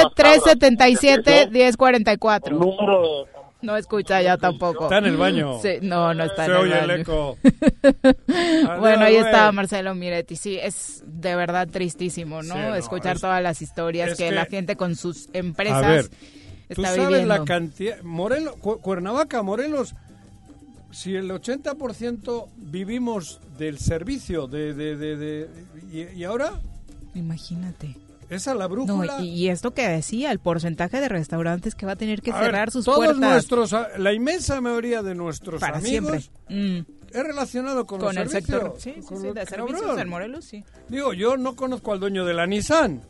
[3.62, 4.84] No escucha ya tampoco.
[4.86, 5.60] Está en el baño.
[5.62, 7.38] Sí, no, no está Se en el oye el eco.
[8.80, 10.36] bueno, ahí estaba Marcelo Miretti.
[10.36, 12.54] Sí, es de verdad tristísimo, ¿no?
[12.56, 15.38] Sí, no, Escuchar es- todas las historias es que, que- la gente con sus A
[15.38, 16.16] empresas ver, tú
[16.82, 17.28] está sabes viviendo.
[17.28, 18.02] la cantidad...
[18.04, 19.94] Morelos, Cu- Cuernavaca, Morelos,
[20.92, 25.50] si el 80% vivimos del servicio, de, de, de, de-
[25.92, 26.54] y, y ahora
[27.14, 27.96] Imagínate.
[28.32, 29.22] Esa la No, brújula.
[29.22, 32.36] y, y esto que decía, el porcentaje de restaurantes que va a tener que A
[32.36, 36.56] ver, cerrar sus todos puertas nuestros, la inmensa mayoría de nuestros para amigos siempre.
[36.80, 36.86] Mm.
[37.14, 40.10] es relacionado con, Con los el servicios, sector sí, sí, con sí, de servicios en
[40.10, 40.64] Morelos, sí.
[40.90, 43.02] Digo, yo no conozco al dueño de la Nissan,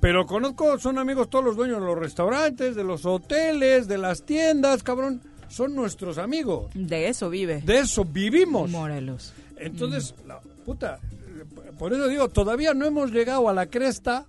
[0.00, 4.24] pero conozco, son amigos todos los dueños de los restaurantes, de los hoteles, de las
[4.24, 5.20] tiendas, cabrón.
[5.48, 6.70] Son nuestros amigos.
[6.74, 7.60] De eso vive.
[7.62, 8.70] De eso vivimos.
[8.70, 9.32] Morelos.
[9.56, 14.26] Entonces, la puta, eh, por eso digo, todavía no hemos llegado a la cresta.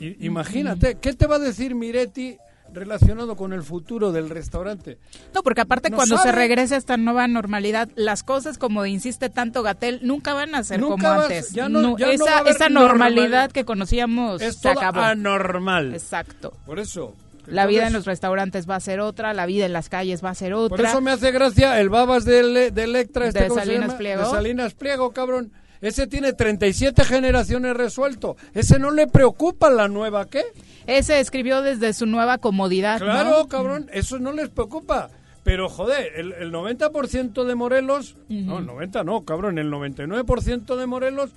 [0.00, 2.36] Imagínate, ¿qué te va a decir Miretti
[2.72, 4.98] relacionado con el futuro del restaurante?
[5.34, 9.30] No, porque aparte No cuando se regrese a esta nueva normalidad, las cosas como insiste
[9.30, 11.50] tanto Gatel nunca van a ser Nunca como vas- antes.
[11.52, 12.88] ya no- ya esa esa normalidad.
[12.88, 15.00] normalidad que conocíamos Es se acabó.
[15.00, 15.94] anormal.
[15.94, 16.52] Exacto.
[16.66, 17.14] Por eso.
[17.46, 20.28] La vida en los restaurantes va a ser otra, la vida en las calles va
[20.28, 20.76] a ser otra.
[20.76, 23.26] Por eso me hace gracia el babas de, de Electra.
[23.28, 23.94] Este, ¿De ¿cómo se Salinas?
[23.94, 24.22] Pliego?
[24.24, 25.50] De Salinas Pliego, cabrón.
[25.80, 28.36] Ese tiene 37 generaciones resuelto.
[28.54, 30.42] Ese no le preocupa la nueva, ¿qué?
[30.86, 33.48] Ese escribió desde su nueva comodidad, Claro, ¿no?
[33.48, 35.10] cabrón, eso no les preocupa.
[35.44, 40.86] Pero, joder, el, el 90% de Morelos, no, el 90 no, cabrón, el 99% de
[40.86, 41.30] Morelos,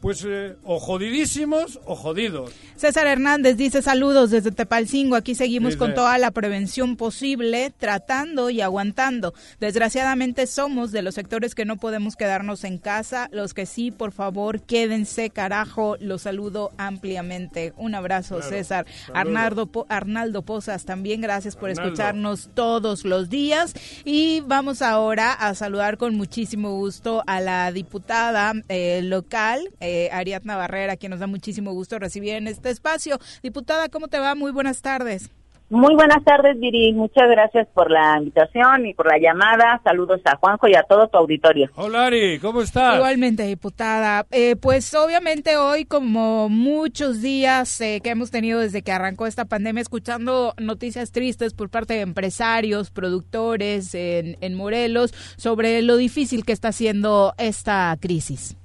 [0.00, 2.52] pues eh, o jodidísimos o jodidos.
[2.76, 5.16] César Hernández dice saludos desde Tepalcingo.
[5.16, 9.34] Aquí seguimos Dice- con toda la prevención posible, tratando y aguantando.
[9.58, 13.28] Desgraciadamente somos de los sectores que no podemos quedarnos en casa.
[13.32, 15.96] Los que sí, por favor, quédense, carajo.
[16.00, 17.72] Los saludo ampliamente.
[17.76, 18.86] Un abrazo, Claro, César.
[19.12, 21.88] Arnaldo, Po- Arnaldo Pozas, también gracias por Arnaldo.
[21.92, 23.74] escucharnos todos los días.
[24.04, 30.56] Y vamos ahora a saludar con muchísimo gusto a la diputada eh, local, eh, Ariadna
[30.56, 33.18] Barrera, quien nos da muchísimo gusto recibir en este espacio.
[33.42, 34.34] Diputada, ¿cómo te va?
[34.34, 35.30] Muy buenas tardes.
[35.70, 36.94] Muy buenas tardes, Viri.
[36.94, 39.78] Muchas gracias por la invitación y por la llamada.
[39.84, 41.68] Saludos a Juanjo y a todo tu auditorio.
[41.74, 42.96] Hola, Ari, ¿cómo estás?
[42.96, 44.24] Igualmente, diputada.
[44.30, 49.44] Eh, pues obviamente hoy, como muchos días eh, que hemos tenido desde que arrancó esta
[49.44, 56.46] pandemia, escuchando noticias tristes por parte de empresarios, productores en, en Morelos, sobre lo difícil
[56.46, 58.57] que está siendo esta crisis.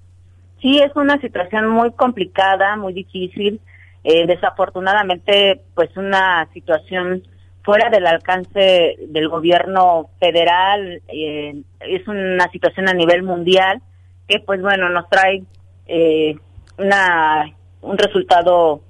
[0.63, 3.59] Sí, es una situación muy complicada, muy difícil.
[4.03, 7.21] Eh, desafortunadamente, pues una situación
[7.63, 11.01] fuera del alcance del gobierno federal.
[11.09, 13.81] eh, es una situación a nivel mundial
[14.27, 15.43] que, pues bueno, nos trae
[15.87, 16.35] eh,
[16.77, 17.45] una
[17.81, 18.81] un resultado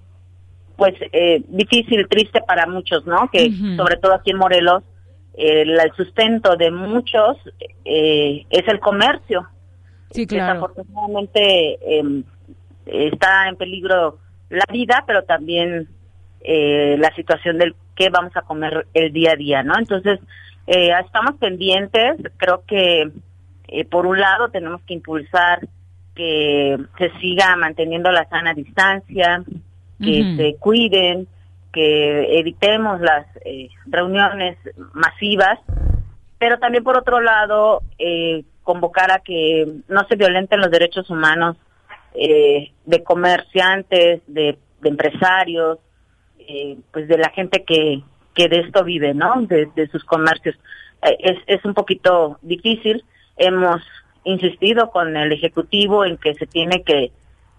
[0.75, 3.29] pues eh, difícil, triste para muchos, ¿no?
[3.31, 4.83] Que sobre todo aquí en Morelos,
[5.35, 7.37] el sustento de muchos
[7.85, 9.47] eh, es el comercio.
[10.13, 10.53] Sí, claro.
[10.53, 12.23] Desafortunadamente eh,
[12.85, 14.19] está en peligro
[14.49, 15.87] la vida, pero también
[16.41, 19.73] eh, la situación del qué vamos a comer el día a día, ¿no?
[19.77, 20.19] Entonces,
[20.67, 22.17] eh, estamos pendientes.
[22.37, 23.11] Creo que,
[23.67, 25.67] eh, por un lado, tenemos que impulsar
[26.15, 29.43] que se siga manteniendo la sana distancia,
[29.99, 31.27] que se cuiden,
[31.71, 34.57] que evitemos las eh, reuniones
[34.93, 35.59] masivas,
[36.37, 41.57] pero también por otro lado eh, convocar a que no se violenten los derechos humanos
[42.15, 45.79] eh, de comerciantes, de, empresarios,
[46.39, 48.01] eh, pues de la gente que,
[48.35, 49.41] que de esto vive, ¿no?
[49.43, 50.55] De, sus comercios.
[51.01, 53.03] Eh, es, es un poquito difícil.
[53.37, 53.81] Hemos
[54.25, 57.11] insistido con el Ejecutivo en que se tiene que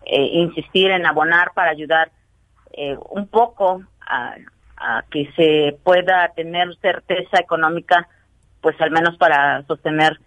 [0.07, 2.11] eh, insistir en abonar para ayudar
[3.11, 4.35] un poco a,
[4.77, 8.09] a que se pueda tener certeza económica,
[8.61, 10.19] pues al menos para sostener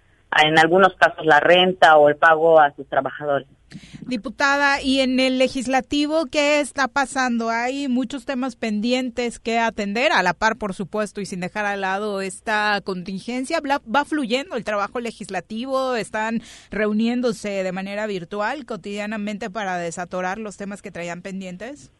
[0.44, 3.48] en algunos casos la renta o el pago a sus trabajadores.
[4.02, 7.50] Diputada, ¿y en el legislativo qué está pasando?
[7.50, 11.82] Hay muchos temas pendientes que atender, a la par, por supuesto, y sin dejar al
[11.82, 13.60] lado esta contingencia.
[13.62, 15.96] ¿Va fluyendo el trabajo legislativo?
[15.96, 16.42] ¿Están
[16.72, 21.92] reuniéndose de manera virtual cotidianamente para desatorar los temas que traían pendientes?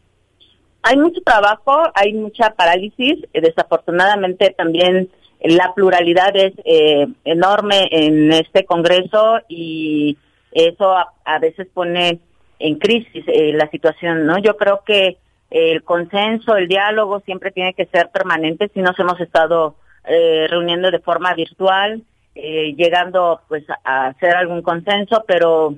[0.82, 3.18] Hay mucho trabajo, hay mucha parálisis.
[3.34, 5.10] Desafortunadamente también
[5.40, 10.16] la pluralidad es eh, enorme en este Congreso y
[10.52, 12.18] eso a, veces pone
[12.58, 14.38] en crisis eh, la situación, ¿no?
[14.38, 15.18] Yo creo que
[15.50, 18.70] el consenso, el diálogo siempre tiene que ser permanente.
[18.74, 22.02] Si nos hemos estado eh, reuniendo de forma virtual,
[22.34, 25.74] eh, llegando pues a hacer algún consenso, pero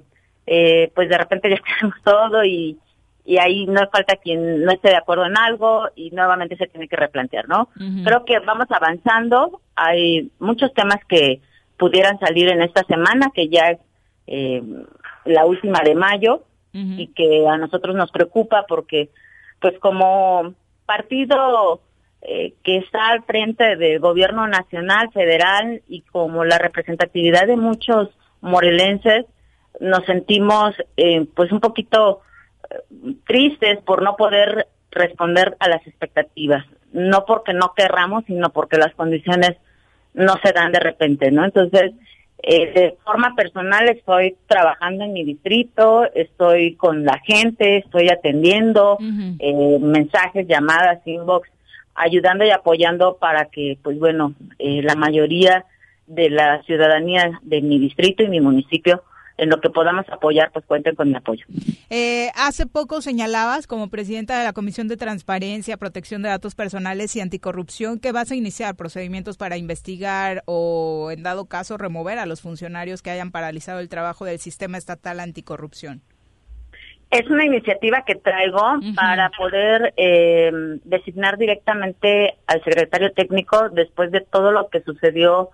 [0.94, 2.76] pues de repente ya tenemos todo y,
[3.24, 6.88] y ahí no falta quien no esté de acuerdo en algo y nuevamente se tiene
[6.88, 7.68] que replantear, ¿no?
[8.04, 9.60] Creo que vamos avanzando.
[9.76, 11.40] Hay muchos temas que
[11.76, 13.78] pudieran salir en esta semana, que ya es
[14.26, 14.62] eh,
[15.24, 19.10] la última de mayo y que a nosotros nos preocupa porque
[19.60, 20.54] pues como
[20.86, 21.80] partido
[22.22, 28.08] eh, que está al frente del gobierno nacional, federal y como la representatividad de muchos
[28.40, 29.26] morelenses,
[29.80, 32.20] nos sentimos eh, pues un poquito
[33.26, 38.94] tristes por no poder responder a las expectativas, no porque no querramos, sino porque las
[38.94, 39.56] condiciones
[40.14, 41.44] no se dan de repente, ¿no?
[41.44, 41.92] Entonces,
[42.42, 48.98] eh, de forma personal estoy trabajando en mi distrito, estoy con la gente, estoy atendiendo
[49.38, 51.50] eh, mensajes, llamadas, inbox,
[51.94, 55.66] ayudando y apoyando para que, pues bueno, eh, la mayoría
[56.06, 59.02] de la ciudadanía de mi distrito y mi municipio
[59.40, 61.46] en lo que podamos apoyar, pues cuenten con mi apoyo.
[61.88, 67.16] Eh, hace poco señalabas como presidenta de la Comisión de Transparencia, Protección de Datos Personales
[67.16, 72.26] y Anticorrupción que vas a iniciar procedimientos para investigar o, en dado caso, remover a
[72.26, 76.02] los funcionarios que hayan paralizado el trabajo del sistema estatal anticorrupción.
[77.10, 78.60] Es una iniciativa que traigo
[78.94, 80.52] para poder eh,
[80.84, 85.48] designar directamente al secretario técnico después de todo lo que sucedió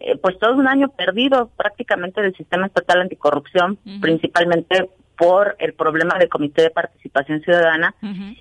[0.00, 6.16] eh, pues todo un año perdido prácticamente del sistema estatal anticorrupción, principalmente por el problema
[6.18, 7.94] del Comité de Participación Ciudadana,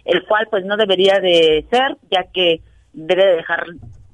[0.06, 2.62] el cual pues no debería de ser, ya que
[2.94, 3.66] debe dejar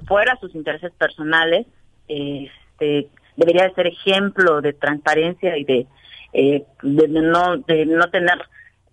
[0.07, 1.67] fuera sus intereses personales,
[2.07, 5.87] este, debería de ser ejemplo de transparencia y de,
[6.31, 8.39] eh, de, no, de no tener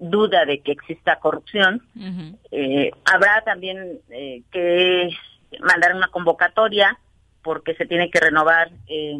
[0.00, 1.82] duda de que exista corrupción.
[2.50, 4.00] Eh, habrá también
[4.50, 5.10] que
[5.60, 6.98] mandar una convocatoria
[7.42, 9.18] porque se tiene que renovar eh,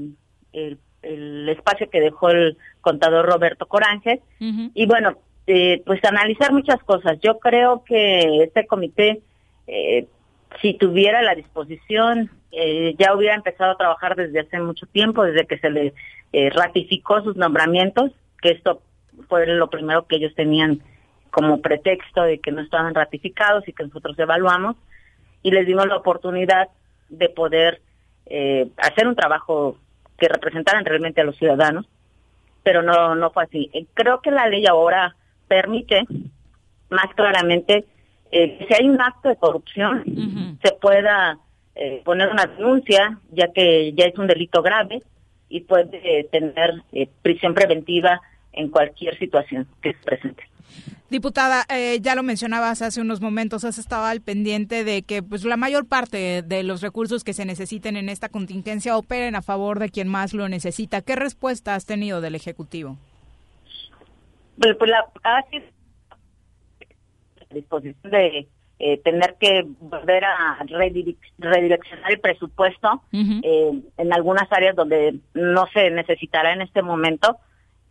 [0.52, 4.20] el, espacio que dejó el contador Roberto Coranges.
[4.38, 5.16] Y bueno,
[5.46, 7.18] eh, pues analizar muchas cosas.
[7.22, 9.22] Yo creo que este comité,
[9.66, 10.06] eh,
[10.60, 12.30] si tuviera la disposición,
[12.98, 15.94] ya hubiera empezado a trabajar desde hace mucho tiempo, desde que se le
[16.50, 18.10] ratificó sus nombramientos,
[18.42, 18.82] que esto
[19.28, 20.82] fue lo primero que ellos tenían
[21.30, 24.76] como pretexto de que no estaban ratificados y que nosotros evaluamos,
[25.42, 26.68] y les dimos la oportunidad
[27.08, 27.80] de poder
[28.30, 29.76] eh, hacer un trabajo
[30.16, 31.86] que representaran realmente a los ciudadanos,
[32.62, 33.70] pero no, no fue así.
[33.72, 35.16] Eh, creo que la ley ahora
[35.48, 36.04] permite
[36.90, 37.84] más claramente
[38.30, 40.04] eh, que si hay un acto de corrupción,
[40.62, 41.38] se pueda
[41.74, 45.02] eh, poner una denuncia, ya que ya es un delito grave
[45.48, 46.82] y puede tener
[47.22, 48.20] prisión preventiva
[48.52, 50.42] en cualquier situación que se presente.
[51.10, 55.44] Diputada, eh, ya lo mencionabas hace unos momentos, has estado al pendiente de que pues
[55.44, 59.80] la mayor parte de los recursos que se necesiten en esta contingencia operen a favor
[59.80, 61.02] de quien más lo necesita.
[61.02, 62.96] ¿Qué respuesta has tenido del Ejecutivo?
[64.56, 65.44] Pues, pues la
[67.50, 68.46] disposición de
[68.78, 75.90] eh, tener que volver a redireccionar el presupuesto eh, en algunas áreas donde no se
[75.90, 77.38] necesitará en este momento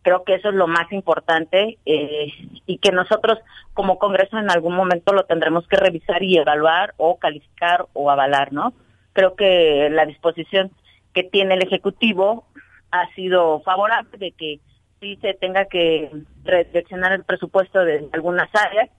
[0.02, 2.32] Creo que eso es lo más importante eh,
[2.66, 3.40] y que nosotros
[3.74, 8.54] como Congreso en algún momento lo tendremos que revisar y evaluar o calificar o avalar,
[8.54, 8.74] ¿no?
[9.14, 10.72] Creo que la disposición
[11.14, 12.46] que tiene el Ejecutivo
[12.92, 14.60] ha sido favorable de que
[15.00, 16.10] sí se tenga que
[16.44, 18.90] redireccionar el presupuesto de algunas áreas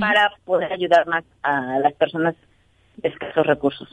[0.00, 2.34] para poder ayudar más a las personas
[3.02, 3.88] escasos recursos.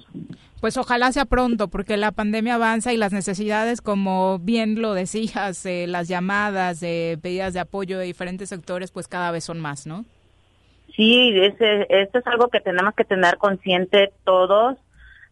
[0.61, 5.65] Pues ojalá sea pronto, porque la pandemia avanza y las necesidades, como bien lo decías,
[5.65, 9.85] eh, las llamadas, de pedidas de apoyo de diferentes sectores, pues cada vez son más,
[9.85, 10.05] ¿no?
[10.95, 14.77] Sí, ese, esto es algo que tenemos que tener consciente todos,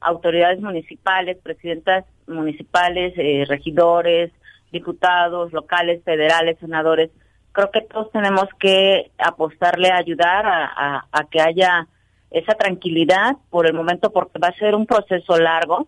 [0.01, 4.31] autoridades municipales, presidentas municipales, eh, regidores,
[4.71, 7.11] diputados locales, federales, senadores.
[7.53, 11.87] Creo que todos tenemos que apostarle a ayudar a, a que haya
[12.33, 15.87] esa tranquilidad por el momento porque va a ser un proceso largo.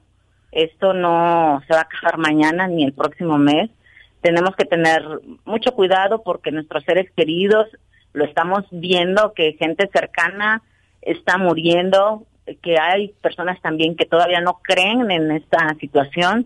[0.52, 3.70] Esto no se va a acabar mañana ni el próximo mes.
[4.22, 5.04] Tenemos que tener
[5.44, 7.68] mucho cuidado porque nuestros seres queridos
[8.14, 10.62] lo estamos viendo, que gente cercana
[11.02, 12.26] está muriendo,
[12.62, 16.46] que hay personas también que todavía no creen en esta situación.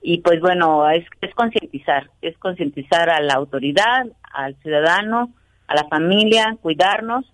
[0.00, 5.32] Y pues bueno, es, es concientizar, es concientizar a la autoridad, al ciudadano,
[5.66, 7.24] a la familia, cuidarnos,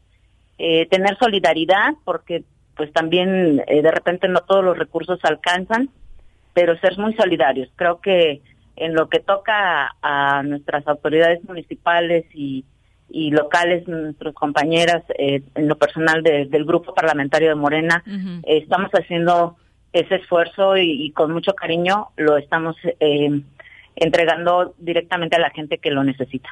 [0.59, 2.45] eh, tener solidaridad, porque
[2.77, 5.91] pues también eh, de repente no todos los recursos alcanzan,
[6.55, 7.69] pero ser muy solidarios.
[7.77, 8.43] Creo que
[8.77, 12.65] en lo que toca a nuestras autoridades municipales y,
[13.09, 18.05] y locales, nuestras compañeras, eh, en lo personal del grupo parlamentario de Morena,
[18.45, 19.57] estamos haciendo
[19.93, 23.43] ese esfuerzo y, con mucho cariño lo estamos eh,
[23.97, 26.49] entregando directamente a la gente que lo necesita.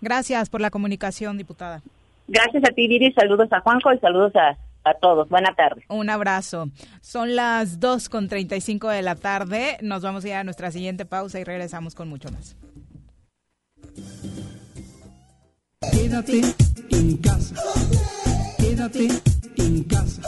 [0.00, 1.82] Gracias por la comunicación, diputada.
[2.28, 3.12] Gracias a ti, Viri.
[3.12, 4.56] Saludos a Juanjo y saludos a,
[4.88, 5.28] a todos.
[5.28, 5.84] Buena tarde.
[5.88, 6.70] Un abrazo.
[7.00, 9.78] Son las 2 con 35 de la tarde.
[9.82, 12.56] Nos vamos a ir a nuestra siguiente pausa y regresamos con mucho más.
[15.92, 16.40] Quédate
[16.90, 17.54] en casa.
[18.58, 19.08] Quédate
[19.56, 20.22] en casa.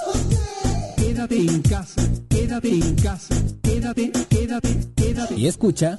[0.96, 2.02] Quédate en casa.
[2.28, 3.34] Quédate en casa.
[3.62, 5.34] Quédate, quédate, quédate.
[5.34, 5.98] Y escucha.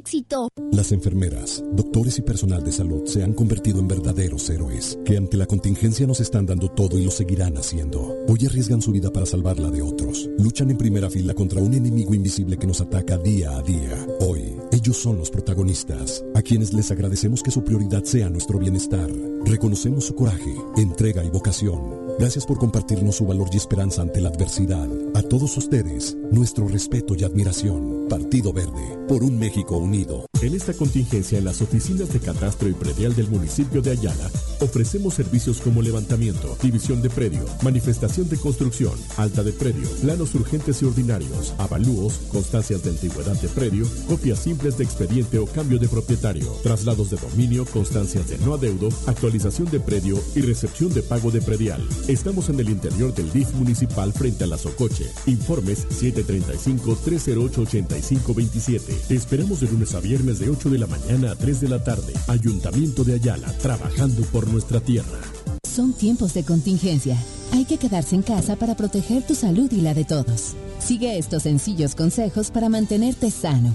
[0.00, 0.48] éxito.
[0.72, 5.36] Las enfermeras, doctores y personal de salud se han convertido en verdaderos héroes, que ante
[5.36, 8.16] la contingencia nos están dando todo y lo seguirán haciendo.
[8.26, 10.30] Hoy arriesgan su vida para salvarla de otros.
[10.38, 14.06] Luchan en primera fila contra un enemigo invisible que nos ataca día a día.
[14.20, 14.56] Hoy,
[14.96, 19.10] son los protagonistas, a quienes les agradecemos que su prioridad sea nuestro bienestar.
[19.44, 22.10] Reconocemos su coraje, entrega y vocación.
[22.18, 24.88] Gracias por compartirnos su valor y esperanza ante la adversidad.
[25.14, 28.00] A todos ustedes, nuestro respeto y admiración.
[28.10, 30.26] Partido Verde, por un México unido.
[30.42, 34.28] En esta contingencia, en las oficinas de catastro y predial del municipio de Ayala,
[34.60, 40.82] ofrecemos servicios como levantamiento, división de predio, manifestación de construcción, alta de predio, planos urgentes
[40.82, 45.88] y ordinarios, avalúos, constancias de antigüedad de predio, copias simples de expediente o cambio de
[45.88, 51.30] propietario, traslados de dominio, constancias de no adeudo, actualización de predio y recepción de pago
[51.30, 51.86] de predial.
[52.08, 55.06] Estamos en el interior del DIF municipal frente a la Socoche.
[55.26, 58.80] Informes 735-308-8527.
[59.08, 61.84] Te esperamos de lunes a viernes de 8 de la mañana a 3 de la
[61.84, 62.14] tarde.
[62.28, 65.18] Ayuntamiento de Ayala, trabajando por nuestra tierra.
[65.62, 67.16] Son tiempos de contingencia.
[67.52, 70.54] Hay que quedarse en casa para proteger tu salud y la de todos.
[70.78, 73.74] Sigue estos sencillos consejos para mantenerte sano.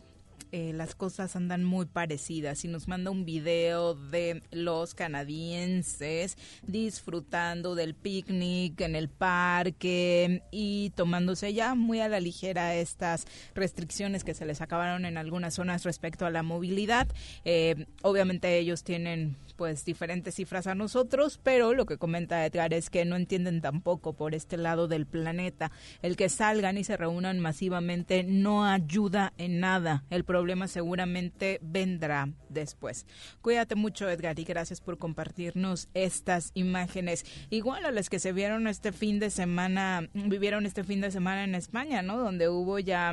[0.52, 7.76] eh, las cosas andan muy parecidas y nos manda un video de los canadienses disfrutando
[7.76, 14.34] del picnic en el parque y tomándose ya muy a la ligera estas restricciones que
[14.34, 17.06] se les acabaron en algunas zonas respecto a la movilidad.
[17.44, 22.88] Eh, obviamente ellos tienen pues diferentes cifras a nosotros, pero lo que comenta Edgar es
[22.88, 25.70] que no entienden tampoco por este lado del planeta.
[26.00, 30.02] El que salgan y se reúnan masivamente no ayuda en nada.
[30.08, 33.04] El problema seguramente vendrá después.
[33.42, 37.26] Cuídate mucho, Edgar, y gracias por compartirnos estas imágenes.
[37.50, 41.44] Igual a las que se vieron este fin de semana, vivieron este fin de semana
[41.44, 42.16] en España, ¿no?
[42.16, 43.12] Donde hubo ya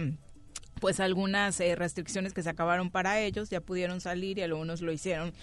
[0.80, 4.94] pues algunas eh, restricciones que se acabaron para ellos, ya pudieron salir y algunos lo
[4.94, 5.34] hicieron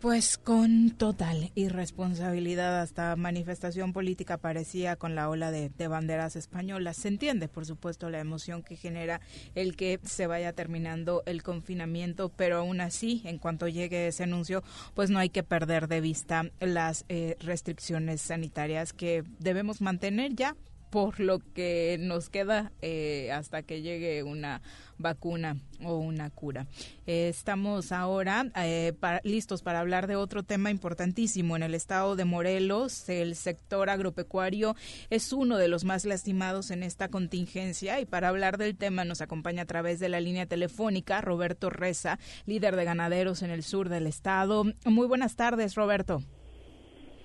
[0.00, 6.96] pues con total irresponsabilidad, hasta manifestación política parecía con la ola de, banderas españolas.
[6.98, 9.20] Se entiende, por supuesto, la emoción que genera
[9.54, 14.62] el que se vaya terminando el confinamiento, pero aún así, en cuanto llegue ese anuncio,
[14.94, 20.54] pues no hay que perder de vista las eh, restricciones sanitarias que debemos mantener ya
[20.90, 24.60] por lo que nos queda eh, hasta que llegue una
[24.98, 26.66] vacuna o una cura.
[27.06, 28.92] Estamos ahora eh,
[29.22, 31.56] listos para hablar de otro tema importantísimo.
[31.56, 34.74] En el estado de Morelos, el sector agropecuario
[35.10, 39.20] es uno de los más lastimados en esta contingencia y para hablar del tema nos
[39.20, 43.88] acompaña a través de la línea telefónica Roberto Reza, líder de ganaderos en el sur
[43.88, 44.64] del estado.
[44.84, 46.20] Muy buenas tardes, Roberto.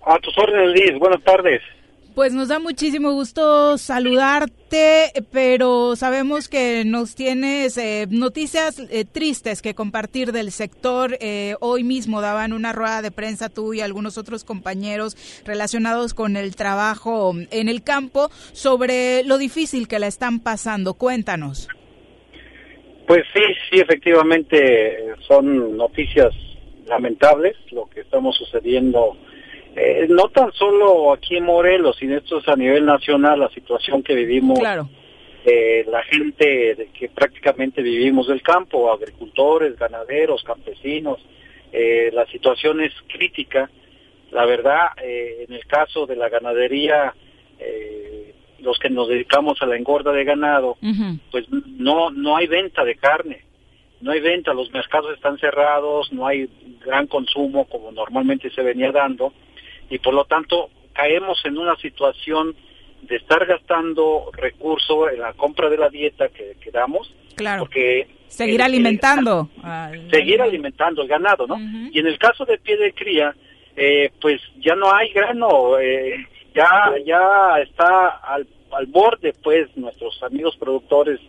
[0.05, 0.99] A tus órdenes, Liz.
[0.99, 1.61] Buenas tardes.
[2.15, 9.63] Pues nos da muchísimo gusto saludarte, pero sabemos que nos tienes eh, noticias eh, tristes
[9.63, 11.17] que compartir del sector.
[11.19, 16.37] Eh, hoy mismo daban una rueda de prensa tú y algunos otros compañeros relacionados con
[16.37, 20.93] el trabajo en el campo sobre lo difícil que la están pasando.
[20.93, 21.67] Cuéntanos.
[23.07, 23.41] Pues sí,
[23.71, 26.31] sí, efectivamente son noticias
[26.85, 29.17] lamentables lo que estamos sucediendo
[29.75, 34.03] eh, no tan solo aquí en Morelos, sino esto es a nivel nacional, la situación
[34.03, 34.59] que vivimos,
[35.45, 41.19] eh, la gente que prácticamente vivimos del campo, agricultores, ganaderos, campesinos,
[41.71, 43.69] eh, la situación es crítica.
[44.31, 47.13] La verdad, eh, en el caso de la ganadería,
[48.59, 50.77] los que nos dedicamos a la engorda de ganado,
[51.31, 53.43] pues no, no hay venta de carne
[54.03, 56.49] no hay venta, los mercados están cerrados, no hay
[56.85, 59.31] gran consumo como normalmente se venía dando
[59.93, 62.55] y por lo tanto caemos en una situación
[63.03, 67.13] de estar gastando recursos en la compra de la dieta que, que damos.
[67.35, 67.65] Claro.
[67.65, 69.49] Porque seguir alimentando.
[70.09, 71.59] seguir alimentando el ganado, ¿no?
[71.91, 73.35] Y en el caso de pie de cría,
[73.75, 80.23] eh, pues ya no hay grano, eh, ya ya está al, al borde, pues nuestros
[80.23, 81.19] amigos productores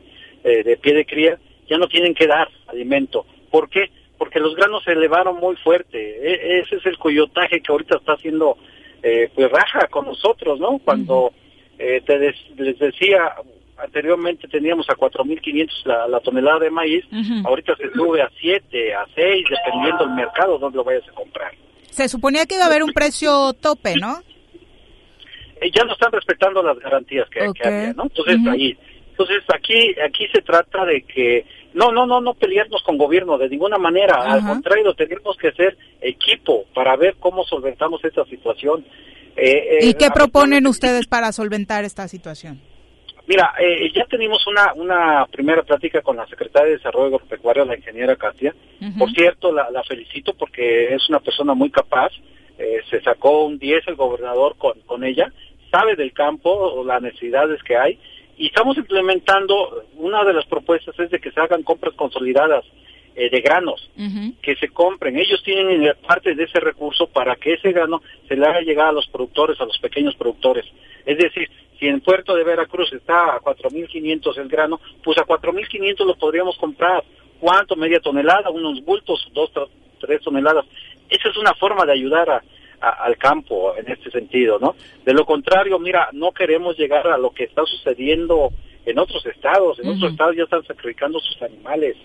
[0.43, 1.39] eh, de pie de cría
[1.69, 3.27] ya no tienen que dar alimento.
[3.51, 3.91] ¿Por qué?
[4.25, 5.99] Porque los granos se elevaron muy fuerte.
[5.99, 8.57] E, ese es el coyotaje que ahorita está haciendo,
[9.03, 10.79] eh, pues raja con nosotros, ¿no?
[10.79, 11.31] Cuando
[11.79, 12.19] eh, te
[12.57, 13.35] les decía
[13.77, 17.05] anteriormente teníamos a 4.500 la, la tonelada de maíz,
[17.45, 21.53] ahorita se sube a 7, a 6, dependiendo del mercado donde lo vayas a comprar.
[21.91, 24.23] Se suponía que iba a haber un precio tope, ¿no?
[25.61, 28.05] Eh, ya no están respetando las garantías que, había, ¿no?
[28.05, 28.79] Entonces ahí,
[29.11, 31.45] entonces aquí aquí se trata de que
[31.75, 34.15] no, no, no, no pelearnos con gobierno de ninguna manera.
[34.23, 38.85] Al contrario, tenemos que ser equipo para ver cómo solventamos esta situación.
[39.37, 42.61] Eh, ¿Y eh, qué proponen ustedes para solventar esta situación?
[43.27, 47.77] Mira, eh, ya tenemos una, una primera plática con la secretaria de Desarrollo Agropecuario, la
[47.77, 48.55] ingeniera Katia.
[48.99, 52.13] Por cierto, la, la, felicito porque es una persona muy capaz.
[52.91, 55.33] se sacó un 10 el gobernador con, con ella.
[55.71, 57.99] Sabe del campo, las necesidades que hay
[58.37, 62.65] y estamos implementando, una de las propuestas es de que se hagan compras consolidadas
[63.15, 63.91] eh, de granos,
[64.43, 65.17] que se compren.
[65.17, 68.93] Ellos tienen parte de ese recurso para que ese grano se le haga llegar a
[68.93, 70.65] los productores, a los pequeños productores.
[71.07, 71.49] Es decir,
[71.79, 76.57] si en Puerto de Veracruz está a 4.500 el grano, pues a 4.500 lo podríamos
[76.59, 77.05] comprar.
[77.39, 77.77] ¿Cuánto?
[77.77, 79.51] Media tonelada, unos bultos, dos,
[80.01, 80.65] tres toneladas.
[81.09, 82.43] Esa es una forma de ayudar a,
[82.91, 84.75] al campo en este sentido, ¿no?
[85.05, 88.51] De lo contrario, mira, no queremos llegar a lo que está sucediendo
[88.87, 91.97] en otros estados, en otros estados ya están sacrificando sus animales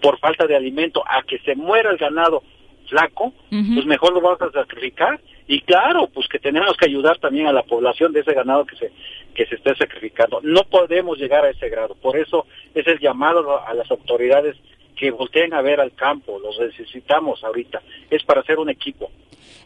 [0.00, 2.42] por falta de alimento, a que se muera el ganado
[2.88, 5.20] flaco, pues mejor lo vamos a sacrificar.
[5.48, 8.76] Y claro, pues que tenemos que ayudar también a la población de ese ganado que
[8.76, 8.92] se
[9.34, 10.40] que se esté sacrificando.
[10.42, 14.56] No podemos llegar a ese grado, por eso es el llamado a las autoridades
[14.96, 19.10] que volteen a ver al campo, los necesitamos ahorita, es para hacer un equipo.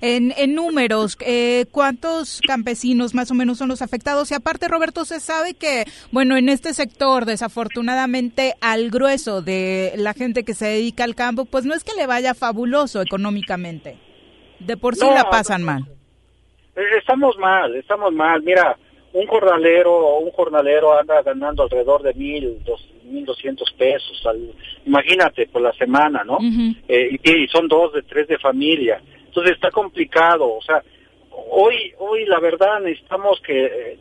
[0.03, 4.31] En, en números, eh, ¿cuántos campesinos más o menos son los afectados?
[4.31, 10.15] Y aparte, Roberto, se sabe que, bueno, en este sector, desafortunadamente, al grueso de la
[10.15, 13.99] gente que se dedica al campo, pues no es que le vaya fabuloso económicamente.
[14.59, 15.83] De por sí la pasan mal.
[16.77, 18.43] Eh, estamos mal, estamos mal.
[18.43, 18.79] Mira,
[19.13, 24.23] un jornalero un jornalero anda ganando alrededor de mil, dos, mil doscientos pesos,
[24.87, 26.39] imagínate, por la semana, ¿no?
[26.89, 29.01] Eh, y, son dos de tres de familia.
[29.27, 30.83] Entonces está complicado, o sea,
[31.51, 33.99] hoy, hoy la verdad necesitamos que eh,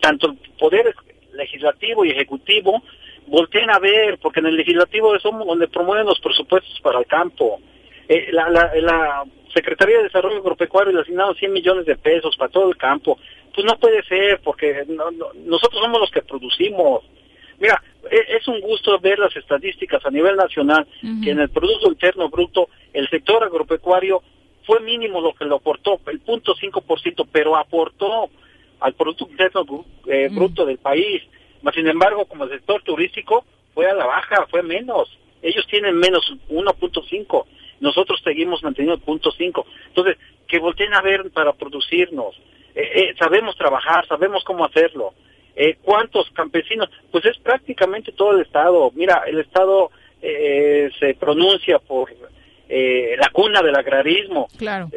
[0.00, 0.94] tanto el poder
[1.34, 2.82] legislativo y ejecutivo
[3.26, 7.60] volteen a ver, porque en el legislativo es donde promueven los presupuestos para el campo.
[8.08, 9.24] Eh, la, la, la
[9.54, 13.18] Secretaría de Desarrollo Agropecuario le asignaron 100 millones de pesos para todo el campo.
[13.54, 14.84] Pues no puede ser, porque
[15.44, 17.04] nosotros somos los que producimos.
[17.58, 20.86] Mira, e, es un gusto ver las estadísticas a nivel nacional
[21.22, 24.22] que en el Producto Interno Bruto el sector agropecuario
[24.64, 26.82] fue mínimo lo que lo aportó, el punto ciento,
[27.30, 28.30] pero aportó
[28.80, 31.22] al Producto Interno eh, Bruto del país.
[31.74, 35.08] Sin embargo, como el sector turístico fue a la baja, fue menos.
[35.40, 37.44] Ellos tienen menos 1.5,
[37.80, 39.66] nosotros seguimos manteniendo el punto 5.
[39.88, 40.16] Entonces,
[40.46, 42.36] que volteen a ver para producirnos.
[42.74, 45.14] Eh, eh, sabemos trabajar, sabemos cómo hacerlo.
[45.54, 46.88] Eh, ¿Cuántos campesinos?
[47.10, 48.90] Pues es prácticamente todo el Estado.
[48.94, 49.90] Mira, el Estado
[50.22, 52.10] eh, se pronuncia por
[52.68, 54.48] eh, la cuna del agrarismo.
[54.56, 54.88] Claro.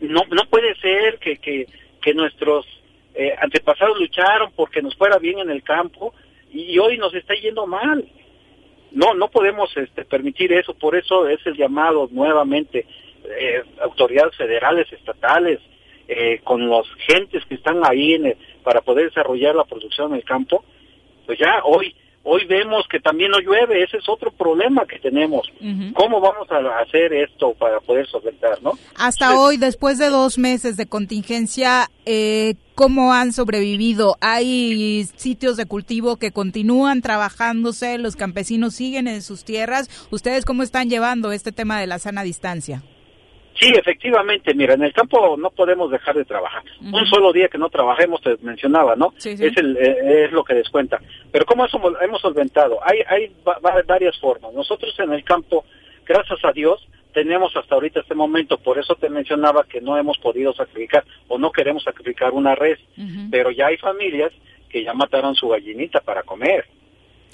[0.00, 1.66] no, no puede ser que, que,
[2.00, 2.66] que nuestros
[3.40, 6.12] antepasados lucharon porque nos fuera bien en el campo
[6.52, 8.06] y hoy nos está yendo mal.
[8.90, 12.84] No, no podemos este, permitir eso, por eso es el llamado nuevamente
[13.80, 15.60] autoridades federales, estatales,
[16.44, 20.24] con los gentes que están ahí en el, para poder desarrollar la producción en el
[20.24, 20.64] campo,
[21.24, 21.94] pues ya hoy
[22.24, 25.46] hoy vemos que también no llueve, ese es otro problema que tenemos.
[25.94, 28.72] ¿Cómo vamos a hacer esto para poder solventar, no?
[28.96, 34.16] Hasta hoy, después de dos meses de contingencia, eh, ¿cómo han sobrevivido?
[34.20, 37.98] ¿Hay sitios de cultivo que continúan trabajándose?
[37.98, 40.08] ¿Los campesinos siguen en sus tierras?
[40.10, 42.82] ¿Ustedes cómo están llevando este tema de la sana distancia?
[43.58, 46.62] Sí, efectivamente, mira, en el campo no podemos dejar de trabajar.
[46.80, 49.14] Un solo día que no trabajemos, te mencionaba, ¿no?
[49.16, 51.00] Es, el, eh, es lo que descuenta.
[51.32, 52.78] Pero ¿cómo eso hemos solventado?
[52.82, 53.32] Hay, hay
[53.86, 54.52] varias formas.
[54.52, 55.64] Nosotros en el campo,
[56.04, 60.18] gracias a Dios, tenemos hasta ahorita este momento, por eso te mencionaba que no hemos
[60.18, 62.78] podido sacrificar o no queremos sacrificar una res,
[63.30, 64.32] pero ya hay familias
[64.68, 66.66] que ya mataron su gallinita para comer.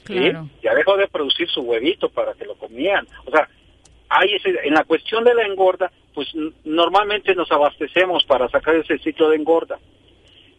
[0.05, 0.49] Claro.
[0.63, 3.07] Ya dejó de producir su huevito para que lo comían.
[3.25, 3.49] O sea,
[4.13, 6.29] hay ese, en la cuestión de la engorda, pues
[6.65, 9.79] normalmente nos abastecemos para sacar ese ciclo de engorda.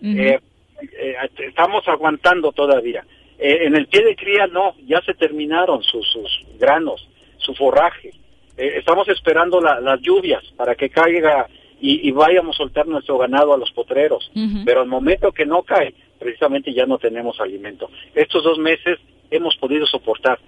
[0.02, 0.40] Eh,
[0.82, 3.06] eh, estamos aguantando todavía.
[3.38, 7.08] Eh, en el pie de cría no, ya se terminaron sus, sus granos,
[7.38, 8.12] su forraje.
[8.58, 11.48] estamos esperando las lluvias para que caiga
[11.80, 14.32] y, vayamos a soltar nuestro ganado a los potreros.
[14.66, 17.90] Pero al momento que no cae, precisamente ya no tenemos alimento.
[18.16, 19.00] Estos dos meses
[19.30, 20.40] hemos podido soportar.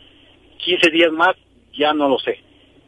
[0.58, 1.36] 15 días más,
[1.74, 2.40] ya no lo sé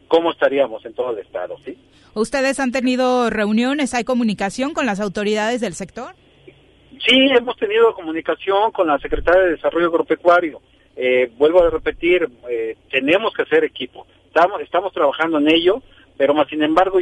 [0.08, 1.78] cómo estaríamos en todo el estado, ¿sí?
[2.14, 6.14] ¿Ustedes han tenido reuniones, hay comunicación con las autoridades del sector?
[7.06, 10.60] Sí, hemos tenido comunicación con la Secretaría de Desarrollo Agropecuario.
[10.96, 14.06] Eh, vuelvo a repetir, eh, tenemos que hacer equipo.
[14.26, 15.82] Estamos, estamos trabajando en ello,
[16.16, 16.98] pero más sin embargo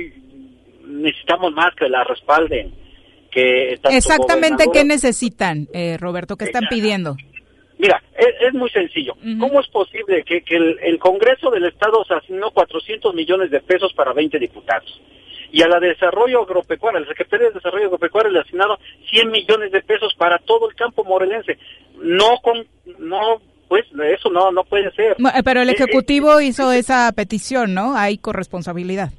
[0.85, 2.75] necesitamos más que la respalden.
[3.31, 7.17] Que Exactamente qué necesitan, eh, Roberto, qué están pidiendo.
[7.79, 9.15] Mira, es, muy sencillo.
[9.39, 14.13] ¿Cómo es posible que, el, Congreso del Estado se asignó 400 millones de pesos para
[14.13, 15.01] 20 diputados?
[15.53, 18.79] Y a la de Desarrollo Agropecuario, la Secretaría de Desarrollo Agropecuario le asignaron
[19.11, 21.59] 100 millones de pesos para todo el campo morelense.
[22.03, 22.67] No con,
[22.99, 25.17] no, pues eso no, no puede ser.
[25.45, 27.97] Pero el eh, Ejecutivo eh, hizo esa petición, ¿no?
[27.97, 29.11] Hay corresponsabilidad.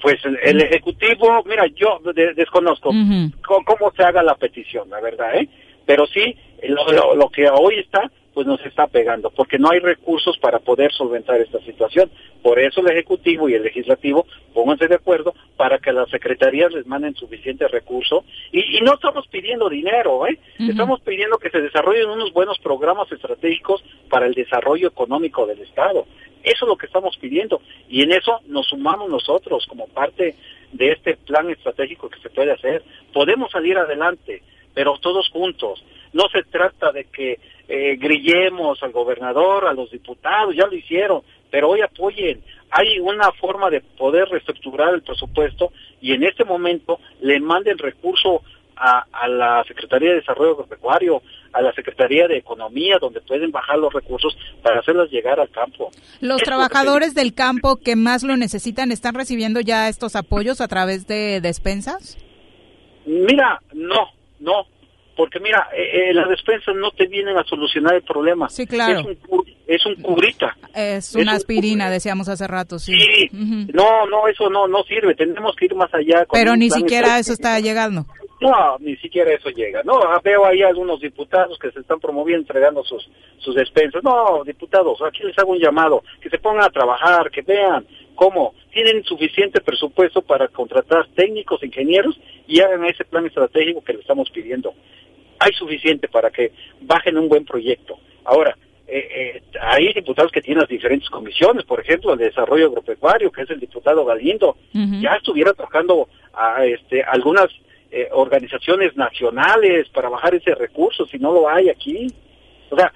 [0.00, 2.00] Pues el Ejecutivo, mira, yo
[2.34, 2.90] desconozco
[3.46, 5.48] cómo, se haga la petición, la verdad, ¿eh?
[5.84, 10.36] Pero sí, lo, lo, que hoy está, pues nos está pegando, porque no hay recursos
[10.38, 12.10] para poder solventar esta situación.
[12.42, 16.86] Por eso el Ejecutivo y el Legislativo pónganse de acuerdo para que las secretarías les
[16.86, 18.24] manden suficiente recurso.
[18.52, 20.38] Y, no estamos pidiendo dinero, ¿eh?
[20.58, 26.06] Estamos pidiendo que se desarrollen unos buenos programas estratégicos para el desarrollo económico del Estado.
[26.42, 27.60] Eso es lo que estamos pidiendo.
[27.88, 30.36] Y en eso nos sumamos nosotros como parte
[30.72, 32.82] de este plan estratégico que se puede hacer.
[33.12, 34.42] Podemos salir adelante
[34.76, 35.82] pero todos juntos.
[36.16, 37.38] No se trata de que
[37.68, 41.20] eh, grillemos al gobernador, a los diputados, ya lo hicieron,
[41.50, 42.42] pero hoy apoyen.
[42.70, 48.40] Hay una forma de poder reestructurar el presupuesto y en este momento le manden recurso
[48.76, 51.20] a, a, la Secretaría de Desarrollo Agropecuario,
[51.52, 55.90] a la Secretaría de Economía, donde pueden bajar los recursos para hacerlas llegar al campo.
[56.20, 61.06] ¿Los trabajadores del campo que más lo necesitan están recibiendo ya estos apoyos a través
[61.06, 62.16] de despensas?
[63.04, 64.08] Mira, no,
[64.40, 64.66] no,
[65.16, 68.48] porque mira, eh, eh, las despensas no te vienen a solucionar el problema.
[68.48, 69.00] Sí, claro.
[69.66, 70.56] Es un, curita.
[70.74, 72.92] Es una aspirina, decíamos hace rato, sí.
[72.92, 76.26] Sí, no, no, eso no, no sirve, tenemos que ir más allá.
[76.30, 78.04] Pero ni siquiera eso está llegando.
[78.40, 79.82] No, ni siquiera eso llega.
[79.82, 84.04] No, veo ahí algunos diputados que se están promoviendo, entregando sus, sus despensas.
[84.04, 88.54] No, diputados, aquí les hago un llamado, que se pongan a trabajar, que vean cómo
[88.72, 94.28] tienen suficiente presupuesto para contratar técnicos, ingenieros y hagan ese plan estratégico que le estamos
[94.30, 94.74] pidiendo.
[95.38, 97.98] Hay suficiente para que bajen un buen proyecto.
[98.24, 98.56] Ahora,
[98.88, 103.32] eh, eh, hay diputados que tienen las diferentes comisiones, por ejemplo, el de desarrollo agropecuario,
[103.32, 107.48] que es el diputado Galindo, ya estuviera tocando a este, algunas
[107.90, 112.06] eh, organizaciones nacionales para bajar ese recurso, si no lo hay aquí.
[112.70, 112.92] O sea,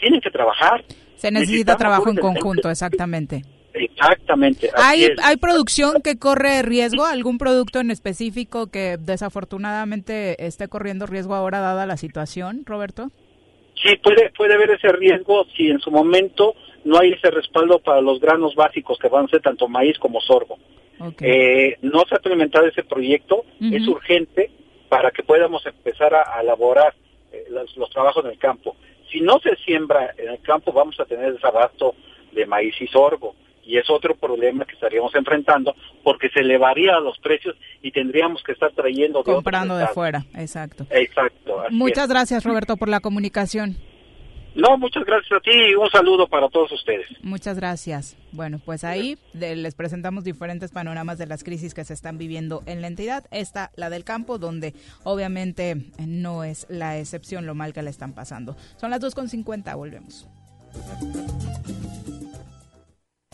[0.00, 0.84] tienen que trabajar.
[1.16, 3.42] Se necesita trabajo en conjunto, exactamente.
[3.78, 4.70] Exactamente.
[4.74, 7.04] ¿Hay, ¿Hay producción que corre riesgo?
[7.04, 13.10] ¿Algún producto en específico que desafortunadamente esté corriendo riesgo ahora dada la situación, Roberto?
[13.82, 18.00] Sí, puede, puede haber ese riesgo si en su momento no hay ese respaldo para
[18.00, 20.58] los granos básicos que van a ser tanto maíz como sorgo.
[21.20, 24.50] Eh, no se ha implementado ese proyecto, es urgente
[24.88, 26.94] para que podamos empezar a, elaborar
[27.30, 28.74] eh, los, los, trabajos en el campo.
[29.12, 31.94] Si no se siembra en el campo, vamos a tener desabasto
[32.32, 33.36] de maíz y sorgo
[33.68, 38.52] y es otro problema que estaríamos enfrentando porque se elevarían los precios y tendríamos que
[38.52, 40.86] estar trayendo de comprando de fuera, exacto.
[40.90, 41.64] Exacto.
[41.70, 43.76] Muchas gracias Roberto por la comunicación.
[44.54, 47.06] No, muchas gracias a ti y un saludo para todos ustedes.
[47.22, 48.16] Muchas gracias.
[48.32, 52.80] Bueno, pues ahí les presentamos diferentes panoramas de las crisis que se están viviendo en
[52.80, 53.26] la entidad.
[53.30, 54.74] Esta, la del campo, donde
[55.04, 58.56] obviamente no es la excepción lo mal que le están pasando.
[58.78, 60.26] Son las 2.50, volvemos.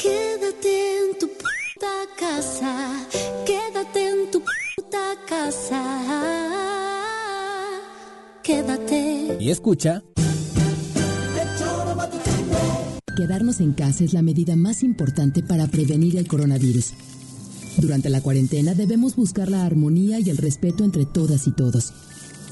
[0.05, 3.07] Quédate en tu puta casa,
[3.47, 4.43] quédate en tu
[4.77, 5.83] puta casa.
[8.43, 9.39] Quédate.
[9.41, 10.03] Y escucha.
[13.17, 16.93] Quedarnos en casa es la medida más importante para prevenir el coronavirus.
[17.79, 21.95] Durante la cuarentena debemos buscar la armonía y el respeto entre todas y todos.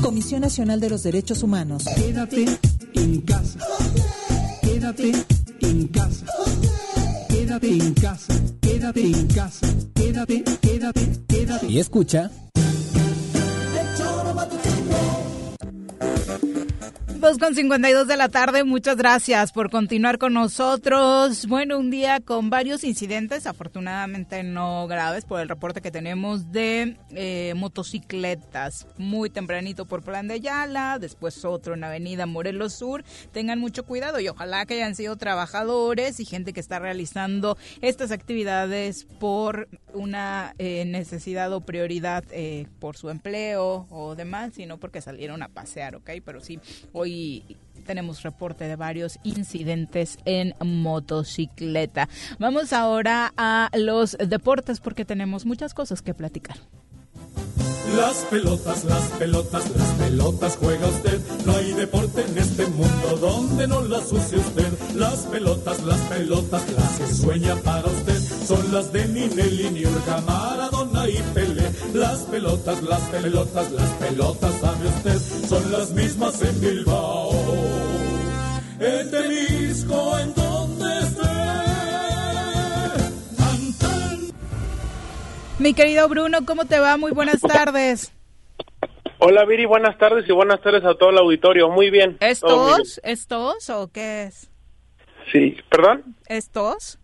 [0.03, 1.85] Comisión Nacional de los Derechos Humanos.
[1.97, 2.47] Quédate
[2.95, 3.59] en casa.
[4.63, 5.13] Quédate
[5.61, 6.27] en casa.
[7.29, 8.35] Quédate en casa.
[8.61, 9.67] Quédate en casa.
[9.95, 11.67] Quédate, quédate, quédate.
[11.67, 12.31] Y escucha.
[17.21, 21.47] 2 con 52 de la tarde, muchas gracias por continuar con nosotros.
[21.49, 26.97] Bueno, un día con varios incidentes, afortunadamente no graves por el reporte que tenemos de
[27.11, 28.87] eh, motocicletas.
[28.99, 33.03] Muy tempranito por Plan de Ayala, después otro en Avenida Morelos Sur.
[33.33, 38.13] Tengan mucho cuidado y ojalá que hayan sido trabajadores y gente que está realizando estas
[38.13, 45.01] actividades por una eh, necesidad o prioridad eh, por su empleo o demás, sino porque
[45.01, 46.11] salieron a pasear, ¿ok?
[46.25, 46.61] Pero sí,
[46.93, 47.57] hoy y
[47.87, 52.09] tenemos reporte de varios incidentes en motocicleta.
[52.39, 56.59] Vamos ahora a los deportes porque tenemos muchas cosas que platicar.
[57.97, 61.19] Las pelotas, las pelotas, las pelotas juega usted.
[61.47, 64.69] No hay deporte en este mundo donde no las use usted.
[64.95, 68.21] Las pelotas, las pelotas, las que sueña para usted.
[68.49, 71.71] Son las de Ninelli, Niurka, Maradona y Pele.
[71.93, 75.19] Las pelotas, las pelotas, las pelotas, sabe usted.
[75.47, 77.31] Son las mismas en Bilbao.
[78.81, 81.29] En Temisco, en donde esté.
[85.59, 86.97] Mi querido Bruno, ¿cómo te va?
[86.97, 88.15] Muy buenas tardes.
[89.19, 91.69] Hola Viri, buenas tardes y buenas tardes a todo el auditorio.
[91.69, 92.17] Muy bien.
[92.21, 92.99] ¿Estos?
[93.05, 94.51] ¿Estos o qué es?
[95.33, 96.17] Sí, ¿perdón?
[96.29, 96.99] ¿Estos?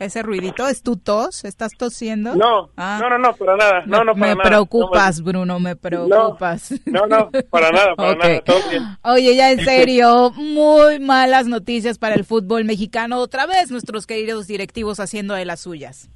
[0.00, 1.44] ¿Ese ruidito es tu tos?
[1.44, 2.34] ¿Estás tosiendo?
[2.34, 2.98] No, Ah.
[3.00, 3.82] no, no, no, para nada.
[3.86, 4.42] No, no, para me nada.
[4.48, 6.72] preocupas, Bruno, me preocupas.
[6.86, 8.82] No, no, para nada, para nada, todo bien.
[9.02, 13.18] Oye, ya en serio, muy malas noticias para el fútbol mexicano.
[13.20, 16.08] Otra vez nuestros queridos directivos haciendo de las suyas.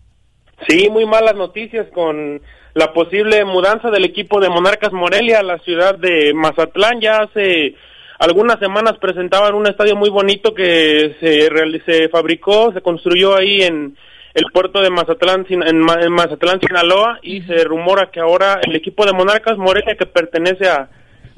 [0.66, 2.42] Sí, muy malas noticias con
[2.74, 7.00] la posible mudanza del equipo de Monarcas Morelia a la ciudad de Mazatlán.
[7.00, 7.76] Ya hace
[8.18, 13.96] algunas semanas presentaban un estadio muy bonito que se, se fabricó, se construyó ahí en
[14.34, 18.74] el puerto de Mazatlán, en, Ma- en Mazatlán, Sinaloa, y se rumora que ahora el
[18.76, 20.88] equipo de Monarcas Morelia, que pertenece a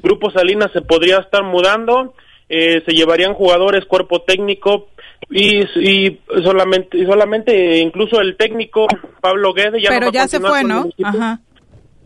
[0.03, 2.13] Grupo Salinas, se podría estar mudando.
[2.49, 4.89] eh, se llevarían jugadores, cuerpo técnico
[5.29, 8.87] y, y solamente y solamente incluso el técnico
[9.21, 10.89] Pablo Guede ya Pero ya se fue, ¿no?
[11.03, 11.39] Ajá.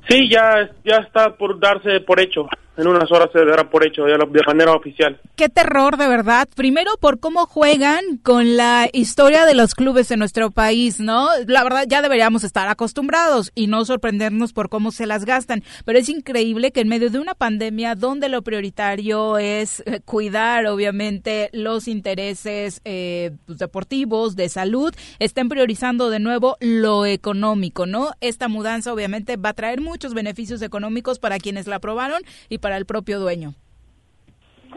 [0.08, 2.46] Sí, ya ya está por darse por hecho
[2.78, 5.20] en unas horas se dará por hecho ya de manera oficial.
[5.36, 6.48] Qué terror, de verdad.
[6.56, 11.28] Primero por cómo juegan con la historia de los clubes en nuestro país, ¿no?
[11.48, 15.64] La verdad ya deberíamos estar acostumbrados y no sorprendernos por cómo se las gastan.
[15.86, 20.66] Pero es increíble que en medio de una pandemia donde lo prioritario es eh, cuidar,
[20.68, 28.12] obviamente, los intereses eh, pues, deportivos, de salud, estén priorizando de nuevo lo económico, ¿no?
[28.22, 32.78] Esta mudanza obviamente va a traer muchos beneficios económicos para quienes la aprobaron y para
[32.78, 33.54] el propio dueño.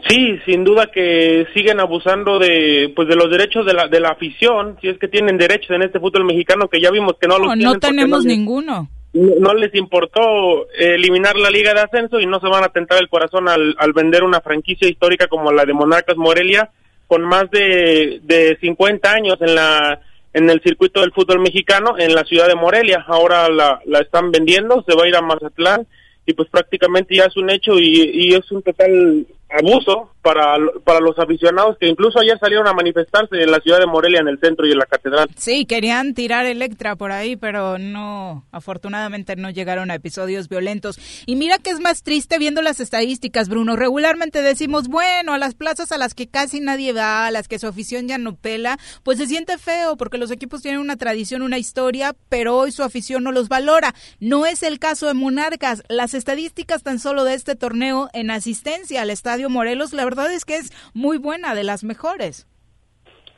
[0.07, 4.09] Sí, sin duda que siguen abusando de pues de los derechos de la de la
[4.09, 7.39] afición, si es que tienen derechos en este fútbol mexicano que ya vimos que no,
[7.39, 7.73] los tienen.
[7.73, 8.87] No tenemos ninguno.
[9.13, 13.09] no les importó eliminar la liga de ascenso y no se van a tentar el
[13.09, 16.69] corazón al, al vender una franquicia histórica como la de Monarcas Morelia
[17.07, 19.99] con más de, de 50 años en la
[20.31, 23.03] en el circuito del fútbol mexicano en la ciudad de Morelia.
[23.07, 25.87] Ahora la, la están vendiendo, se va a ir a Mazatlán
[26.29, 30.99] y pues prácticamente ya es un hecho y, y es un total abuso para, para
[30.99, 34.39] los aficionados que incluso ayer salieron a manifestarse en la ciudad de Morelia, en el
[34.39, 35.29] centro y en la catedral.
[35.37, 40.99] Sí, querían tirar Electra por ahí, pero no, afortunadamente no llegaron a episodios violentos.
[41.25, 43.75] Y mira que es más triste viendo las estadísticas, Bruno.
[43.75, 47.59] Regularmente decimos, bueno, a las plazas a las que casi nadie va, a las que
[47.59, 51.41] su afición ya no pela, pues se siente feo porque los equipos tienen una tradición,
[51.41, 53.93] una historia, pero hoy su afición no los valora.
[54.19, 55.83] No es el caso de Monarcas.
[55.87, 60.45] Las estadísticas tan solo de este torneo en asistencia al estadio Morelos, la verdad es
[60.45, 62.47] que es muy buena, de las mejores.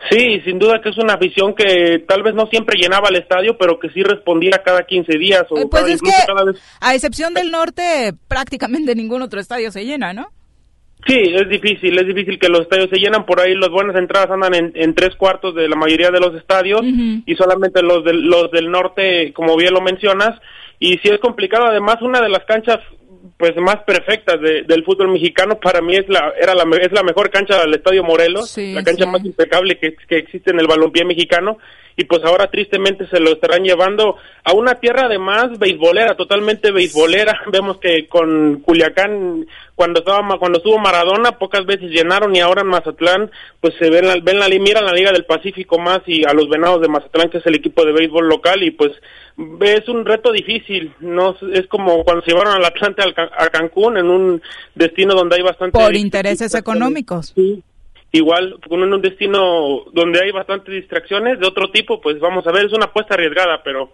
[0.10, 3.58] Sí, sin duda que es una afición que tal vez no siempre llenaba el estadio,
[3.58, 6.12] pero que sí respondía cada 15 días o eh, pues es que,
[6.80, 10.30] A excepción del norte, prácticamente ningún otro estadio se llena, ¿no?
[11.08, 13.26] Sí, es difícil, es difícil que los estadios se llenan.
[13.26, 16.82] Por ahí las buenas entradas andan en, tres cuartos de la mayoría de los estadios
[16.84, 20.40] y solamente los del, los del norte, como bien lo mencionas.
[20.80, 21.66] Y sí es complicado.
[21.66, 22.80] Además, una de las canchas
[23.38, 27.30] pues más perfectas del fútbol mexicano para mí es la era la es la mejor
[27.30, 31.58] cancha del Estadio Morelos la cancha más impecable que, que existe en el balompié mexicano
[31.98, 37.40] y pues ahora tristemente se lo estarán llevando a una tierra además beisbolera, totalmente beisbolera.
[37.52, 39.46] Vemos que con Culiacán
[39.76, 44.08] cuando estaba cuando estuvo Maradona pocas veces llenaron y ahora en Mazatlán pues se ven
[44.08, 47.30] la, ven la miran la Liga del Pacífico más y a los Venados de Mazatlán
[47.30, 48.92] que es el equipo de béisbol local y pues
[49.62, 54.08] es un reto difícil, no es como cuando se llevaron al Atlante a Cancún en
[54.08, 54.42] un
[54.76, 57.34] destino donde hay bastante por intereses económicos.
[57.36, 57.64] Sí,
[58.12, 62.66] igual con un destino donde hay bastantes distracciones de otro tipo, pues vamos a ver,
[62.66, 63.94] es una apuesta arriesgada, pero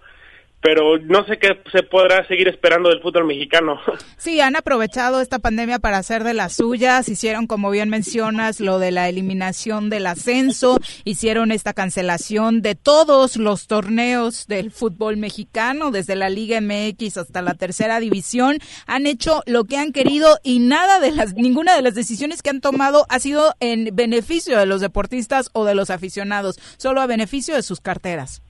[0.62, 3.80] pero no sé qué se podrá seguir esperando del fútbol mexicano.
[4.18, 8.80] Sí, han aprovechado esta pandemia para hacer de las suyas, hicieron, como bien mencionas, lo
[8.80, 15.92] de la eliminación del ascenso, hicieron esta cancelación de todos los torneos del fútbol mexicano,
[15.92, 18.58] desde la Liga MX hasta la tercera división,
[18.88, 22.50] han hecho lo que han querido y nada de las, ninguna de las decisiones que
[22.50, 27.08] han tomado ha sido en beneficio de los deportistas o de los aficionados, solo a
[27.08, 28.42] beneficio de sus carteras.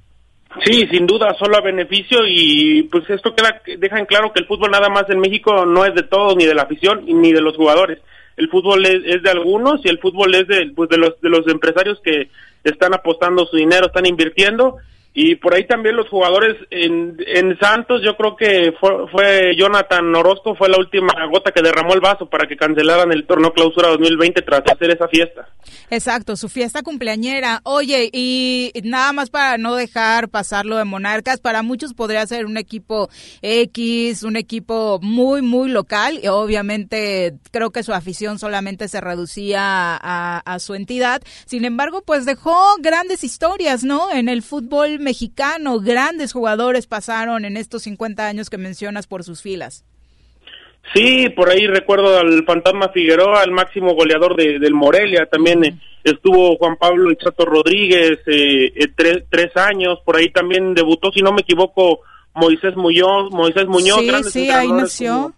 [0.63, 4.47] Sí, sin duda, solo a beneficio y pues esto queda, deja en claro que el
[4.47, 7.41] fútbol nada más en México no es de todos, ni de la afición, ni de
[7.41, 7.99] los jugadores.
[8.35, 11.47] El fútbol es, de algunos y el fútbol es de, pues de, los, de los
[11.47, 12.29] empresarios que
[12.63, 14.77] están apostando su dinero, están invirtiendo
[15.19, 17.17] y por ahí también los jugadores en,
[17.59, 22.01] Santos, yo creo que fue, fue, Jonathan Orozco, fue la última gota que derramó el
[22.01, 25.49] vaso para que cancelaran el torneo clausura 2020 tras hacer esa fiesta.
[25.89, 27.61] Exacto, su fiesta cumpleañera.
[27.63, 32.45] Oye, y nada más para no dejar pasar lo de Monarcas, para muchos podría ser
[32.45, 33.09] un equipo
[33.41, 39.95] X, un equipo muy, muy local, y obviamente creo que su afición solamente se reducía
[39.95, 41.23] a su entidad.
[41.47, 44.11] Sin embargo, pues dejó grandes historias, ¿no?
[44.11, 49.41] En el fútbol mexicano, grandes jugadores pasaron en estos 50 años que mencionas por sus
[49.41, 49.85] filas.
[50.93, 55.79] Sí, por ahí recuerdo al Fantasma Figueroa, el máximo goleador de, del Morelia, también eh,
[56.03, 61.09] estuvo Juan Pablo El Chato Rodríguez, eh, eh, tres, tres, años, por ahí también debutó,
[61.13, 62.01] si no me equivoco,
[62.33, 64.01] Moisés Muñoz, Moisés Muñoz.
[64.01, 65.33] Sí, sí, ahí nació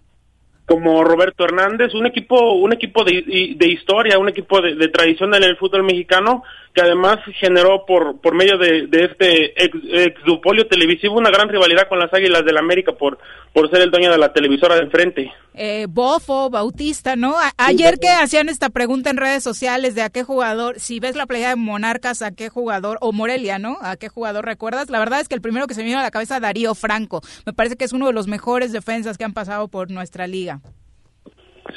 [0.69, 5.43] como Roberto Hernández, un equipo, un equipo de, de historia, un equipo de, tradición en
[5.43, 6.43] el fútbol mexicano,
[6.75, 11.97] que además generó por, por medio de, este ex, exdupolio televisivo una gran rivalidad con
[11.97, 13.17] las Águilas del América por,
[13.51, 15.33] por ser el dueño de la televisora de enfrente.
[15.55, 17.35] Eh, Bofo, Bautista, ¿no?
[17.57, 21.25] ayer que hacían esta pregunta en redes sociales de a qué jugador, si ves la
[21.25, 23.77] playa de Monarcas, a qué jugador, o Morelia, ¿no?
[23.81, 24.91] ¿A qué jugador recuerdas?
[24.91, 27.21] La verdad es que el primero que se me vino a la cabeza, Darío Franco.
[27.45, 30.58] Me parece que es uno de los mejores defensas que han pasado por nuestra liga.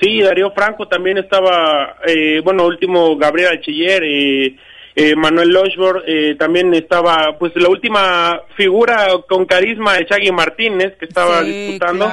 [0.00, 4.56] Sí, Darío Franco también estaba, eh, bueno, último Gabriel Alchiller, eh,
[4.94, 10.96] eh, Manuel Lochbor, eh, también estaba, pues la última figura con carisma de Chagui Martínez
[10.98, 12.10] que estaba disputando.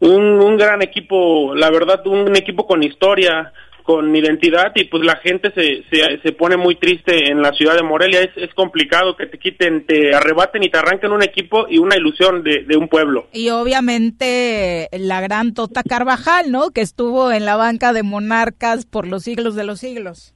[0.00, 3.52] Un, un gran equipo, la verdad, un equipo con historia,
[3.88, 7.74] con identidad y pues la gente se, se, se, pone muy triste en la ciudad
[7.74, 8.20] de Morelia.
[8.20, 11.96] Es, es complicado que te quiten, te arrebaten y te arranquen un equipo y una
[11.96, 13.28] ilusión de, de, un pueblo.
[13.32, 16.68] Y obviamente la gran Tota Carvajal, ¿no?
[16.68, 20.34] Que estuvo en la banca de Monarcas por los siglos de los siglos.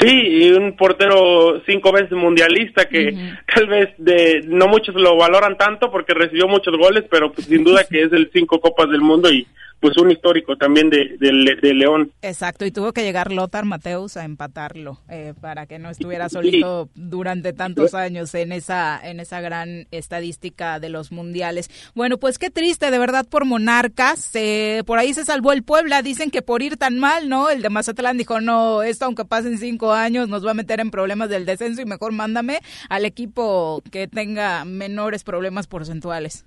[0.00, 3.14] Sí, y un portero cinco veces mundialista que
[3.54, 7.64] tal vez de no muchos lo valoran tanto porque recibió muchos goles, pero pues, sin
[7.64, 9.46] duda que es el cinco copas del mundo y
[9.84, 12.10] pues un histórico también de, de, León.
[12.22, 16.88] Exacto, y tuvo que llegar Lothar Mateus a empatarlo eh, para que no estuviera solito
[16.94, 21.68] durante tantos años en esa, en esa gran estadística de los mundiales.
[21.94, 24.30] Bueno, pues qué triste, de verdad, por Monarcas.
[24.32, 27.50] Eh, por ahí se salvó el Puebla, dicen que por ir tan mal, ¿no?
[27.50, 30.90] El de Mazatlán dijo, no, esto aunque pasen cinco años nos va a meter en
[30.90, 36.44] problemas del descenso y mejor mándame al equipo que tenga menores problemas porcentuales.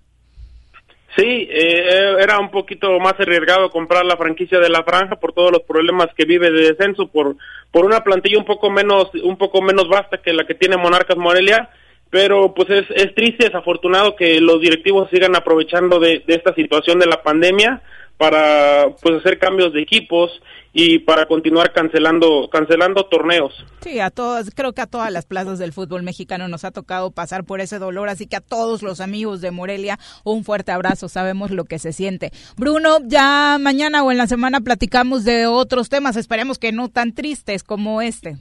[1.16, 5.52] Sí, eh, era un poquito más arriesgado comprar la franquicia de la franja por todos
[5.52, 7.38] los problemas que vive de descenso, por
[7.72, 11.18] por una plantilla un poco menos un poco menos vasta que la que tiene Monarcas
[11.18, 11.70] Morelia,
[12.10, 17.00] pero pues es, es triste, desafortunado que los directivos sigan aprovechando de, de esta situación
[17.00, 17.82] de la pandemia
[18.18, 20.32] para pues hacer cambios de equipos
[20.80, 23.66] y para continuar cancelando cancelando torneos.
[23.82, 27.10] Sí, a todos, creo que a todas las plazas del fútbol mexicano nos ha tocado
[27.10, 31.10] pasar por ese dolor, así que a todos los amigos de Morelia un fuerte abrazo,
[31.10, 32.30] sabemos lo que se siente.
[32.58, 37.16] Bruno, ya mañana o en la semana platicamos de otros temas, esperemos que no tan
[37.16, 38.38] tristes como este.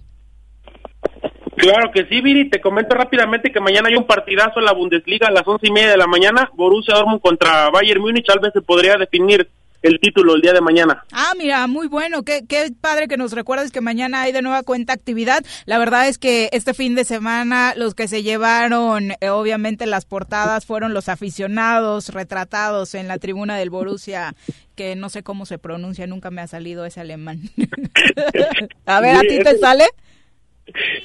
[1.56, 2.50] Claro que sí, Viri.
[2.50, 5.72] Te comento rápidamente que mañana hay un partidazo en la Bundesliga a las once y
[5.72, 6.50] media de la mañana.
[6.52, 8.26] Borussia Dortmund contra Bayern Múnich.
[8.26, 9.48] Tal vez se podría definir
[9.86, 11.04] el título el día de mañana.
[11.12, 12.22] Ah, mira, muy bueno.
[12.22, 15.44] Qué, qué padre que nos recuerdes que mañana hay de nueva cuenta actividad.
[15.64, 20.04] La verdad es que este fin de semana los que se llevaron, eh, obviamente, las
[20.04, 24.34] portadas fueron los aficionados retratados en la tribuna del Borussia
[24.76, 27.40] que no sé cómo se pronuncia, nunca me ha salido ese alemán.
[28.86, 29.86] a ver, ¿a ti te sale?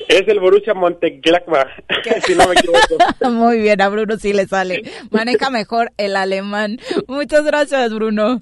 [0.08, 1.70] Es el Borussia Mönchengladbach,
[2.26, 2.98] si no me equivoco.
[3.32, 4.84] Muy bien, a Bruno sí le sale.
[5.10, 6.80] Maneja mejor el alemán.
[7.08, 8.42] Muchas gracias, Bruno.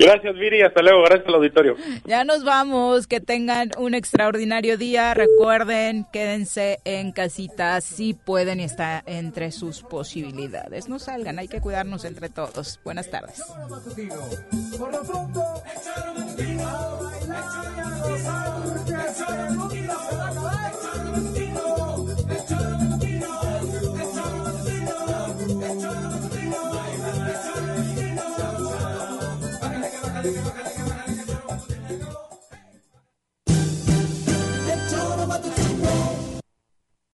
[0.00, 0.62] Gracias, Viri.
[0.62, 1.02] Hasta luego.
[1.02, 1.76] Gracias al auditorio.
[2.04, 3.06] Ya nos vamos.
[3.06, 5.14] Que tengan un extraordinario día.
[5.14, 10.88] Recuerden, quédense en casita si pueden y está entre sus posibilidades.
[10.88, 12.80] No salgan, hay que cuidarnos entre todos.
[12.84, 13.42] Buenas tardes.